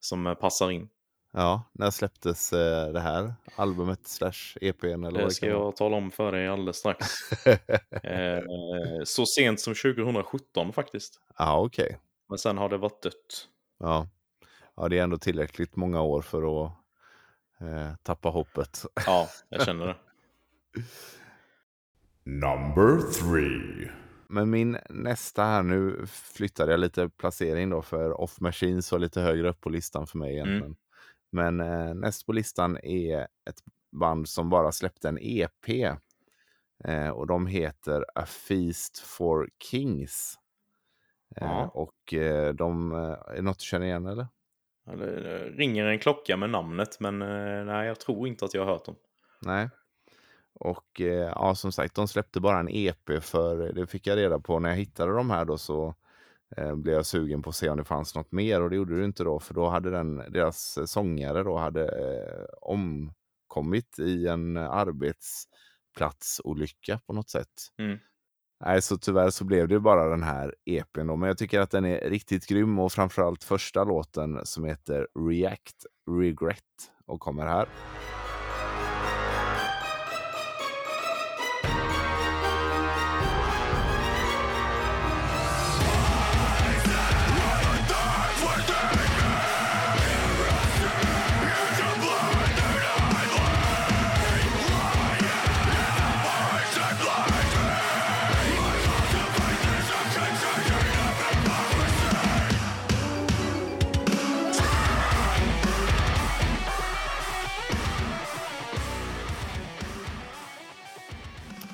som 0.00 0.26
eh, 0.26 0.34
passar 0.34 0.70
in. 0.70 0.88
Ja, 1.32 1.70
när 1.72 1.90
släpptes 1.90 2.52
eh, 2.52 2.92
det 2.92 3.00
här 3.00 3.34
albumet 3.56 4.06
slash 4.06 4.56
EPn 4.60 5.04
eller 5.04 5.24
Det 5.24 5.30
ska 5.30 5.46
jag 5.46 5.76
tala 5.76 5.96
om 5.96 6.10
för 6.10 6.32
dig 6.32 6.48
alldeles 6.48 6.76
strax. 6.76 7.06
eh, 8.02 8.40
så 9.04 9.26
sent 9.26 9.60
som 9.60 9.74
2017 9.74 10.72
faktiskt. 10.72 11.20
Ja, 11.38 11.60
okej. 11.60 11.98
Men 12.28 12.38
sen 12.38 12.58
har 12.58 12.68
det 12.68 12.76
varit 12.76 13.02
dött. 13.02 13.48
Ja. 13.78 14.08
ja, 14.76 14.88
det 14.88 14.98
är 14.98 15.02
ändå 15.02 15.18
tillräckligt 15.18 15.76
många 15.76 16.02
år 16.02 16.22
för 16.22 16.66
att 16.66 16.72
eh, 17.62 17.94
tappa 18.02 18.28
hoppet. 18.28 18.84
Ja, 19.06 19.28
jag 19.48 19.62
känner 19.66 19.86
det. 19.86 19.96
Number 22.24 22.98
three. 23.12 23.90
Men 24.28 24.50
min 24.50 24.78
nästa 24.90 25.44
här, 25.44 25.62
nu 25.62 26.06
flyttade 26.06 26.70
jag 26.72 26.80
lite 26.80 27.08
placering 27.08 27.70
då 27.70 27.82
för 27.82 28.20
Off 28.20 28.40
Machines 28.40 28.92
var 28.92 28.98
lite 28.98 29.20
högre 29.20 29.48
upp 29.50 29.60
på 29.60 29.70
listan 29.70 30.06
för 30.06 30.18
mig 30.18 30.32
egentligen. 30.32 30.76
Men 31.32 31.60
eh, 31.60 31.94
näst 31.94 32.26
på 32.26 32.32
listan 32.32 32.78
är 32.82 33.20
ett 33.20 33.58
band 34.00 34.28
som 34.28 34.50
bara 34.50 34.72
släppte 34.72 35.08
en 35.08 35.18
EP. 35.20 35.68
Eh, 36.84 37.08
och 37.08 37.26
de 37.26 37.46
heter 37.46 38.04
A 38.14 38.26
Feast 38.26 38.98
for 38.98 39.48
Kings. 39.70 40.38
Eh, 41.36 41.46
Ja. 41.46 41.66
och 41.74 42.14
eh, 42.14 42.54
de, 42.54 42.92
eh, 42.92 42.98
är 42.98 43.34
det 43.36 43.42
något 43.42 43.58
du 43.58 43.64
känner 43.64 43.86
igen 43.86 44.06
eller? 44.06 44.26
Eller, 44.86 45.34
eh, 45.34 45.56
ringer 45.56 45.84
en 45.84 45.98
klocka 45.98 46.36
med 46.36 46.50
namnet, 46.50 47.00
men 47.00 47.22
eh, 47.22 47.64
nej, 47.64 47.86
jag 47.86 48.00
tror 48.00 48.28
inte 48.28 48.44
att 48.44 48.54
jag 48.54 48.64
har 48.64 48.72
hört 48.72 48.84
dem. 48.84 48.96
Nej. 49.40 49.68
Och 50.54 51.00
eh, 51.00 51.32
ja, 51.34 51.54
som 51.54 51.72
sagt, 51.72 51.94
de 51.94 52.08
släppte 52.08 52.40
bara 52.40 52.60
en 52.60 52.68
EP 52.68 53.22
för 53.22 53.72
det 53.72 53.86
fick 53.86 54.06
jag 54.06 54.16
reda 54.16 54.38
på 54.38 54.58
när 54.58 54.68
jag 54.68 54.76
hittade 54.76 55.12
de 55.12 55.30
här 55.30 55.44
då 55.44 55.58
så 55.58 55.94
eh, 56.56 56.74
blev 56.74 56.94
jag 56.94 57.06
sugen 57.06 57.42
på 57.42 57.48
att 57.48 57.56
se 57.56 57.68
om 57.68 57.76
det 57.76 57.84
fanns 57.84 58.14
något 58.14 58.32
mer 58.32 58.62
och 58.62 58.70
det 58.70 58.76
gjorde 58.76 58.98
det 58.98 59.04
inte 59.04 59.24
då 59.24 59.40
för 59.40 59.54
då 59.54 59.68
hade 59.68 59.90
den, 59.90 60.16
deras 60.16 60.90
sångare 60.90 61.42
då 61.42 61.56
hade 61.56 61.82
eh, 61.82 62.44
omkommit 62.60 63.98
i 63.98 64.28
en 64.28 64.56
arbetsplatsolycka 64.56 67.00
på 67.06 67.12
något 67.12 67.30
sätt. 67.30 67.72
Mm. 67.78 67.98
Nej, 68.64 68.82
så 68.82 68.98
tyvärr 68.98 69.30
så 69.30 69.44
blev 69.44 69.68
det 69.68 69.80
bara 69.80 70.08
den 70.08 70.22
här 70.22 70.54
EPn 70.64 71.06
då, 71.06 71.16
men 71.16 71.26
jag 71.26 71.38
tycker 71.38 71.60
att 71.60 71.70
den 71.70 71.84
är 71.84 72.10
riktigt 72.10 72.46
grym 72.46 72.78
och 72.78 72.92
framförallt 72.92 73.44
första 73.44 73.84
låten 73.84 74.40
som 74.44 74.64
heter 74.64 75.06
React 75.28 75.86
Regret 76.10 76.58
och 77.06 77.20
kommer 77.20 77.46
här. 77.46 77.68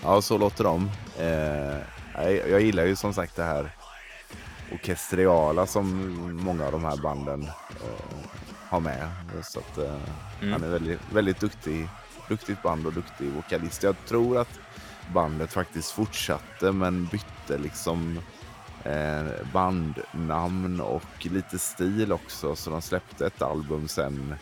Ja, 0.09 0.23
så 0.23 0.39
låter 0.39 0.65
de. 0.65 0.91
Eh, 1.19 1.77
jag, 2.15 2.49
jag 2.51 2.61
gillar 2.61 2.85
ju 2.85 2.97
som 2.97 3.15
sagt 3.15 3.37
det 3.37 3.43
här 3.45 3.71
orkestriala 4.73 5.67
som 5.67 6.15
många 6.45 6.67
av 6.67 6.73
de 6.73 6.85
här 6.85 6.97
banden 6.97 7.43
eh, 7.43 8.17
har 8.69 8.81
med. 8.81 9.09
Så 9.45 9.59
att, 9.59 9.79
eh, 9.79 9.97
Mm. 10.41 10.53
Han 10.53 10.63
är 10.65 10.69
väldigt, 10.69 11.01
väldigt 11.13 11.41
duktig, 11.41 11.89
duktigt 12.29 12.63
band 12.63 12.87
och 12.87 12.93
duktig 12.93 13.33
vokalist. 13.33 13.83
Jag 13.83 13.97
tror 14.09 14.39
att 14.39 14.61
bandet 15.15 15.53
faktiskt 15.53 15.91
fortsatte 15.91 16.73
men 16.73 17.07
bytte 17.07 17.59
liksom 17.59 18.19
eh, 18.85 19.53
bandnamn 19.53 20.81
och 20.81 21.27
lite 21.27 21.59
stil 21.59 22.13
också. 22.13 22.57
Så 22.57 22.71
de 22.71 22.83
släppte 22.83 23.27
ett 23.27 23.43
album 23.43 23.89
sen, 23.89 24.35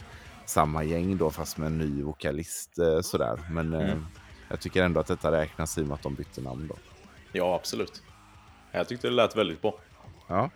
samma 0.44 0.84
gäng 0.84 1.16
då 1.16 1.30
fast 1.30 1.56
med 1.58 1.66
en 1.66 1.78
ny 1.78 2.02
vokalist 2.02 2.78
eh, 2.78 3.00
sådär. 3.00 3.40
Men 3.50 3.74
eh, 3.74 3.80
Mm. 3.80 4.06
Jag 4.48 4.60
tycker 4.60 4.82
ändå 4.82 5.00
att 5.00 5.06
detta 5.06 5.32
räknas 5.32 5.78
i 5.78 5.82
och 5.82 5.86
med 5.86 5.94
att 5.94 6.02
de 6.02 6.14
bytte 6.14 6.40
namn 6.40 6.66
då. 6.68 6.76
Ja, 7.32 7.54
absolut. 7.54 8.02
Jag 8.72 8.88
tyckte 8.88 9.08
det 9.08 9.14
lät 9.14 9.36
väldigt 9.36 9.62
bra. 9.62 9.74
Ja, 10.28 10.50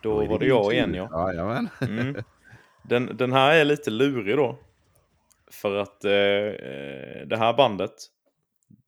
Då 0.00 0.20
är 0.20 0.28
var 0.28 0.38
det 0.38 0.46
jag 0.46 0.72
igen, 0.72 0.94
ja. 0.94 1.08
Jajamän. 1.12 1.68
Mm. 1.80 2.22
Den, 2.82 3.16
den 3.16 3.32
här 3.32 3.54
är 3.54 3.64
lite 3.64 3.90
lurig 3.90 4.36
då. 4.36 4.58
För 5.50 5.76
att 5.76 6.04
eh, 6.04 6.12
eh, 6.12 7.26
det 7.26 7.36
här 7.36 7.54
bandet, 7.56 7.92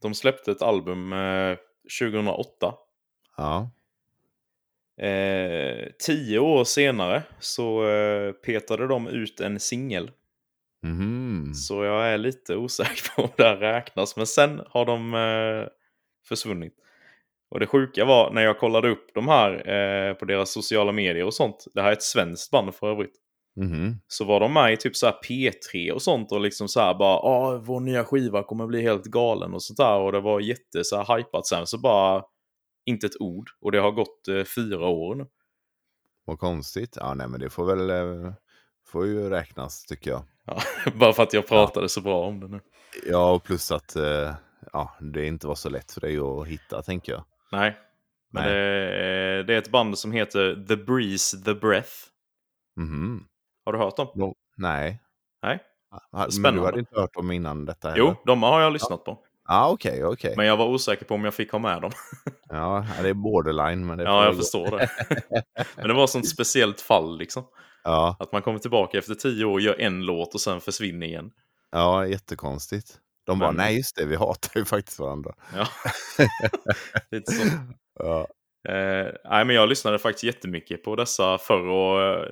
de 0.03 0.15
släppte 0.15 0.51
ett 0.51 0.63
album 0.63 1.13
eh, 1.13 1.57
2008. 2.01 2.75
Ja. 3.37 3.71
Eh, 5.07 5.89
tio 5.99 6.39
år 6.39 6.65
senare 6.65 7.23
så 7.41 7.89
eh, 7.89 8.33
petade 8.33 8.87
de 8.87 9.09
ut 9.09 9.41
en 9.41 9.61
singel. 9.61 10.11
Mhm. 10.87 11.55
Så 11.55 11.85
jag 11.85 12.09
är 12.09 12.19
lite 12.19 12.57
osäker 12.57 13.17
på 13.17 13.23
om 13.23 13.29
det 13.37 13.43
här 13.45 13.57
räknas. 13.57 14.17
Men 14.17 14.27
sen 14.27 14.61
har 14.67 14.85
de 14.85 15.15
eh, 15.15 15.69
försvunnit. 16.29 16.75
Och 17.51 17.61
det 17.61 17.67
sjuka 17.67 18.05
var 18.05 18.31
när 18.31 18.43
jag 18.43 18.59
kollade 18.59 18.89
upp 18.89 19.07
de 19.15 19.29
här 19.29 19.71
eh, 19.71 20.15
på 20.15 20.25
deras 20.25 20.53
sociala 20.53 20.93
medier 20.93 21.25
och 21.25 21.35
sånt. 21.35 21.65
Det 21.75 21.83
här 21.83 21.89
är 21.89 21.93
ett 21.93 22.03
svenskt 22.03 22.51
band 22.51 22.75
för 22.75 22.91
övrigt. 22.91 23.15
Mhm. 23.57 24.01
Så 24.09 24.25
var 24.25 24.41
de 24.41 24.53
med 24.53 24.73
i 24.73 24.77
typ 24.77 24.97
så 24.97 25.07
här 25.07 25.15
P3 25.29 25.91
och 25.91 26.03
sånt 26.03 26.33
och 26.33 26.41
liksom 26.41 26.69
så 26.69 26.81
här 26.81 26.95
bara 26.95 27.17
ah 27.17 27.59
vår 27.59 27.81
nya 27.81 28.05
skiva 28.05 28.43
kommer 28.43 28.67
bli 28.67 28.83
helt 28.83 29.05
galen 29.05 29.55
och 29.55 29.63
sånt 29.63 29.77
där. 29.77 29.99
Och 29.99 30.13
det 30.13 30.21
var 30.21 30.41
jätte 30.41 30.85
så 30.85 31.03
här 31.03 31.17
hypat 31.17 31.47
sen 31.47 31.67
så 31.67 31.79
bara 31.79 32.23
inte 32.87 33.07
ett 33.07 33.21
ord. 33.21 33.51
Och 33.61 33.73
det 33.73 33.79
har 33.79 33.91
gått 33.91 34.29
eh, 34.29 34.45
fyra 34.45 34.87
år 34.89 35.15
nu. 35.15 35.27
Vad 36.25 36.39
konstigt. 36.39 36.97
Ja, 37.01 37.15
nej, 37.15 37.29
men 37.29 37.41
det 37.41 37.51
får 37.51 37.67
väl 37.67 37.91
eh, 37.91 38.33
får 38.87 39.07
ju 39.07 39.31
räknas 39.31 39.85
tycker 39.85 40.11
jag. 40.11 40.23
Ja, 40.47 40.61
bara 40.95 41.13
för 41.13 41.23
att 41.23 41.33
jag 41.33 41.47
pratade 41.47 41.89
så 41.89 42.01
bra 42.01 42.27
om 42.27 42.41
det 42.41 42.49
nu. 42.49 42.61
Ja, 43.07 43.31
och 43.33 43.45
plus 43.45 43.73
att 43.73 43.97
eh, 43.97 44.35
ja, 44.73 44.97
det 45.01 45.27
inte 45.27 45.47
var 45.47 45.55
så 45.55 45.69
lätt 45.69 45.93
för 45.93 46.01
dig 46.01 46.19
att 46.19 46.47
hitta, 46.47 46.83
tänker 46.83 47.13
jag. 47.13 47.25
Nej. 47.53 47.77
Men 48.33 48.43
Nej. 48.45 48.53
Det, 48.55 49.43
det 49.43 49.55
är 49.55 49.59
ett 49.59 49.71
band 49.71 49.99
som 49.99 50.13
heter 50.13 50.65
The 50.69 50.77
Breeze 50.77 51.37
The 51.45 51.55
Breath. 51.55 51.91
Mhm. 52.77 53.25
Har 53.65 53.73
du 53.73 53.79
hört 53.79 53.97
dem? 53.97 54.09
No, 54.15 54.35
nej. 54.57 55.01
Nej. 55.43 55.59
Ha- 55.91 56.01
Men 56.23 56.33
Spännande. 56.33 56.61
du 56.61 56.65
hade 56.65 56.79
inte 56.79 57.01
hört 57.01 57.15
dem 57.15 57.31
innan 57.31 57.65
detta 57.65 57.89
heller? 57.89 57.99
Jo, 58.05 58.15
de 58.27 58.43
har 58.43 58.61
jag 58.61 58.73
lyssnat 58.73 59.05
på. 59.05 59.19
Ja, 59.49 59.69
okej, 59.71 60.05
okej. 60.05 60.35
Men 60.37 60.47
jag 60.47 60.57
var 60.57 60.67
osäker 60.67 61.05
på 61.05 61.15
om 61.15 61.25
jag 61.25 61.35
fick 61.35 61.53
ha 61.53 61.59
med 61.59 61.83
dem. 61.83 61.91
Ja, 62.49 62.87
det 63.03 63.09
är 63.09 63.15
borderline, 63.15 63.87
men 63.87 63.99
det 63.99 64.05
Ja, 64.05 64.25
jag 64.25 64.33
gå. 64.35 64.39
förstår 64.39 64.79
det. 64.79 64.89
Men 65.77 65.89
det 65.89 65.95
var 65.95 66.05
ett 66.05 66.11
sånt 66.11 66.29
speciellt 66.29 66.81
fall 66.81 67.19
liksom. 67.19 67.45
Ja, 67.87 68.17
Att 68.19 68.33
man 68.33 68.43
kommer 68.43 68.59
tillbaka 68.59 68.99
efter 68.99 69.15
tio 69.15 69.45
år, 69.45 69.61
gör 69.61 69.81
en 69.81 70.03
låt 70.07 70.35
och 70.35 70.41
sen 70.41 70.61
försvinner 70.61 71.07
igen. 71.07 71.31
ja, 71.73 72.07
jättekonstigt. 72.07 72.99
De 73.27 73.39
bara, 73.39 73.51
Men- 73.53 73.57
nej 73.57 73.77
just 73.77 73.97
det, 73.97 74.05
vi 74.07 74.17
hatar 74.17 74.59
ju 74.59 74.65
faktiskt 74.65 74.99
varandra. 74.99 75.35
Ja. 75.57 75.67
Lite 77.11 77.33
så. 77.33 77.45
Ja, 77.99 78.27
Eh, 78.69 79.13
nej, 79.25 79.45
men 79.45 79.57
jag 79.57 79.69
lyssnade 79.69 79.99
faktiskt 79.99 80.25
jättemycket 80.25 80.83
på 80.85 80.97
dessa 80.97 81.39
förr 81.39 81.69
och 81.69 82.03
eh, 82.03 82.25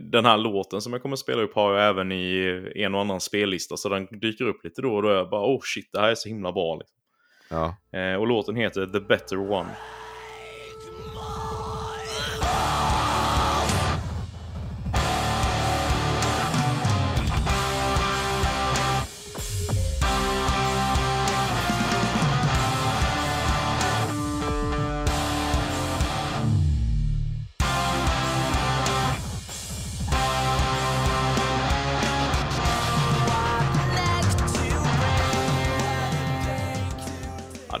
den 0.00 0.24
här 0.24 0.36
låten 0.36 0.80
som 0.80 0.92
jag 0.92 1.02
kommer 1.02 1.12
att 1.12 1.18
spela 1.20 1.42
upp 1.42 1.54
har 1.54 1.74
jag 1.74 1.88
även 1.88 2.12
i 2.12 2.72
en 2.76 2.94
och 2.94 3.00
annan 3.00 3.20
spellista 3.20 3.76
så 3.76 3.88
den 3.88 4.06
dyker 4.20 4.44
upp 4.44 4.64
lite 4.64 4.82
då 4.82 4.94
och 4.94 5.02
då. 5.02 5.10
Jag 5.10 5.30
bara 5.30 5.46
oh 5.54 5.60
shit, 5.62 5.88
det 5.92 6.00
här 6.00 6.08
är 6.08 6.14
så 6.14 6.28
himla 6.28 6.52
bra. 6.52 6.74
Liksom. 6.76 6.96
ja. 7.48 7.98
Eh, 7.98 8.14
och 8.16 8.26
låten 8.26 8.56
heter 8.56 8.86
The 8.86 9.00
Better 9.00 9.50
One. 9.50 9.68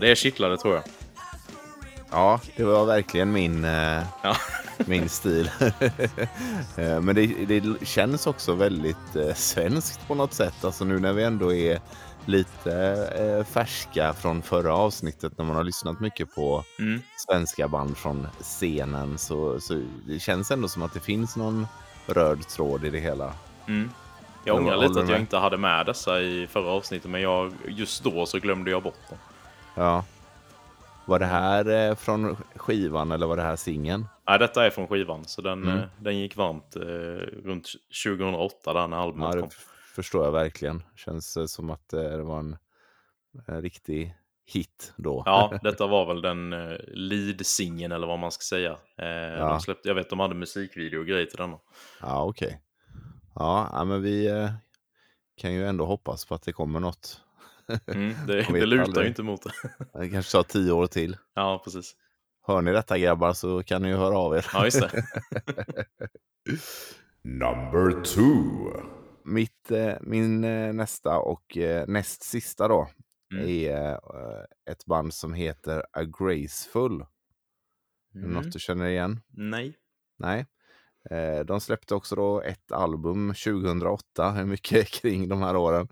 Det 0.02 0.16
kittlade 0.16 0.58
tror 0.58 0.74
jag. 0.74 0.82
Ja, 2.10 2.40
det 2.56 2.64
var 2.64 2.84
verkligen 2.86 3.32
min, 3.32 3.64
eh, 3.64 4.02
Ja. 4.22 4.36
min 4.86 5.08
stil. 5.08 5.50
Eh, 6.76 7.00
Men 7.00 7.14
det, 7.14 7.26
det 7.26 7.86
känns 7.86 8.26
också 8.26 8.54
väldigt 8.54 9.16
eh, 9.16 9.34
svenskt 9.34 10.08
på 10.08 10.14
något 10.14 10.32
sätt. 10.34 10.64
Alltså 10.64 10.84
nu 10.84 10.98
när 10.98 11.12
vi 11.12 11.22
ändå 11.24 11.52
är 11.52 11.80
lite 12.26 13.44
färska 13.50 14.12
från 14.12 14.42
förra 14.42 14.74
avsnittet 14.74 15.38
när 15.38 15.44
man 15.44 15.56
har 15.56 15.64
lyssnat 15.64 16.00
mycket 16.00 16.34
på 16.34 16.64
Mm. 16.78 17.02
svenska 17.28 17.68
band 17.68 17.96
från 17.96 18.28
scenen 18.40 19.18
så, 19.18 19.60
så 19.60 19.82
det 20.06 20.18
känns 20.18 20.50
ändå 20.50 20.68
som 20.68 20.82
att 20.82 20.94
det 20.94 21.00
finns 21.00 21.36
någon 21.36 21.66
röd 22.06 22.48
tråd 22.48 22.84
i 22.84 22.90
det 22.90 22.98
hela. 23.00 23.32
Mm. 23.68 23.90
Jag 24.44 24.56
ångrar 24.56 24.76
lite 24.88 25.00
att 25.00 25.08
jag 25.08 25.20
inte 25.20 25.36
hade 25.36 25.56
med 25.56 25.86
dessa 25.86 26.20
i 26.20 26.46
förra 26.46 26.70
avsnittet, 26.70 27.10
men 27.10 27.20
jag, 27.20 27.52
just 27.68 28.04
då 28.04 28.26
så 28.26 28.38
glömde 28.38 28.70
jag 28.70 28.82
bort 28.82 29.08
dem. 29.08 29.18
Ja. 29.74 30.04
Var 31.06 31.18
det 31.18 31.26
här 31.26 31.88
eh, 31.88 31.94
från 31.94 32.36
skivan 32.56 33.12
eller 33.12 33.26
var 33.26 33.36
det 33.36 33.42
här 33.42 33.56
singeln? 33.56 34.06
Nej, 34.28 34.38
detta 34.38 34.66
är 34.66 34.70
från 34.70 34.88
skivan, 34.88 35.24
så 35.24 35.42
den, 35.42 35.62
Mm. 35.62 35.78
eh, 35.78 35.84
den 36.00 36.18
gick 36.18 36.36
varmt 36.36 36.76
eh, 36.76 36.82
runt 37.44 37.68
2008 38.04 38.72
där 38.72 38.86
när 38.88 38.96
albumet 38.96 39.34
Ja, 39.34 39.40
kom. 39.40 39.50
förstår 39.94 40.24
jag 40.24 40.32
verkligen. 40.32 40.82
Känns 40.96 41.38
som 41.52 41.70
att 41.70 41.88
det 41.88 42.22
var 42.22 42.38
en, 42.38 42.56
en 43.46 43.62
riktig 43.62 44.16
hit 44.44 44.92
då. 44.96 45.22
Ja, 45.26 45.58
detta 45.62 45.86
var 45.86 46.06
väl 46.06 46.22
den 46.22 46.52
eh, 46.52 46.76
lead-singeln 46.88 47.92
eller 47.92 48.06
vad 48.06 48.18
man 48.18 48.30
ska 48.32 48.42
säga. 48.42 48.70
Eh, 48.98 49.48
de 49.48 49.60
släppte, 49.60 49.88
jag 49.88 49.94
vet 49.94 50.10
de 50.10 50.20
hade 50.20 50.34
musikvideo 50.34 51.00
och 51.00 51.06
grejer 51.06 51.26
till 51.26 51.36
denna. 51.38 51.58
Ja, 52.00 52.24
okej. 52.24 52.60
Ja, 53.34 53.70
ja, 53.72 53.84
men 53.84 54.02
vi 54.02 54.26
eh, 54.26 54.50
kan 55.36 55.52
ju 55.52 55.66
ändå 55.66 55.84
hoppas 55.86 56.24
på 56.24 56.34
att 56.34 56.42
det 56.42 56.52
kommer 56.52 56.80
något. 56.80 57.20
Mm, 57.86 58.14
det, 58.26 58.36
Jag 58.42 58.52
det 58.54 58.66
lutar 58.66 58.84
aldrig. 58.84 59.04
ju 59.04 59.08
inte 59.08 59.22
mot 59.22 59.42
det. 59.42 59.52
Det 60.00 60.08
kanske 60.10 60.32
tar 60.32 60.42
tio 60.42 60.72
år 60.72 60.86
till. 60.86 61.16
Ja, 61.34 61.60
precis. 61.64 61.96
Hör 62.46 62.62
ni 62.62 62.72
detta 62.72 62.98
grabbar 62.98 63.32
så 63.32 63.62
kan 63.62 63.82
ni 63.82 63.88
ju 63.88 63.94
höra 63.96 64.18
av 64.18 64.34
er. 64.36 64.46
Ja, 64.52 64.64
just 64.64 64.80
det. 64.80 65.04
Number 67.22 68.02
two. 68.04 68.88
Mitt, 69.24 69.70
eh, 69.70 69.94
min 70.00 70.44
eh, 70.44 70.72
nästa 70.72 71.18
och 71.18 71.56
eh, 71.56 71.84
näst 71.88 72.22
sista 72.22 72.68
då 72.68 72.88
Mm. 73.32 73.48
är 73.48 74.00
ett 74.70 74.84
band 74.86 75.14
som 75.14 75.34
heter 75.34 75.82
A 75.92 76.04
Graceful. 76.18 76.92
Mm. 78.14 78.30
något 78.32 78.52
du 78.52 78.58
känner 78.58 78.86
igen? 78.86 79.20
Nej. 79.28 79.76
Nej. 80.18 80.46
Eh, 81.10 81.40
De 81.44 81.60
släppte 81.60 81.94
också 81.94 82.16
då 82.16 82.42
ett 82.42 82.72
album 82.72 83.34
2008, 83.44 84.30
hur 84.30 84.44
mycket 84.44 84.88
kring 85.00 85.28
de 85.28 85.42
här 85.42 85.56
åren, 85.56 85.88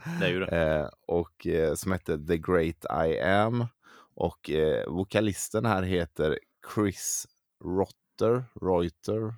eh, 0.46 0.88
och 1.06 1.46
eh, 1.46 1.74
som 1.74 1.92
hette 1.92 2.18
The 2.26 2.38
Great 2.38 2.84
I 3.08 3.20
Am. 3.20 3.66
Och 4.14 4.50
vokalisten 4.86 5.64
här 5.66 5.82
heter 5.82 6.38
Chris 6.74 7.26
Rotter, 7.64 8.44
Reuter, 8.60 9.16
mm, 9.16 9.34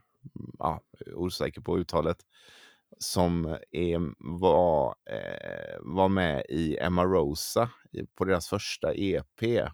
ja, 0.59 0.81
osäker 1.15 1.61
på 1.61 1.79
uttalet, 1.79 2.17
som 2.99 3.59
är, 3.71 4.15
var, 4.41 4.95
var 5.81 6.09
med 6.09 6.45
i 6.49 6.79
Emma 6.79 7.05
Rosa 7.05 7.71
på 8.15 8.25
deras 8.25 8.49
första 8.49 8.95
EP. 8.95 9.69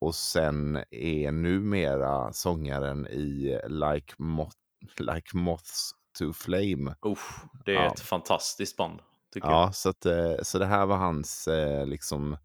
Och 0.00 0.14
sen 0.14 0.84
är 0.90 1.32
numera 1.32 2.32
sångaren 2.32 3.06
i 3.06 3.60
Like, 3.68 4.14
Moth, 4.18 4.56
like 4.98 5.36
Moths 5.36 5.90
to 6.18 6.32
Flame. 6.32 6.94
Usch, 7.06 7.44
det 7.64 7.70
är 7.70 7.74
Ja. 7.74 7.92
ett 7.92 8.00
fantastiskt 8.00 8.76
band. 8.76 9.00
Ja, 9.34 9.70
så, 9.72 9.88
att, 9.88 10.06
eh, 10.06 10.34
så 10.42 10.58
det 10.58 10.66
här 10.66 10.86
var 10.86 10.96
hans 10.96 11.48
eh, 11.48 11.86
liksom, 11.86 12.36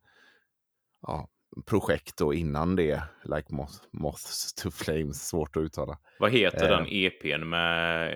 ja, 1.01 1.27
projekt 1.65 2.17
då 2.17 2.34
innan 2.34 2.75
det. 2.75 3.03
Like 3.23 3.53
Moth, 3.53 3.73
Moths 3.91 4.53
to 4.53 4.71
Flames, 4.71 5.27
svårt 5.27 5.55
att 5.57 5.61
uttala. 5.63 5.91
jag. 5.91 5.97
Vad 6.19 6.31
heter 6.31 6.71
Eh. 6.71 6.77
den 6.77 6.88
EPn 6.89 7.49
med... 7.49 8.13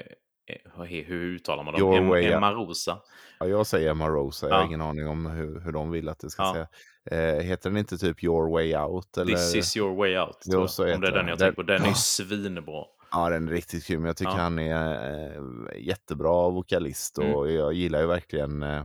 eh, 0.48 0.84
Hur 0.84 1.12
uttalar 1.36 1.64
man 1.64 1.74
dem? 1.80 1.94
Em, 1.94 2.08
Way. 2.08 2.26
Emma 2.26 2.54
Rosa. 2.54 3.02
Ja, 3.40 3.46
jag 3.48 3.68
säger 3.68 3.92
Emma 3.92 4.08
Rosa, 4.10 4.48
jag 4.48 4.54
har 4.56 4.62
Ja. 4.62 4.66
ingen 4.68 4.82
aning 4.82 5.08
om 5.08 5.26
hur, 5.26 5.60
hur 5.60 5.72
de 5.72 5.92
vill 5.92 6.10
att 6.10 6.20
det 6.20 6.30
ska 6.30 6.44
Ja. 6.44 6.54
säga. 6.54 6.68
Eh, 7.12 7.42
heter 7.42 7.70
den 7.70 7.78
inte 7.78 7.98
typ 7.98 8.24
Your 8.24 8.52
Way 8.52 8.76
Out? 8.78 9.18
Eller? 9.18 9.34
This 9.36 9.56
is 9.56 9.78
your 9.78 9.96
way 9.96 10.18
out. 10.18 10.38
Jo, 10.46 10.60
jag. 10.60 10.70
så 10.70 10.94
Om 10.96 11.02
det 11.02 11.08
är 11.08 11.12
den 11.12 11.28
jag 11.28 11.40
tänker 11.40 11.56
på. 11.56 11.64
Den 11.64 11.84
är 11.84 11.88
ju 11.88 11.94
svinbra. 11.96 12.84
Ja, 13.12 13.30
den 13.30 13.48
är 13.48 13.52
riktigt 13.52 13.86
kul. 13.86 14.00
Men 14.00 14.08
jag 14.08 14.18
tycker 14.18 14.32
Ja. 14.32 14.38
han 14.38 14.60
är 14.60 15.12
eh, 15.36 15.42
jättebra 15.78 16.50
vokalist 16.50 17.18
Mm. 17.18 17.36
och 17.36 17.52
jag 17.52 17.74
gillar 17.74 18.02
ju 18.02 18.08
verkligen 18.08 18.64
eh, 18.64 18.84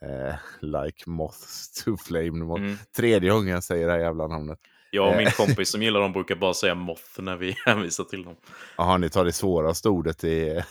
eh, 0.00 0.34
Like 0.60 1.10
Moths 1.10 1.72
to 1.84 1.96
Flame. 1.96 2.56
Mm. 2.58 2.76
Tredje 2.96 3.30
gången 3.30 3.48
jag 3.48 3.64
säger 3.64 3.86
det 3.86 3.92
här 3.92 4.00
jävla 4.00 4.26
namnet. 4.26 4.58
Jag 4.90 5.08
och 5.10 5.16
min 5.16 5.26
Eh. 5.26 5.32
kompis 5.36 5.70
som 5.70 5.82
gillar 5.82 6.00
dem 6.00 6.12
brukar 6.12 6.34
bara 6.36 6.54
säga 6.54 6.74
moth 6.74 7.20
när 7.20 7.36
vi 7.36 7.56
hänvisar 7.66 8.04
till 8.04 8.24
dem. 8.24 8.36
Jaha, 8.76 8.98
ni 8.98 9.10
tar 9.10 9.24
det 9.24 9.32
svåraste 9.32 9.88
ordet 9.88 10.24
i... 10.24 10.62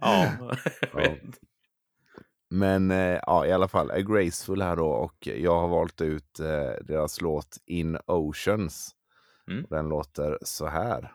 Ja, 0.00 0.26
Ja. 0.94 1.14
Men 2.50 2.90
eh, 2.90 3.18
ja, 3.26 3.46
i 3.46 3.52
alla 3.52 3.68
fall, 3.68 3.90
A 3.90 4.00
Graceful 4.00 4.62
här 4.62 4.76
då 4.76 4.86
och 4.86 5.26
jag 5.26 5.60
har 5.60 5.68
valt 5.68 6.00
ut 6.00 6.40
eh, 6.40 6.84
deras 6.84 7.20
låt 7.20 7.56
In 7.66 7.98
Oceans. 8.06 8.90
Mm. 9.50 9.66
Den 9.70 9.88
låter 9.88 10.38
så 10.42 10.66
här. 10.66 11.12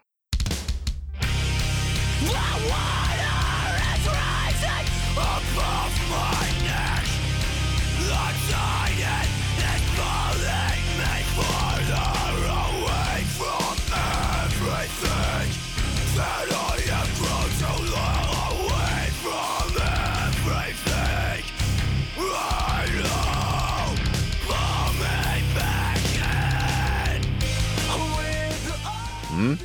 Mm. 29.37 29.57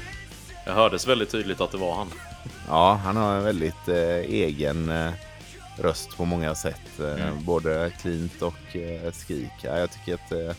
Jag 0.66 0.72
hördes 0.72 1.08
väldigt 1.08 1.30
tydligt 1.30 1.60
att 1.60 1.70
det 1.70 1.78
var 1.78 1.94
han. 1.94 2.10
Ja, 2.68 3.00
han 3.04 3.16
har 3.16 3.36
en 3.36 3.44
väldigt 3.44 3.88
eh, 3.88 4.16
egen 4.18 4.88
eh, 4.90 5.12
röst 5.78 6.16
på 6.16 6.24
många 6.24 6.54
sätt. 6.54 7.00
Eh, 7.00 7.26
Mm. 7.26 7.44
Både 7.44 7.92
cleant 8.00 8.42
och 8.42 8.76
eh, 8.76 9.12
skrik. 9.12 9.52
Ja, 9.62 9.78
jag 9.78 9.90
tycker 9.90 10.14
att 10.14 10.32
eh, 10.32 10.56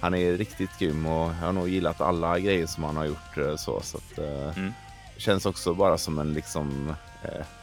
han 0.00 0.14
är 0.14 0.32
riktigt 0.36 0.78
grym 0.78 1.06
och 1.06 1.26
jag 1.40 1.46
har 1.46 1.52
nog 1.52 1.68
gillat 1.68 2.00
alla 2.00 2.38
grejer 2.38 2.66
som 2.66 2.84
han 2.84 2.96
har 2.96 3.04
gjort. 3.04 3.36
Eh, 3.38 3.56
så, 3.56 3.80
så 3.80 3.96
att, 3.98 4.18
eh, 4.18 4.58
Mm. 4.58 4.72
Känns 5.18 5.46
också 5.46 5.74
bara 5.74 5.98
som 5.98 6.18
en 6.18 6.32
liksom, 6.32 6.94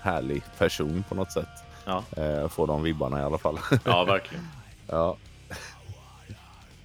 härlig 0.02 0.44
person 0.58 1.04
på 1.10 1.16
något 1.16 1.32
sätt. 1.32 1.48
Ja, 1.86 2.04
får 2.50 2.68
de 2.68 2.84
vibbarna 2.84 3.20
i 3.20 3.24
alla 3.24 3.38
fall. 3.38 3.60
ja 3.84 4.04
verkligen. 4.04 4.48
ja. 4.88 5.18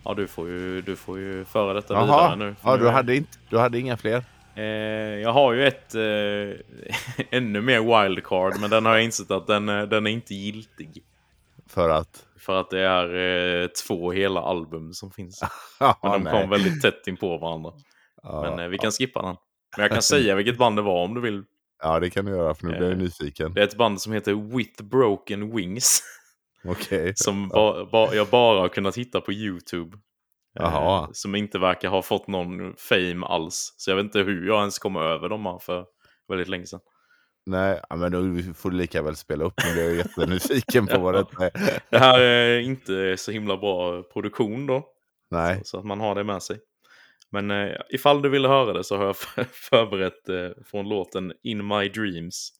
Ja, 0.05 0.15
du 0.15 0.27
får 0.29 0.49
ju, 0.49 0.83
du 0.83 0.97
får 0.97 1.19
ju 1.19 1.45
föra 1.45 1.73
detta 1.73 1.95
Jaha, 1.95 2.05
vidare 2.07 2.37
nu. 2.37 2.55
ja, 2.65 2.77
du, 2.77 2.89
hade 2.89 3.17
inte, 3.17 3.39
du 3.51 3.59
hade 3.59 3.79
inga 3.79 3.97
fler? 3.97 4.25
Eh, 4.59 4.65
jag 5.23 5.33
har 5.33 5.53
ju 5.53 5.67
ett 5.67 5.95
eh, 5.95 7.25
ännu 7.39 7.61
mer 7.61 8.03
wildcard, 8.05 8.61
men 8.61 8.71
den 8.71 8.87
har 8.87 8.95
jag 8.95 9.05
insett 9.05 9.31
att 9.31 9.47
den, 9.47 9.69
eh, 9.69 9.83
den 9.83 10.07
är 10.07 10.11
inte 10.11 10.35
giltig. 10.35 11.05
För 11.67 11.89
att? 11.89 12.27
För 12.39 12.61
att 12.61 12.71
det 12.71 12.81
är 12.81 13.71
två 13.87 14.13
hela 14.13 14.41
album 14.41 14.93
som 14.93 15.11
finns. 15.11 15.43
Ja, 15.81 15.99
Men 16.03 16.13
de 16.13 16.23
nej. 16.23 16.33
kom 16.33 16.51
väldigt 16.51 16.83
tätt 16.83 17.07
in 17.07 17.17
på 17.17 17.39
varandra. 17.39 17.73
ja, 18.23 18.55
Men 18.57 18.71
vi 18.71 18.79
kan 18.79 18.91
skippa 18.91 19.23
den. 19.23 19.37
Men 19.77 19.83
jag 19.83 19.93
kan 19.93 20.03
säga 20.03 20.35
vilket 20.35 20.59
band 20.59 20.77
det 20.77 20.83
var 20.83 21.05
om 21.05 21.15
du 21.15 21.21
vill. 21.21 21.45
ja, 21.83 22.01
det 22.01 22.11
kan 22.11 22.25
du 22.25 22.31
göra 22.31 22.55
för 22.55 22.67
nu 22.67 22.79
blir 22.79 22.89
jag 22.89 22.99
nyfiken. 22.99 23.55
Det 23.55 23.61
är 23.61 23.65
ett 23.65 23.77
band 23.77 24.01
som 24.01 24.13
heter 24.13 24.57
With 24.57 24.83
Broken 24.83 25.57
Wings. 25.57 26.03
Okej. 26.65 27.13
Som 27.17 27.49
ba, 27.49 27.85
ba, 27.93 28.15
jag 28.15 28.27
bara 28.27 28.61
har 28.61 28.69
kunnat 28.69 28.97
hitta 28.99 29.21
på 29.21 29.33
YouTube. 29.33 29.99
Eh, 30.61 30.65
Jaha. 30.65 31.09
som 31.13 31.35
inte 31.35 31.59
verkar 31.59 31.89
ha 31.89 32.03
fått 32.03 32.27
någon 32.29 32.75
fame 32.77 33.27
alls. 33.27 33.75
Så 33.77 33.91
jag 33.91 33.97
vet 33.97 34.05
inte 34.05 34.19
hur 34.19 34.47
jag 34.47 34.59
ens 34.61 34.79
kom 34.79 34.97
över 34.97 35.29
dem 35.29 35.47
här 35.47 35.59
för 35.59 35.85
väldigt 36.29 36.49
länge 36.49 36.67
sedan. 36.67 36.81
Nej, 37.47 37.81
men 37.97 38.13
då 38.13 38.53
får 38.55 38.71
du 38.71 38.77
lika 38.77 39.03
väl 39.03 39.17
spela 39.17 39.45
upp. 39.45 39.55
Blir 39.57 39.85
jag 39.85 39.95
jättenyfiken 39.97 40.87
på 40.87 40.99
vad 41.03 41.15
det 41.15 41.45
är. 41.45 41.81
Det 41.91 41.99
här 41.99 42.21
är 42.21 42.59
inte 42.59 43.17
så 43.17 43.31
himla 43.31 43.57
bra 43.57 44.03
produktion 44.03 44.67
då. 44.67 44.87
Nej, 45.31 45.61
Så 45.65 45.79
att 45.79 45.85
man 45.85 46.01
har 46.01 46.15
det 46.15 46.25
med 46.25 46.43
sig. 46.43 46.59
Men 47.31 47.51
eh, 47.51 47.73
ifall 47.91 48.23
du 48.23 48.29
ville 48.29 48.49
höra 48.49 48.73
det 48.73 48.85
så 48.85 48.97
har 48.97 49.05
jag 49.05 49.17
för- 49.17 49.45
förberett 49.71 50.29
eh, 50.29 50.65
från 50.65 50.89
låten 50.89 51.33
In 51.43 51.67
My 51.67 51.89
Dreams. 51.89 52.51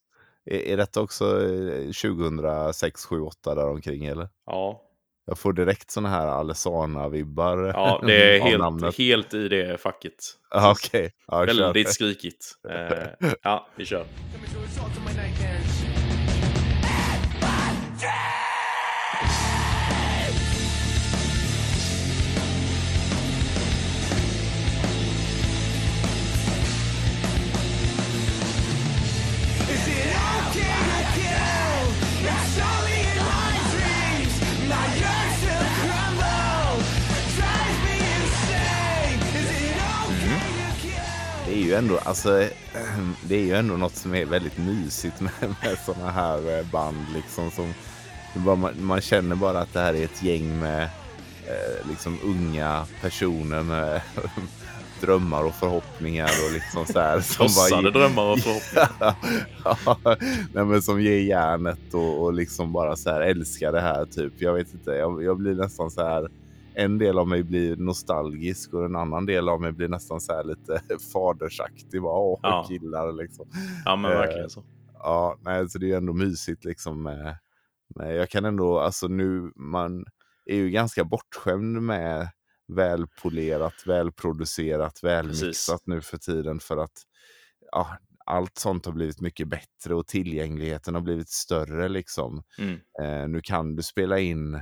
är, 0.45 0.59
är 0.59 0.77
detta 0.77 1.01
också 1.01 1.25
eh, 1.45 1.85
2006, 1.87 3.05
7, 3.05 3.21
8 3.21 3.55
där 3.55 3.69
omkring 3.69 4.05
eller? 4.05 4.29
Ja, 4.47 4.83
Jag 5.29 5.39
får 5.39 5.53
direkt 5.53 5.91
såna 5.91 6.09
här 6.09 6.27
Alesana-vibbar. 6.27 7.73
ja 7.75 8.03
det 8.07 8.37
är 8.37 8.41
helt, 8.41 8.59
namnet. 8.59 8.99
helt 8.99 9.35
i 9.35 9.49
det 9.49 9.81
facket. 9.81 10.15
Ja, 10.51 10.71
Okej, 10.71 11.13
ja, 11.27 11.47
kör. 11.47 11.55
Väldigt 11.55 11.95
skrikigt. 11.95 12.55
Eh, 12.71 13.31
ja, 13.43 13.67
vi 13.77 13.85
kör. 13.85 14.05
Ju 41.69 41.75
ändå, 41.75 41.99
alltså, 41.99 42.41
eh, 42.41 42.49
det 43.23 43.37
är 43.37 43.45
ju 43.45 43.55
ändå 43.55 43.77
något 43.77 43.97
som 43.97 44.15
är 44.15 44.25
väldigt 44.25 44.59
mysigt 44.59 45.21
med, 45.21 45.33
med 45.41 45.79
sådana 45.87 46.11
här 46.11 46.59
eh, 46.59 46.67
band 46.73 47.07
liksom 47.15 47.51
som 47.51 47.75
man, 48.35 48.71
man 48.81 49.01
känner 49.01 49.37
bara 49.37 49.59
att 49.59 49.73
det 49.73 49.81
här 49.81 49.95
är 49.95 50.05
ett 50.05 50.23
gäng 50.23 50.61
med 50.61 50.83
eh, 51.47 51.89
liksom 51.89 52.19
unga 52.25 52.87
personer 53.01 53.63
med 53.63 54.01
drömmar 55.01 55.45
och 55.45 55.55
förhoppningar 55.55 56.31
och 56.47 56.53
liksom 56.53 56.87
så 56.87 57.01
här. 57.01 57.21
som 57.21 57.47
bara 57.71 57.91
drömmar 57.91 58.33
och 58.33 58.39
förhoppningar. 58.45 59.15
ja, 59.65 60.17
nej, 60.53 60.65
men 60.65 60.83
som 60.83 61.03
ger 61.03 61.21
järnet 61.21 61.95
och, 61.95 62.23
och 62.23 62.33
liksom 62.33 62.73
bara 62.73 62.97
så 62.97 63.11
här 63.11 63.21
älskar 63.21 63.73
det 63.73 63.81
här 63.81 64.05
typ. 64.05 64.33
Jag 64.37 64.55
vet 64.55 64.75
inte, 64.75 64.91
jag, 64.91 65.23
jag 65.23 65.37
blir 65.37 65.55
nästan 65.55 65.91
så 65.91 66.03
här. 66.03 66.29
En 66.79 66.99
del 66.99 67.19
av 67.19 67.29
mig 67.29 67.43
blir 67.43 67.77
nostalgisk 67.77 68.73
och 68.75 68.85
en 68.85 68.97
annan 68.97 69.27
del 69.27 69.49
av 69.49 69.61
mig 69.61 69.73
blir 69.73 69.89
nästan 69.89 70.21
så 70.21 70.33
här 70.33 70.45
lite 70.45 70.81
fadersaktig. 71.13 72.03
Bara, 72.03 72.19
Åh, 72.19 72.39
Ja. 72.43 72.65
killar 72.69 73.13
liksom. 73.13 73.49
Ja, 73.85 73.97
men 73.97 74.13
Eh, 74.13 74.19
verkligen 74.19 74.51
så. 74.51 74.65
Ja, 74.95 75.39
nej, 75.41 75.69
så 75.69 75.79
det 75.79 75.87
är 75.87 75.89
ju 75.89 75.95
ändå 75.95 76.13
mysigt 76.13 76.65
liksom. 76.65 77.03
Med, 77.03 77.39
med, 77.97 78.17
jag 78.17 78.31
kan 78.31 78.45
ändå, 78.45 78.79
alltså 78.79 79.09
nu, 79.09 79.53
man 79.57 80.05
är 80.47 80.57
ju 80.57 80.71
ganska 80.71 81.05
bortskämd 81.05 81.83
med 81.83 82.29
välpolerat, 82.73 83.75
välproducerat, 83.87 85.01
välmixat 85.05 85.83
nu 85.87 86.01
för 86.01 86.19
tiden 86.19 86.61
för 86.61 86.77
att 86.77 87.03
ja, 87.73 87.97
allt 88.27 88.59
sånt 88.59 88.87
har 88.87 88.93
blivit 88.93 89.21
mycket 89.21 89.49
bättre 89.49 89.95
och 89.95 90.07
tillgängligheten 90.07 90.95
har 90.95 91.03
blivit 91.03 91.29
större 91.29 91.89
liksom. 91.89 92.43
Mm. 92.59 92.79
Eh, 93.03 93.29
nu 93.29 93.41
kan 93.45 93.77
du 93.77 93.83
spela 93.83 94.19
in 94.19 94.61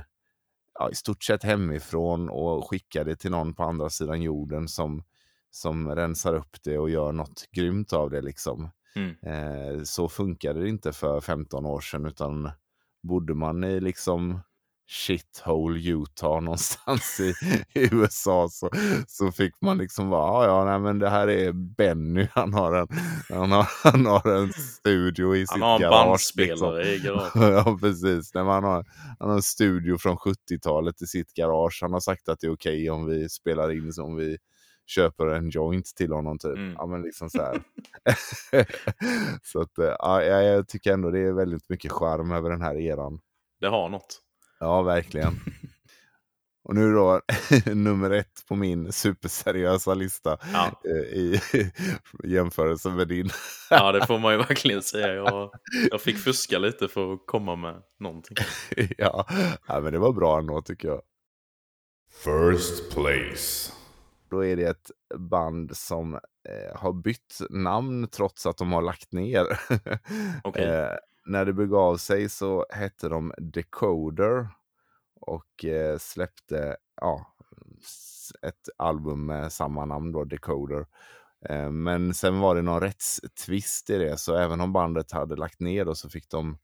ja, 0.79 0.89
i 0.91 0.95
stort 0.95 1.23
sett 1.23 1.43
hemifrån 1.43 2.29
och 2.29 2.69
skicka 2.69 3.03
det 3.03 3.15
till 3.15 3.31
någon 3.31 3.53
på 3.53 3.63
andra 3.63 3.89
sidan 3.89 4.21
jorden 4.21 4.67
som, 4.67 5.03
som 5.51 5.95
rensar 5.95 6.33
upp 6.33 6.63
det 6.63 6.77
och 6.77 6.89
gör 6.89 7.11
något 7.11 7.45
grymt 7.51 7.93
av 7.93 8.09
det 8.09 8.21
liksom. 8.21 8.69
Mm. 8.95 9.15
Eh, 9.21 9.83
så 9.83 10.09
funkade 10.09 10.61
det 10.61 10.69
inte 10.69 10.93
för 10.93 11.21
15 11.21 11.65
år 11.65 11.81
sedan 11.81 12.05
utan 12.05 12.51
bodde 13.03 13.33
man 13.33 13.63
i 13.63 13.79
liksom 13.79 14.39
shithole 14.89 15.79
Utah 15.79 16.41
någonstans 16.41 17.19
i, 17.19 17.33
i 17.79 17.89
USA 17.95 18.47
så, 18.51 18.69
så 19.07 19.31
fick 19.31 19.53
man 19.61 19.77
liksom 19.77 20.09
vara, 20.09 20.45
ja, 20.45 20.65
nej, 20.65 20.79
men 20.79 20.99
det 20.99 21.09
här 21.09 21.27
är 21.27 21.51
Benny, 21.51 22.27
han 22.33 22.53
har 22.53 22.73
en, 22.73 22.87
han 23.29 23.51
har, 23.51 23.67
han 23.83 24.05
har 24.05 24.27
en 24.35 24.53
studio 24.53 25.35
i 25.35 25.47
sitt 25.47 25.51
Han 25.51 25.61
har 25.61 25.75
en 25.75 25.81
garage. 25.81 26.05
bandspelare 26.07 26.83
i 26.83 26.91
Liksom. 26.99 27.15
garaget. 27.15 27.65
ja, 27.65 27.77
precis. 27.81 28.33
Nej, 28.33 28.43
han, 28.43 28.63
har, 28.63 28.85
han 29.19 29.29
har 29.29 29.35
en 29.35 29.41
studio 29.41 29.97
från 29.97 30.17
70-talet 30.17 31.01
i 31.01 31.07
sitt 31.07 31.33
garage. 31.33 31.79
Han 31.81 31.93
har 31.93 31.99
sagt 31.99 32.29
att 32.29 32.39
det 32.39 32.47
är 32.47 32.53
okej 32.53 32.89
om 32.89 33.05
vi 33.05 33.29
spelar 33.29 33.71
in, 33.71 33.93
så 33.93 34.03
om 34.03 34.15
vi 34.15 34.37
köper 34.85 35.25
en 35.27 35.49
joint 35.49 35.85
till 35.85 36.11
honom 36.11 36.39
typ. 36.39 36.55
Mm. 36.57 36.73
Ja, 36.77 36.85
men 36.85 37.01
liksom 37.01 37.29
så 37.29 37.41
här. 37.41 37.61
så 39.43 39.61
att, 39.61 39.77
eh, 39.77 39.95
ja, 39.99 40.23
jag, 40.23 40.43
jag 40.43 40.67
tycker 40.67 40.93
ändå 40.93 41.11
det 41.11 41.19
är 41.19 41.31
väldigt 41.31 41.69
mycket 41.69 41.91
charm 41.91 42.31
över 42.31 42.49
den 42.49 42.61
här 42.61 42.75
eran. 42.75 43.19
Det 43.61 43.67
har 43.67 43.89
något. 43.89 44.21
Ja, 44.59 44.81
verkligen. 44.81 45.39
Och 46.63 46.75
nu 46.75 46.93
då, 46.93 47.21
nummer 47.73 48.11
ett 48.11 48.43
på 48.47 48.55
min 48.55 48.91
superseriösa 48.91 49.93
lista 49.93 50.37
Ja. 50.53 50.81
eh, 50.85 50.91
i 51.17 51.41
jämförelse 52.23 52.89
med 52.89 53.07
din. 53.07 53.29
ja, 53.69 53.91
det 53.91 54.05
får 54.05 54.19
man 54.19 54.31
ju 54.33 54.37
verkligen 54.37 54.81
säga. 54.81 55.13
Jag, 55.13 55.51
jag 55.91 56.01
fick 56.01 56.17
fuska 56.17 56.59
lite 56.59 56.87
för 56.87 57.13
att 57.13 57.19
komma 57.27 57.55
med 57.55 57.81
någonting. 57.99 58.37
ja. 58.97 59.25
ja, 59.67 59.79
men 59.81 59.93
det 59.93 59.99
var 59.99 60.13
bra 60.13 60.39
ändå 60.39 60.61
tycker 60.61 60.87
jag. 60.87 61.01
First 62.23 62.91
place. 62.93 63.71
Då 64.29 64.45
är 64.45 64.55
det 64.55 64.63
ett 64.63 64.91
band 65.19 65.77
som 65.77 66.13
eh, 66.13 66.75
har 66.75 66.93
bytt 66.93 67.37
namn 67.49 68.07
trots 68.07 68.45
att 68.45 68.57
de 68.57 68.71
har 68.71 68.81
lagt 68.81 69.11
ner. 69.11 69.45
Okej 70.43 70.97
när 71.27 71.45
det 71.45 71.53
begav 71.53 71.97
sig 71.97 72.29
så 72.29 72.65
hette 72.69 73.09
de 73.09 73.33
Decoder 73.37 74.49
och 75.21 75.65
eh, 75.65 75.97
släppte 75.97 76.77
ja, 77.01 77.35
ett 78.41 78.69
album 78.77 79.25
med 79.25 79.51
samma 79.51 79.85
namn 79.85 80.11
då, 80.11 80.23
Decoder. 80.23 80.85
Eh, 81.49 81.71
men 81.71 82.13
sen 82.13 82.39
var 82.39 82.55
det 82.55 82.61
någon 82.61 82.81
rättstvist 82.81 83.89
i 83.89 83.97
det, 83.97 84.17
så 84.17 84.35
även 84.35 84.61
om 84.61 84.73
bandet 84.73 85.11
hade 85.11 85.35
lagt 85.35 85.59
ner 85.59 85.85
då, 85.85 85.95
så 85.95 86.09
fick 86.09 86.29
de, 86.29 86.57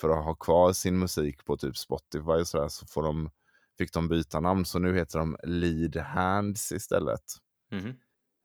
för 0.00 0.10
att 0.10 0.24
ha 0.24 0.34
kvar 0.34 0.72
sin 0.72 0.98
musik 0.98 1.44
på 1.44 1.56
typ 1.56 1.76
Spotify 1.76 2.30
och 2.30 2.48
sådär, 2.48 2.68
så 2.68 2.86
får 2.86 3.02
de, 3.02 3.30
fick 3.78 3.92
de 3.92 4.08
byta 4.08 4.40
namn. 4.40 4.64
Så 4.64 4.78
nu 4.78 4.94
heter 4.94 5.18
de 5.18 5.36
Lead 5.42 5.96
Hands 5.96 6.72
istället. 6.72 7.24
Mhm. 7.70 7.94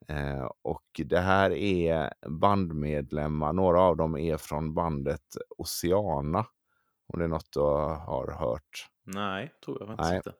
Eh, 0.08 0.50
och 0.62 1.00
det 1.04 1.20
här 1.20 1.50
är 1.50 2.12
bandmedlemmar, 2.28 3.52
några 3.52 3.80
av 3.80 3.96
dem 3.96 4.16
är 4.16 4.36
från 4.36 4.74
bandet 4.74 5.36
Oceana. 5.58 6.46
Om 7.06 7.18
det 7.18 7.24
är 7.24 7.28
något 7.28 7.52
du 7.52 7.60
har 7.60 8.36
hört. 8.38 8.88
Nej, 9.04 9.52
tror 9.64 9.76
jag 9.80 9.88
faktiskt 9.88 10.10
Nej. 10.10 10.16
inte. 10.16 10.32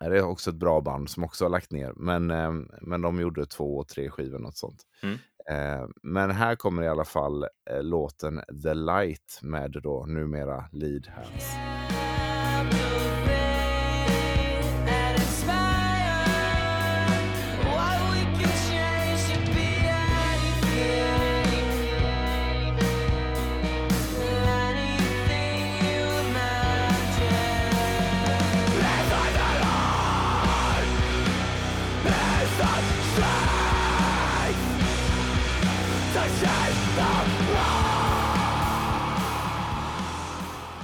Det 0.00 0.18
är 0.18 0.24
också 0.24 0.50
ett 0.50 0.56
bra 0.56 0.80
band 0.80 1.10
som 1.10 1.24
också 1.24 1.44
har 1.44 1.50
lagt 1.50 1.72
ner. 1.72 1.92
Men, 1.96 2.30
eh, 2.30 2.52
men 2.80 3.02
de 3.02 3.20
gjorde 3.20 3.46
två 3.46 3.84
tre 3.84 4.10
skivor, 4.10 4.38
något 4.38 4.56
sånt. 4.56 4.82
Mm. 5.02 5.18
Eh, 5.48 5.88
men 6.02 6.30
här 6.30 6.56
kommer 6.56 6.82
i 6.82 6.88
alla 6.88 7.04
fall 7.04 7.46
låten 7.80 8.40
The 8.62 8.74
Light 8.74 9.38
med 9.42 9.80
då 9.82 10.06
numera 10.06 10.64
Lead 10.72 11.06
Hands. 11.06 11.75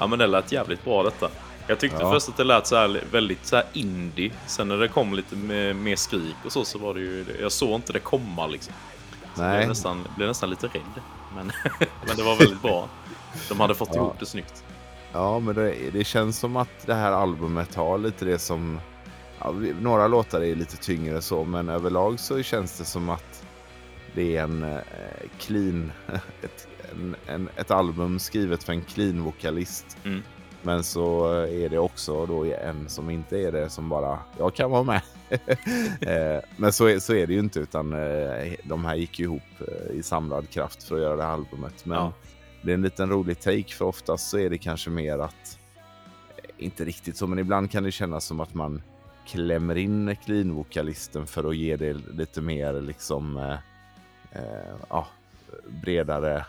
Ja, 0.03 0.07
men 0.07 0.19
det 0.19 0.27
lät 0.27 0.53
jävligt 0.53 0.85
bra 0.85 1.03
detta. 1.03 1.29
Jag 1.67 1.79
tyckte 1.81 1.99
Ja. 2.03 2.13
först 2.13 2.29
att 2.29 2.37
det 2.37 2.45
lät 2.45 2.67
så 2.67 2.77
här 2.77 3.01
väldigt 3.13 3.47
så 3.47 3.57
här 3.57 3.65
indie. 3.73 4.33
Sen 4.47 4.69
när 4.69 4.77
det 4.77 4.89
kom 4.89 5.15
lite 5.15 5.37
mer 5.75 5.97
skrik 5.97 6.37
och 6.45 6.53
så, 6.53 6.65
så 6.65 6.79
var 6.79 6.95
det 6.95 7.01
ju... 7.01 7.25
Jag 7.41 7.53
såg 7.53 7.71
inte 7.75 7.93
det 7.93 7.99
komma 7.99 8.47
liksom. 8.47 8.75
Så 9.35 9.43
Jag 9.43 9.49
Nej, 9.49 9.57
blev 9.57 9.69
nästan, 9.69 10.05
blev 10.17 10.29
nästan 10.29 10.51
lite 10.51 10.67
rädd. 10.67 11.03
Men, 11.37 11.53
men 12.07 12.17
det 12.17 12.23
var 12.23 12.37
väldigt 12.37 12.63
bra. 12.63 12.89
De 13.49 13.61
hade 13.61 13.75
fått 13.75 13.89
Ja. 13.93 13.97
ihop 14.01 14.17
det 14.21 14.27
snyggt. 14.27 14.65
Ja, 15.13 15.39
men 15.39 15.55
det, 15.55 15.75
det 15.93 16.05
känns 16.05 16.39
som 16.39 16.57
att 16.57 16.87
det 16.87 16.95
här 16.95 17.13
albumet 17.13 17.75
har 17.75 17.99
lite 17.99 18.25
det 18.25 18.39
som... 18.39 18.81
Ja, 19.39 19.55
några 19.81 20.07
låtar 20.07 20.41
är 20.41 20.55
lite 20.55 20.77
tyngre 20.77 21.23
så, 21.23 21.45
men 21.45 21.69
överlag 21.69 22.21
så 22.21 22.43
känns 22.43 22.79
det 22.79 22.85
som 22.85 23.09
att 23.09 23.45
det 24.15 24.37
är 24.37 24.43
en 24.43 24.63
eh, 24.63 24.79
clean... 25.41 25.93
Ett, 26.43 26.69
en, 26.93 27.17
en, 27.27 27.49
ett 27.57 27.71
album 27.71 28.19
skrivet 28.19 28.63
för 28.65 28.73
en 28.73 28.83
clean 28.83 29.23
vokalist. 29.23 29.97
Mm. 30.05 30.23
Men 30.63 30.85
så 30.85 31.27
är 31.33 31.69
det 31.69 31.79
också 31.79 32.27
då 32.27 32.45
en 32.45 32.89
som 32.89 33.11
inte 33.11 33.39
är 33.39 33.53
det 33.53 33.71
som 33.71 33.89
bara, 33.89 34.19
jag 34.39 34.55
kan 34.55 34.71
vara 34.71 34.83
med. 34.83 35.01
Eh, 36.01 36.41
men 36.57 36.73
så 36.73 36.87
är, 36.87 36.99
så 36.99 37.15
är 37.15 37.27
det 37.27 37.33
ju 37.33 37.39
inte 37.39 37.61
utan 37.61 37.93
eh, 37.93 38.53
de 38.65 38.85
här 38.85 38.95
gick 38.95 39.19
ju 39.19 39.25
ihop 39.25 39.43
eh, 39.61 39.97
i 39.97 40.03
samlad 40.03 40.51
kraft 40.51 40.83
för 40.83 40.95
att 40.95 41.01
göra 41.03 41.17
det 41.17 41.23
här 41.23 41.31
albumet. 41.31 41.85
Men 41.87 41.99
Ja. 41.99 42.13
det 42.63 42.71
är 42.71 42.75
en 42.75 42.83
liten 42.83 43.11
rolig 43.11 43.41
take 43.41 43.75
för 43.75 43.85
oftast 43.85 44.31
så 44.31 44.39
är 44.39 44.51
det 44.51 44.59
kanske 44.59 44.91
mer 44.91 45.19
att, 45.19 45.59
inte 46.59 46.85
riktigt 46.85 47.17
så, 47.17 47.27
men 47.27 47.39
ibland 47.39 47.71
kan 47.71 47.83
det 47.83 47.93
kännas 47.93 48.25
som 48.25 48.41
att 48.41 48.55
man 48.55 48.83
klämmer 49.27 49.77
in 49.79 50.17
clean-vokalisten 50.25 51.27
för 51.27 51.49
att 51.51 51.57
ge 51.57 51.77
det 51.77 51.93
lite 51.93 52.41
mer 52.41 52.81
liksom, 52.81 53.37
eh, 53.37 53.53
eh, 54.43 54.75
ja, 54.89 55.07
bredare 55.83 56.47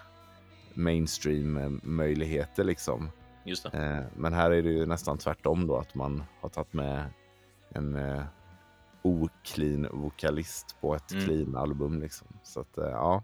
mainstream-möjligheter 0.73 2.63
liksom. 2.63 3.09
Just 3.45 3.71
det. 3.71 3.77
Eh, 3.77 4.03
men 4.15 4.33
här 4.33 4.51
är 4.51 4.61
det 4.63 4.69
ju 4.69 4.85
nästan 4.85 5.17
tvärtom 5.17 5.67
då, 5.67 5.77
att 5.77 5.95
man 5.95 6.23
har 6.41 6.49
tagit 6.49 6.73
med 6.73 7.05
en 7.69 7.95
eh, 7.95 8.23
oclean 9.01 9.87
vokalist 9.91 10.75
på 10.81 10.95
ett 10.95 11.11
Mm. 11.11 11.25
clean 11.25 11.55
album. 11.55 11.99
Liksom. 12.01 12.27
Så 12.43 12.59
att, 12.59 12.77
eh, 12.77 12.83
ja. 12.89 13.23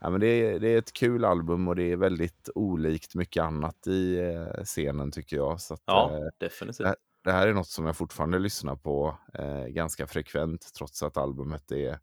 ja 0.00 0.10
men 0.10 0.20
det, 0.20 0.26
är, 0.26 0.58
det 0.60 0.68
är 0.68 0.78
ett 0.78 0.92
kul 0.92 1.24
album 1.24 1.68
och 1.68 1.76
det 1.76 1.92
är 1.92 1.96
väldigt 1.96 2.48
olikt 2.54 3.14
mycket 3.14 3.42
annat 3.42 3.86
i 3.86 4.20
scenen 4.64 5.10
tycker 5.10 5.36
jag. 5.36 5.60
Så 5.60 5.74
att, 5.74 5.82
Ja, 5.86 6.10
eh, 6.12 6.20
definitivt. 6.38 6.86
det- 6.86 6.94
det 7.24 7.32
här 7.32 7.48
är 7.48 7.52
något 7.54 7.68
som 7.68 7.86
jag 7.86 7.96
fortfarande 7.96 8.38
lyssnar 8.38 8.76
på 8.76 9.16
eh, 9.34 9.64
ganska 9.66 10.06
frekvent 10.06 10.70
trots 10.78 11.02
att 11.02 11.16
albumet 11.16 11.72
är 11.72 11.98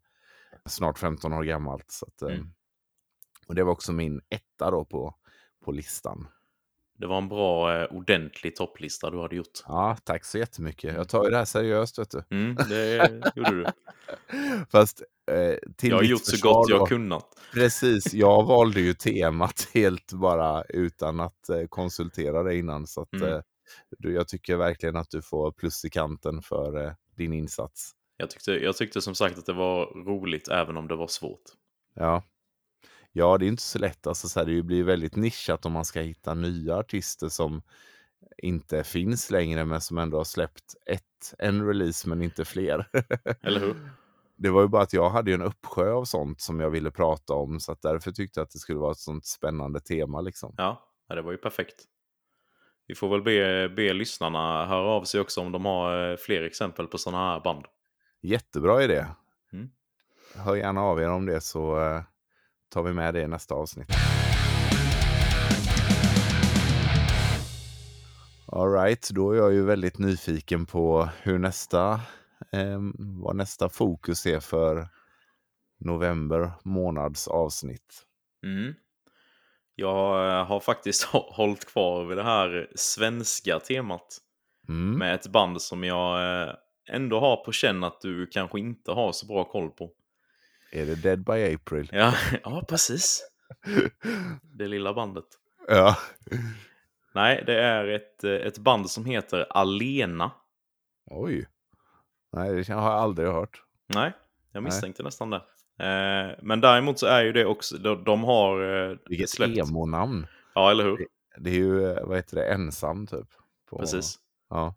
snart 0.66 0.98
15 0.98 1.32
år 1.32 1.42
gammalt. 1.44 1.90
Så 1.90 2.06
att, 2.06 2.22
Mm. 2.22 2.52
Och 3.50 3.56
det 3.56 3.64
var 3.64 3.72
också 3.72 3.92
min 3.92 4.20
etta 4.28 4.70
då 4.70 4.84
på, 4.84 5.14
på 5.64 5.72
listan. 5.72 6.28
Det 6.98 7.06
var 7.06 7.18
en 7.18 7.28
bra, 7.28 7.76
eh, 7.82 7.96
ordentlig 7.96 8.56
topplista 8.56 9.10
du 9.10 9.18
hade 9.20 9.36
gjort. 9.36 9.62
Ja, 9.66 9.96
tack 10.04 10.24
så 10.24 10.38
jättemycket. 10.38 10.94
Jag 10.94 11.08
tar 11.08 11.24
ju 11.24 11.30
det 11.30 11.36
här 11.36 11.44
seriöst 11.44 11.98
vet 11.98 12.10
du. 12.10 12.22
Mm, 12.30 12.54
det 12.68 13.32
gjorde 13.36 13.50
du. 13.50 13.66
Fast 14.72 15.02
eh, 15.30 15.54
Jag 15.88 15.96
har 15.96 16.02
gjort 16.02 16.24
så 16.24 16.48
gott 16.48 16.68
jag 16.68 16.78
då- 16.80 16.86
kunnat. 16.86 17.26
Precis, 17.52 18.14
jag 18.14 18.44
valde 18.46 18.80
ju 18.80 18.94
temat 18.94 19.68
helt 19.74 20.12
bara 20.12 20.62
utan 20.64 21.20
att 21.20 21.48
eh, 21.48 21.64
konsultera 21.68 22.42
dig 22.42 22.58
innan. 22.58 22.86
Så 22.86 23.02
att, 23.02 23.12
Mm. 23.12 23.42
du, 23.98 24.14
jag 24.14 24.28
tycker 24.28 24.56
verkligen 24.56 24.96
att 24.96 25.10
du 25.10 25.22
får 25.22 25.52
plus 25.52 25.84
i 25.84 25.90
kanten 25.90 26.42
för 26.42 26.94
din 27.16 27.32
insats. 27.32 27.90
Jag 28.16 28.30
tyckte, 28.30 28.52
jag 28.52 28.76
tyckte 28.76 29.00
som 29.00 29.14
sagt 29.14 29.38
att 29.38 29.46
det 29.46 29.52
var 29.52 30.04
roligt 30.04 30.48
även 30.48 30.76
om 30.76 30.88
det 30.88 30.96
var 30.96 31.06
svårt. 31.08 31.42
Ja. 31.94 32.22
Ja, 33.12 33.38
det 33.38 33.44
är 33.44 33.48
inte 33.48 33.62
så 33.62 33.78
lätt. 33.78 34.06
Alltså, 34.06 34.28
så 34.28 34.40
här, 34.40 34.46
det 34.46 34.62
blir 34.62 34.84
väldigt 34.84 35.16
nischat 35.16 35.66
om 35.66 35.72
man 35.72 35.84
ska 35.84 36.00
hitta 36.00 36.34
nya 36.34 36.76
artister 36.76 37.28
som 37.28 37.62
inte 38.38 38.84
finns 38.84 39.30
längre 39.30 39.64
men 39.64 39.80
som 39.80 39.98
ändå 39.98 40.16
har 40.16 40.24
släppt 40.24 40.74
ett, 40.86 41.34
en 41.38 41.66
release 41.66 42.08
men 42.08 42.22
inte 42.22 42.44
fler. 42.44 42.88
Eller 43.42 43.60
hur? 43.60 43.76
det 44.40 44.50
var 44.50 44.62
ju 44.62 44.68
bara 44.68 44.82
att 44.82 44.92
jag 44.92 45.10
hade 45.10 45.32
en 45.32 45.42
uppsjö 45.42 45.92
av 45.92 46.04
sånt 46.04 46.40
som 46.40 46.60
jag 46.60 46.70
ville 46.70 46.90
prata 46.90 47.34
om 47.34 47.60
så 47.60 47.72
att 47.72 47.82
därför 47.82 48.12
tyckte 48.12 48.40
jag 48.40 48.44
att 48.44 48.50
det 48.50 48.58
skulle 48.58 48.78
vara 48.78 48.92
ett 48.92 48.98
sånt 48.98 49.26
spännande 49.26 49.80
tema 49.80 50.20
liksom. 50.20 50.54
Ja, 50.56 50.88
ja, 51.08 51.14
det 51.14 51.22
var 51.22 51.32
ju 51.32 51.38
perfekt. 51.38 51.84
Vi 52.86 52.94
får 52.94 53.08
väl 53.08 53.22
be, 53.22 53.68
be 53.68 53.92
lyssnarna 53.92 54.66
höra 54.66 54.88
av 54.88 55.04
sig 55.04 55.20
också 55.20 55.40
om 55.40 55.52
de 55.52 55.64
har 55.64 56.10
eh, 56.10 56.16
fler 56.16 56.42
exempel 56.42 56.86
på 56.86 56.98
sådana 56.98 57.32
här 57.32 57.40
band. 57.40 57.64
Jättebra 58.20 58.82
idé. 58.82 59.06
Mm. 59.52 59.70
Hör 60.34 60.56
gärna 60.56 60.80
av 60.80 61.00
er 61.00 61.10
om 61.10 61.26
det 61.26 61.40
så 61.40 61.80
eh, 61.80 62.02
tar 62.70 62.82
vi 62.82 62.92
med 62.92 63.14
det 63.14 63.20
i 63.22 63.28
nästa 63.28 63.54
avsnitt. 63.54 63.88
Alright, 68.52 69.10
då 69.10 69.32
är 69.32 69.36
jag 69.36 69.52
ju 69.52 69.64
väldigt 69.64 69.98
nyfiken 69.98 70.66
på 70.66 71.08
hur 71.22 71.38
nästa, 71.38 71.92
eh, 72.52 72.80
vad 73.22 73.36
nästa 73.36 73.68
fokus 73.68 74.26
är 74.26 74.40
för 74.40 74.88
november 75.80 76.50
månads 76.64 77.28
avsnitt. 77.28 78.02
Mm. 78.46 78.74
Jag 79.74 80.44
har 80.44 80.60
faktiskt 80.60 81.04
hå- 81.06 81.32
hållit 81.32 81.64
kvar 81.64 82.04
vid 82.04 82.16
det 82.18 82.22
här 82.24 82.70
svenska 82.74 83.60
temat 83.60 84.18
Mm. 84.68 84.98
med 84.98 85.14
ett 85.14 85.26
band 85.32 85.62
som 85.62 85.84
jag 85.84 86.42
eh, 86.48 86.54
ändå 86.92 87.20
har 87.20 87.36
på 87.44 87.52
känn 87.52 87.84
att 87.84 88.00
du 88.00 88.26
kanske 88.26 88.60
inte 88.60 88.92
har 88.92 89.12
så 89.12 89.26
bra 89.26 89.44
koll 89.44 89.70
på. 89.70 89.90
Är 90.72 90.86
det 90.86 90.94
Dead 90.94 91.24
by 91.24 91.54
April? 91.54 91.88
Ja, 91.92 92.14
ja 92.42 92.64
precis. 92.68 93.30
Det 94.42 94.68
lilla 94.68 94.94
bandet. 94.94 95.24
ja. 95.68 95.96
Nej, 97.14 97.42
det 97.46 97.60
är 97.60 97.86
ett, 97.86 98.24
ett 98.24 98.58
band 98.58 98.90
som 98.90 99.04
heter 99.04 99.46
Alena. 99.50 100.30
Oj. 101.10 101.46
Nej, 102.32 102.54
det 102.54 102.72
har 102.72 102.90
jag 102.90 103.00
aldrig 103.00 103.28
hört. 103.28 103.62
Nej, 103.86 104.12
jag 104.52 104.62
misstänkte 104.62 105.02
nästan 105.02 105.30
det. 105.30 105.42
Eh, 105.80 106.36
men 106.42 106.60
däremot 106.60 106.98
så 106.98 107.06
är 107.06 107.22
ju 107.22 107.32
det 107.32 107.44
också, 107.46 107.78
de, 107.78 108.04
de 108.04 108.24
har 108.24 108.90
eh, 108.90 108.96
Vilket 109.06 109.30
släppt... 109.30 109.58
emo-namn. 109.58 110.26
Ja, 110.54 110.70
eller 110.70 110.84
hur? 110.84 111.06
Det 111.38 111.50
är 111.50 111.54
ju, 111.54 111.90
eh, 111.90 112.06
vad 112.06 112.16
heter 112.16 112.36
det, 112.36 112.52
ensam 112.52 113.06
typ. 113.06 113.28
På, 113.70 113.78
Precis. 113.78 114.18
Ja. 114.50 114.74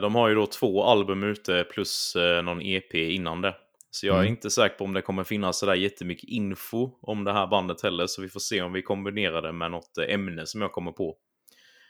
De 0.00 0.14
har 0.14 0.28
ju 0.28 0.34
då 0.34 0.46
två 0.46 0.84
album 0.84 1.22
ute 1.22 1.64
plus 1.64 2.16
någon 2.44 2.62
EP 2.62 2.94
innan 2.94 3.42
det. 3.42 3.54
Så 3.90 4.06
jag 4.06 4.16
är 4.16 4.20
Mm. 4.20 4.32
inte 4.32 4.50
säker 4.50 4.76
på 4.78 4.84
om 4.84 4.92
det 4.92 5.02
kommer 5.02 5.24
finnas 5.24 5.58
sådär 5.58 5.74
jättemycket 5.74 6.28
info 6.28 6.90
om 7.00 7.24
det 7.24 7.32
här 7.32 7.46
bandet 7.46 7.82
heller. 7.82 8.06
Så 8.06 8.22
vi 8.22 8.28
får 8.28 8.40
se 8.40 8.62
om 8.62 8.72
vi 8.72 8.82
kombinerar 8.82 9.42
det 9.42 9.52
med 9.52 9.70
något 9.70 9.98
eh, 9.98 10.14
ämne 10.14 10.46
som 10.46 10.60
jag 10.60 10.72
kommer 10.72 10.92
på 10.92 11.16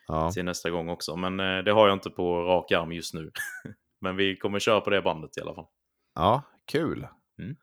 ja. 0.07 0.31
till 0.31 0.45
nästa 0.45 0.71
gång 0.71 0.89
också. 0.89 1.17
Men 1.17 1.41
eh, 1.41 1.59
det 1.65 1.73
har 1.73 1.89
jag 1.89 1.97
inte 1.97 2.11
på 2.11 2.43
rak 2.43 2.73
arm 2.73 2.93
just 2.93 3.15
nu. 3.15 3.31
Men 4.01 4.17
vi 4.17 4.37
kommer 4.37 4.59
köra 4.59 4.81
på 4.81 4.91
det 4.91 5.03
bandet 5.03 5.39
i 5.39 5.41
alla 5.41 5.55
fall. 5.55 5.67
Ja, 6.15 6.43
kul. 6.67 7.07
Mm. 7.43 7.57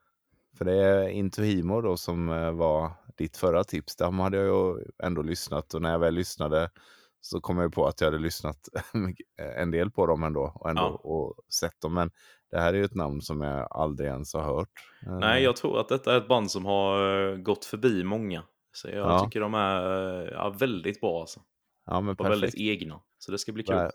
För 0.58 0.66
det 0.66 0.76
är 0.76 1.10
Into 1.10 1.42
Himo 1.42 1.82
då 1.82 1.98
som 1.98 2.30
eh, 2.30 2.52
var 2.52 2.92
ditt 3.18 3.38
förra 3.38 3.64
tips. 3.64 3.96
Där 3.96 4.12
hade 4.12 4.38
jag 4.38 4.46
ju 4.78 4.86
ändå 5.04 5.22
lyssnat 5.22 5.74
och 5.74 5.82
när 5.82 5.92
jag 5.92 6.00
väl 6.00 6.14
lyssnade 6.14 6.70
så 7.22 7.42
kom 7.42 7.58
jag 7.58 7.74
på 7.74 7.88
att 7.88 8.02
jag 8.02 8.08
hade 8.08 8.20
lyssnat 8.20 8.58
en 9.58 9.72
del 9.72 9.92
på 9.92 10.06
dem 10.06 10.24
ändå 10.24 10.52
och, 10.56 10.70
ändå, 10.70 10.82
Ja. 10.82 11.10
och 11.10 11.36
sett 11.54 11.82
dem. 11.82 11.94
Men 11.94 12.12
det 12.52 12.60
här 12.60 12.74
är 12.74 12.78
ju 12.78 12.84
ett 12.84 12.96
namn 12.96 13.22
som 13.22 13.42
jag 13.42 13.68
aldrig 13.72 14.10
ens 14.10 14.34
har 14.34 14.44
hört. 14.44 14.70
Eh, 15.06 15.18
Nej, 15.18 15.44
jag 15.44 15.56
tror 15.56 15.80
att 15.80 15.90
detta 15.90 16.14
är 16.14 16.18
ett 16.18 16.28
band 16.28 16.52
som 16.52 16.66
har 16.66 17.22
eh, 17.32 17.36
gått 17.38 17.66
förbi 17.66 18.04
många. 18.04 18.44
Så 18.72 18.88
jag 18.88 18.98
Ja. 18.98 19.20
tycker 19.26 19.40
de 19.40 19.54
är 19.54 19.82
eh, 20.26 20.30
ja, 20.34 20.50
väldigt 20.50 21.02
bra 21.02 21.20
alltså. 21.20 21.40
ja, 21.86 22.02
men 22.02 22.10
Och 22.12 22.18
perfekt. 22.18 22.32
väldigt 22.34 22.56
egna. 22.56 23.02
Så 23.18 23.32
det 23.32 23.38
ska 23.38 23.52
bli 23.52 23.64
kul. 23.64 23.90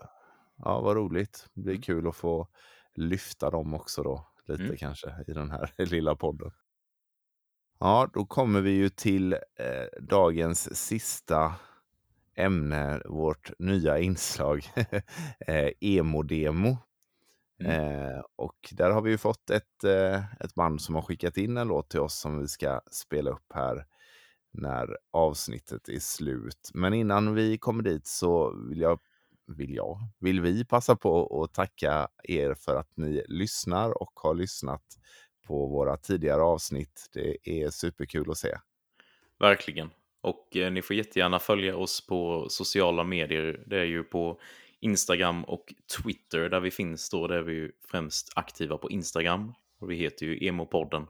Ja, 0.57 0.81
vad 0.81 0.97
roligt. 0.97 1.47
Det 1.55 1.61
blir 1.63 1.73
Mm. 1.75 1.83
kul 1.83 2.09
att 2.09 2.17
få 2.17 2.49
lyfta 2.95 3.51
dem 3.51 3.75
också 3.75 4.03
då. 4.03 4.29
Lite 4.47 4.63
Mm. 4.65 4.77
kanske 4.77 5.15
i 5.29 5.33
den 5.33 5.51
här 5.51 5.71
lilla 5.91 6.17
podden. 6.17 6.51
Ja, 7.81 8.11
då 8.15 8.25
kommer 8.27 8.61
vi 8.61 8.71
ju 8.71 8.89
till 8.89 9.33
eh, 9.33 9.39
dagens 10.01 10.77
sista 10.87 11.55
ämne, 12.37 13.03
vårt 13.05 13.51
nya 13.59 13.99
inslag, 13.99 14.65
eh, 15.47 15.69
emo-demo. 15.81 16.79
Mm. 17.61 17.73
Eh, 17.73 18.23
och 18.37 18.59
där 18.73 18.91
har 18.91 19.03
vi 19.03 19.11
ju 19.11 19.19
fått 19.19 19.51
ett, 19.51 19.85
eh, 19.85 20.35
ett 20.41 20.55
band 20.55 20.81
som 20.81 20.95
har 20.95 21.03
skickat 21.03 21.37
in 21.37 21.57
en 21.57 21.69
låt 21.69 21.91
till 21.91 22.01
oss 22.01 22.21
som 22.21 22.41
vi 22.41 22.49
ska 22.49 22.81
spela 22.91 23.31
upp 23.31 23.53
här 23.55 23.87
när 24.53 24.97
avsnittet 25.11 25.89
är 25.89 25.99
slut. 25.99 26.71
Men 26.75 26.95
innan 26.95 27.35
vi 27.35 27.59
kommer 27.59 27.83
dit 27.83 28.07
så 28.07 28.55
vill 28.69 28.81
jag, 28.81 29.01
vill 29.47 29.75
jag, 29.75 29.99
vill 30.19 30.41
vi 30.41 30.65
passa 30.65 30.97
på 30.97 31.43
att 31.45 31.55
tacka 31.55 32.09
er 32.25 32.55
för 32.55 32.77
att 32.77 32.97
ni 32.97 33.25
lyssnar 33.29 34.03
och 34.03 34.13
har 34.15 34.35
lyssnat 34.35 34.85
på 35.47 35.67
våra 35.67 35.97
tidigare 35.97 36.43
avsnitt. 36.43 37.11
Det 37.13 37.37
är 37.45 37.71
superkul 37.71 38.31
att 38.31 38.39
se. 38.39 38.57
Verkligen. 39.39 39.91
Och 40.21 40.57
eh, 40.57 40.73
ni 40.73 40.83
får 40.83 40.97
jättegärna 40.97 41.39
följa 41.39 41.77
oss 41.77 42.07
på 42.07 42.47
sociala 42.49 43.05
medier. 43.05 43.65
Det 43.67 43.79
är 43.79 43.85
ju 43.85 44.03
på 44.03 44.41
Instagram 44.83 45.45
och 45.45 45.75
Twitter 46.03 46.49
där 46.49 46.61
vi 46.61 46.71
finns 46.71 47.11
då. 47.11 47.27
Där 47.27 47.37
är 47.37 47.43
vi 47.43 47.53
ju 47.53 47.73
främst 47.91 48.33
aktiva 48.37 48.79
på 48.79 48.91
Instagram. 48.91 49.55
Och 49.81 49.91
vi 49.91 49.97
heter 49.97 50.27
ju 50.27 50.49
Emopodden. 50.49 51.07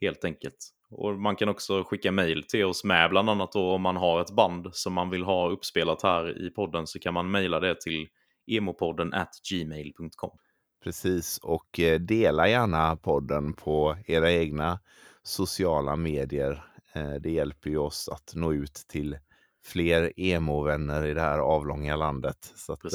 Helt 0.00 0.24
enkelt. 0.24 0.74
Och 0.90 1.14
man 1.14 1.36
kan 1.36 1.48
också 1.48 1.84
skicka 1.84 2.12
mejl 2.12 2.42
till 2.42 2.64
oss 2.64 2.84
med 2.84 3.10
bland 3.10 3.30
annat 3.30 3.52
då 3.52 3.70
om 3.70 3.82
man 3.82 3.96
har 3.96 4.20
ett 4.20 4.30
band 4.30 4.68
som 4.72 4.92
man 4.92 5.10
vill 5.10 5.22
ha 5.22 5.50
uppspelat 5.50 6.02
här 6.02 6.46
i 6.46 6.50
podden 6.50 6.86
så 6.86 6.98
kan 6.98 7.14
man 7.14 7.30
mejla 7.30 7.60
det 7.60 7.80
till 7.80 8.08
emopodden 8.46 9.14
at 9.14 9.30
gmail.com. 9.50 10.38
Precis, 10.84 11.38
och 11.38 11.80
eh, 11.80 12.00
dela 12.00 12.48
gärna 12.48 12.96
podden 12.96 13.52
på 13.52 13.96
era 14.06 14.32
egna 14.32 14.80
sociala 15.22 15.96
medier. 15.96 16.64
Eh, 16.92 17.12
det 17.12 17.30
hjälper 17.30 17.70
ju 17.70 17.78
oss 17.78 18.08
att 18.08 18.32
nå 18.34 18.52
ut 18.52 18.74
till 18.74 19.18
fler 19.64 20.12
emo-vänner 20.16 21.06
i 21.06 21.14
det 21.14 21.20
här 21.20 21.38
avlånga 21.38 21.96
landet. 21.96 22.52
Så 22.56 22.72
att 22.72 22.84
eh, 22.84 22.90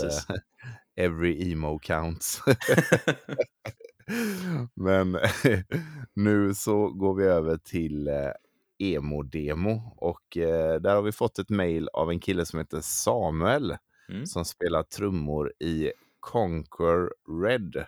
every 0.96 1.52
emo 1.52 1.80
counts. 1.80 2.42
Men 4.76 5.18
nu 6.14 6.54
så 6.54 6.90
går 6.90 7.16
vi 7.16 7.24
över 7.26 7.58
till 7.58 8.08
eh, 8.08 8.32
emo-demo 8.80 9.94
och 9.98 10.38
eh, 10.38 10.82
där 10.82 10.96
har 10.96 11.02
vi 11.02 11.12
fått 11.12 11.40
ett 11.40 11.50
mejl 11.50 11.90
av 11.94 12.10
en 12.10 12.20
kille 12.20 12.46
som 12.46 12.60
heter 12.60 12.82
Samuel 12.82 13.78
Mm. 14.10 14.26
som 14.26 14.46
spelar 14.46 14.84
trummor 14.84 15.54
i 15.60 15.92
Conquer 16.20 17.10
Red. 17.44 17.86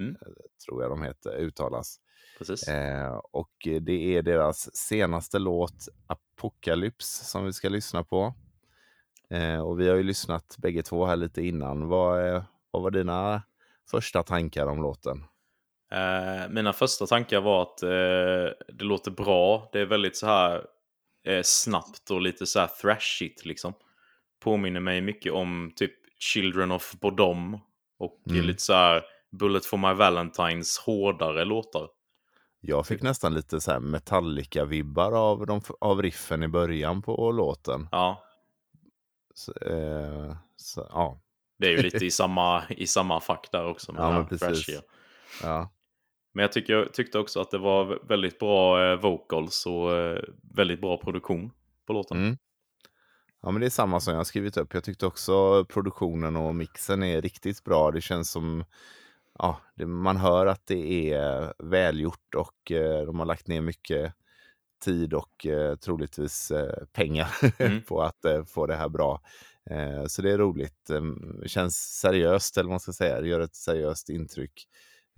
Mm. 0.00 0.16
eh, 0.20 0.28
Tror 0.66 0.82
jag 0.82 0.90
de 0.90 1.02
heter, 1.02 1.36
uttalas. 1.36 1.96
Precis. 2.38 2.68
Eh, 2.68 3.20
och 3.32 3.52
det 3.80 4.16
är 4.16 4.22
deras 4.22 4.76
senaste 4.76 5.38
låt 5.38 5.88
Apocalypse 6.06 7.24
som 7.24 7.44
vi 7.44 7.52
ska 7.52 7.68
lyssna 7.68 8.04
på. 8.04 8.34
Eh, 9.30 9.60
och 9.60 9.80
vi 9.80 9.88
har 9.88 9.96
ju 9.96 10.02
lyssnat 10.02 10.56
bägge 10.58 10.82
två 10.82 11.06
här 11.06 11.16
lite 11.16 11.42
innan. 11.42 11.88
Vad, 11.88 12.28
eh, 12.28 12.44
vad 12.70 12.82
var 12.82 12.90
dina 12.90 13.42
första 13.90 14.22
tankar 14.22 14.66
om 14.66 14.82
låten? 14.82 15.24
Eh, 15.92 16.48
mina 16.50 16.72
första 16.72 17.06
tankar 17.06 17.40
var 17.40 17.62
att 17.62 17.82
eh, 17.82 18.74
det 18.74 18.84
låter 18.84 19.10
bra. 19.10 19.68
Det 19.72 19.80
är 19.80 19.86
väldigt 19.86 20.16
så 20.16 20.26
här 20.26 20.64
eh, 21.26 21.40
snabbt 21.44 22.10
och 22.10 22.20
lite 22.20 22.46
så 22.46 22.60
här 22.60 22.70
thrashigt 22.82 23.44
liksom. 23.44 23.72
Påminner 24.40 24.80
mig 24.80 25.00
mycket 25.00 25.32
om 25.32 25.72
typ 25.76 25.92
Children 26.18 26.70
of 26.72 26.92
Bodom 27.00 27.58
och 27.98 28.20
Mm. 28.30 28.44
lite 28.46 28.62
så 28.62 28.72
här 28.72 29.02
Bullet 29.40 29.66
for 29.66 29.76
my 29.76 29.92
Valentines 29.94 30.78
hårdare 30.78 31.44
låtar. 31.44 31.88
Jag 32.66 32.86
fick 32.86 33.02
nästan 33.02 33.34
lite 33.34 33.60
så 33.60 33.70
här 33.70 33.80
Metallica-vibbar 33.80 35.12
av, 35.12 35.46
de, 35.46 35.60
av 35.80 36.02
riffen 36.02 36.42
i 36.42 36.48
början 36.48 37.02
på 37.02 37.32
låten. 37.32 37.88
Ja, 37.92 38.24
Så, 39.34 39.52
eh, 39.52 40.36
så, 40.56 40.88
ja, 40.90 41.20
det 41.58 41.66
är 41.66 41.70
ju 41.70 41.82
lite 41.82 42.04
i 42.06 42.10
samma, 42.10 42.62
i 42.68 42.86
samma 42.86 43.20
fack 43.20 43.48
där 43.52 43.66
också. 43.66 43.92
Med 43.92 44.02
Ja, 44.02 44.12
men 44.12 44.26
precis. 44.26 44.80
ja. 45.42 45.70
Men 46.34 46.42
jag 46.42 46.52
tycker, 46.52 46.86
tyckte 46.92 47.18
också 47.18 47.40
att 47.40 47.50
det 47.50 47.58
var 47.58 48.08
väldigt 48.08 48.38
bra 48.38 48.90
eh, 48.92 49.00
vocals 49.00 49.66
och 49.66 49.96
eh, 49.96 50.22
väldigt 50.54 50.80
bra 50.80 50.96
produktion 50.96 51.50
på 51.86 51.92
låten. 51.92 52.18
Mm. 52.18 52.36
Ja, 53.42 53.50
men 53.50 53.60
det 53.60 53.66
är 53.66 53.70
samma 53.70 54.00
som 54.00 54.14
jag 54.14 54.26
skrivit 54.26 54.56
upp. 54.56 54.74
Jag 54.74 54.84
tyckte 54.84 55.06
också 55.06 55.64
produktionen 55.64 56.36
och 56.36 56.54
mixen 56.54 57.02
är 57.02 57.22
riktigt 57.22 57.64
bra. 57.64 57.90
Det 57.90 58.00
känns 58.00 58.30
som 58.30 58.64
ja, 59.38 59.60
det, 59.74 59.86
man 59.86 60.16
hör 60.16 60.46
att 60.46 60.66
det 60.66 61.12
är 61.12 61.54
välgjort 61.58 62.34
och 62.36 62.72
eh, 62.72 63.06
de 63.06 63.18
har 63.18 63.26
lagt 63.26 63.48
ner 63.48 63.60
mycket 63.60 64.12
tid 64.84 65.14
och 65.14 65.46
eh, 65.46 65.76
troligtvis 65.76 66.50
eh, 66.50 66.84
pengar 66.92 67.28
Mm. 67.58 67.82
på 67.82 68.02
att 68.02 68.24
eh, 68.24 68.44
få 68.44 68.66
det 68.66 68.76
här 68.76 68.88
bra. 68.88 69.20
Eh, 69.70 70.04
så 70.06 70.22
det 70.22 70.30
är 70.32 70.38
roligt. 70.38 70.90
Eh, 70.90 71.02
känns 71.46 71.76
seriöst, 72.00 72.56
eller 72.56 72.64
vad 72.68 72.72
man 72.72 72.80
ska 72.80 72.92
säga. 72.92 73.20
Det 73.20 73.28
gör 73.28 73.40
ett 73.40 73.54
seriöst 73.56 74.08
intryck. 74.08 74.68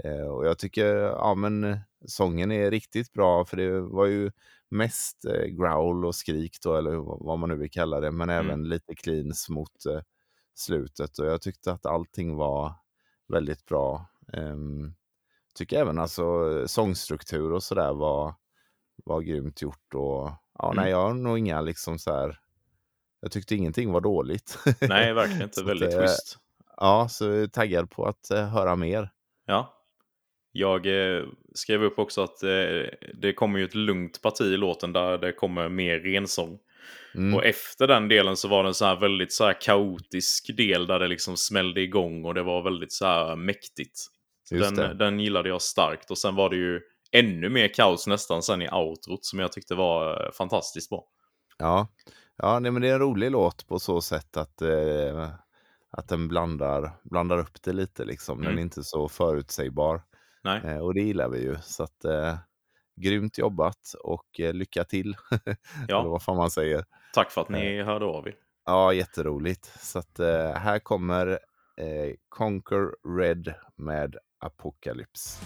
Eh, 0.05 0.27
och 0.27 0.47
jag 0.47 0.59
tycker, 0.59 0.95
ja 0.97 1.35
men 1.35 1.65
eh, 1.65 1.79
sången 2.07 2.53
är 2.53 2.71
riktigt 2.71 3.13
bra, 3.13 3.45
för 3.45 3.57
det 3.57 3.81
var 3.81 4.07
ju 4.07 4.31
mest 4.71 5.19
growl 5.49 6.05
och 6.07 6.15
skrik 6.15 6.57
då, 6.63 6.77
eller 6.77 6.97
vad 7.27 7.39
man 7.39 7.49
nu 7.49 7.57
vill 7.57 7.71
kalla 7.71 8.01
det, 8.01 8.11
men 8.11 8.31
Mm. 8.31 8.47
även 8.47 8.69
lite 8.69 8.95
cleans 8.95 9.49
mot 9.49 9.73
slutet. 10.55 11.19
Och 11.19 11.27
jag 11.27 11.43
tyckte 11.43 11.73
att 11.73 11.87
allting 11.87 12.37
var 12.37 12.73
väldigt 13.29 13.67
bra. 13.67 14.07
Um, 14.33 14.95
tycker 15.55 15.81
även 15.81 15.99
alltså 15.99 16.25
sångstruktur 16.69 17.53
och 17.53 17.63
sådär 17.63 17.93
var, 17.93 18.35
var 19.05 19.21
grymt 19.21 19.63
gjort. 19.63 19.95
Och, 19.95 20.31
ja, 20.59 20.73
Mm. 20.73 20.83
nej, 20.83 20.91
jag 20.91 21.03
har 21.03 21.15
nog 21.15 21.39
inga 21.39 21.61
liksom 21.61 21.99
så 21.99 22.13
här. 22.13 22.39
Jag 23.21 23.33
tyckte 23.33 23.55
ingenting 23.55 23.93
var 23.93 24.01
dåligt. 24.01 24.59
Nej, 24.81 25.13
verkligen 25.13 25.43
inte. 25.49 25.61
Att, 25.61 25.67
Väldigt 25.67 25.95
eh, 25.95 26.01
schysst. 26.01 26.39
Ja, 26.77 27.09
så 27.11 27.25
jag 27.25 27.37
är 27.43 27.47
taggad 27.47 27.91
på 27.91 28.05
att 28.07 28.31
eh, 28.31 28.49
höra 28.49 28.77
mer. 28.77 29.11
Ja. 29.47 29.73
Jag 30.53 30.87
eh, 30.87 31.25
skrev 31.55 31.83
upp 31.83 31.99
också 31.99 32.23
att 32.23 32.43
eh, 32.43 32.49
det 33.15 33.33
kommer 33.37 33.59
ju 33.59 33.65
ett 33.65 33.75
lugnt 33.75 34.23
parti 34.23 34.41
i 34.43 34.57
låten 34.57 34.93
där 34.93 35.19
det 35.19 35.33
kommer 35.33 35.69
mer 35.69 35.99
rensång. 35.99 36.59
Mm. 37.15 37.35
Och 37.35 37.45
efter 37.45 37.87
den 37.87 38.09
delen 38.09 38.37
så 38.37 38.49
var 38.49 38.63
det 38.63 38.69
en 38.69 38.75
så 38.75 38.85
här 38.85 38.97
väldigt 38.97 39.33
så 39.33 39.45
här 39.45 39.61
kaotisk 39.61 40.57
del 40.57 40.87
där 40.87 40.99
det 40.99 41.09
liksom 41.09 41.37
smällde 41.37 41.81
igång 41.81 42.25
och 42.25 42.35
det 42.35 42.43
var 42.43 42.63
väldigt 42.63 42.93
så 42.93 43.07
här 43.07 43.37
mäktigt. 43.37 43.99
Så 44.49 44.55
den, 44.55 44.99
den 44.99 45.21
gillade 45.21 45.49
jag 45.49 45.63
starkt 45.63 46.11
och 46.11 46.19
sen 46.19 46.35
var 46.35 46.51
det 46.51 46.57
ju 46.57 46.81
ännu 47.13 47.49
mer 47.49 47.69
kaos 47.75 48.07
nästan 48.07 48.43
sen 48.43 48.63
i 48.63 48.69
outrot 48.69 49.25
som 49.25 49.39
jag 49.39 49.53
tyckte 49.53 49.75
var 49.75 50.27
eh, 50.27 50.33
fantastiskt 50.33 50.91
bra. 50.91 51.05
Ja, 51.59 51.89
ja 52.37 52.59
nej, 52.59 52.71
men 52.71 52.83
det 52.83 52.89
är 52.89 52.93
en 52.95 53.01
rolig 53.01 53.31
låt 53.31 53.67
på 53.69 53.79
så 53.79 54.01
sätt 54.01 54.37
att, 54.37 54.63
eh, 54.63 55.31
att 55.91 56.09
den 56.09 56.29
blandar, 56.29 56.91
blandar 57.05 57.39
upp 57.39 57.63
det 57.63 57.73
lite. 57.73 58.05
Liksom. 58.05 58.39
Den 58.39 58.47
Mm. 58.47 58.59
är 58.59 58.63
inte 58.63 58.85
så 58.85 59.09
förutsägbar. 59.09 60.03
Nej, 60.45 60.61
Eh, 60.65 60.79
och 60.79 60.95
det 60.95 61.01
gillar 61.01 61.29
vi 61.29 61.43
ju. 61.43 61.57
Så 61.63 61.83
att, 61.83 62.05
eh, 62.05 62.37
grymt 62.97 63.39
jobbat 63.39 63.95
och 64.03 64.41
eh, 64.41 64.53
lycka 64.53 64.85
till. 64.85 65.17
Eller 65.31 65.57
ja, 65.89 66.03
vad 66.03 66.23
fan 66.23 66.37
man 66.37 66.51
säger. 66.51 66.85
tack 67.15 67.31
för 67.31 67.41
att 67.41 67.49
ni 67.49 67.83
hörde 67.83 68.05
av 68.05 68.29
er. 68.29 68.35
Ja, 68.65 68.93
jätteroligt. 68.93 69.85
Så 69.85 69.99
att, 69.99 70.19
eh, 70.19 70.53
här 70.53 70.79
kommer 70.79 71.27
eh, 71.77 72.15
Conquer 72.29 73.17
Red 73.19 73.55
med 73.77 74.17
Apocalypse. 74.39 75.45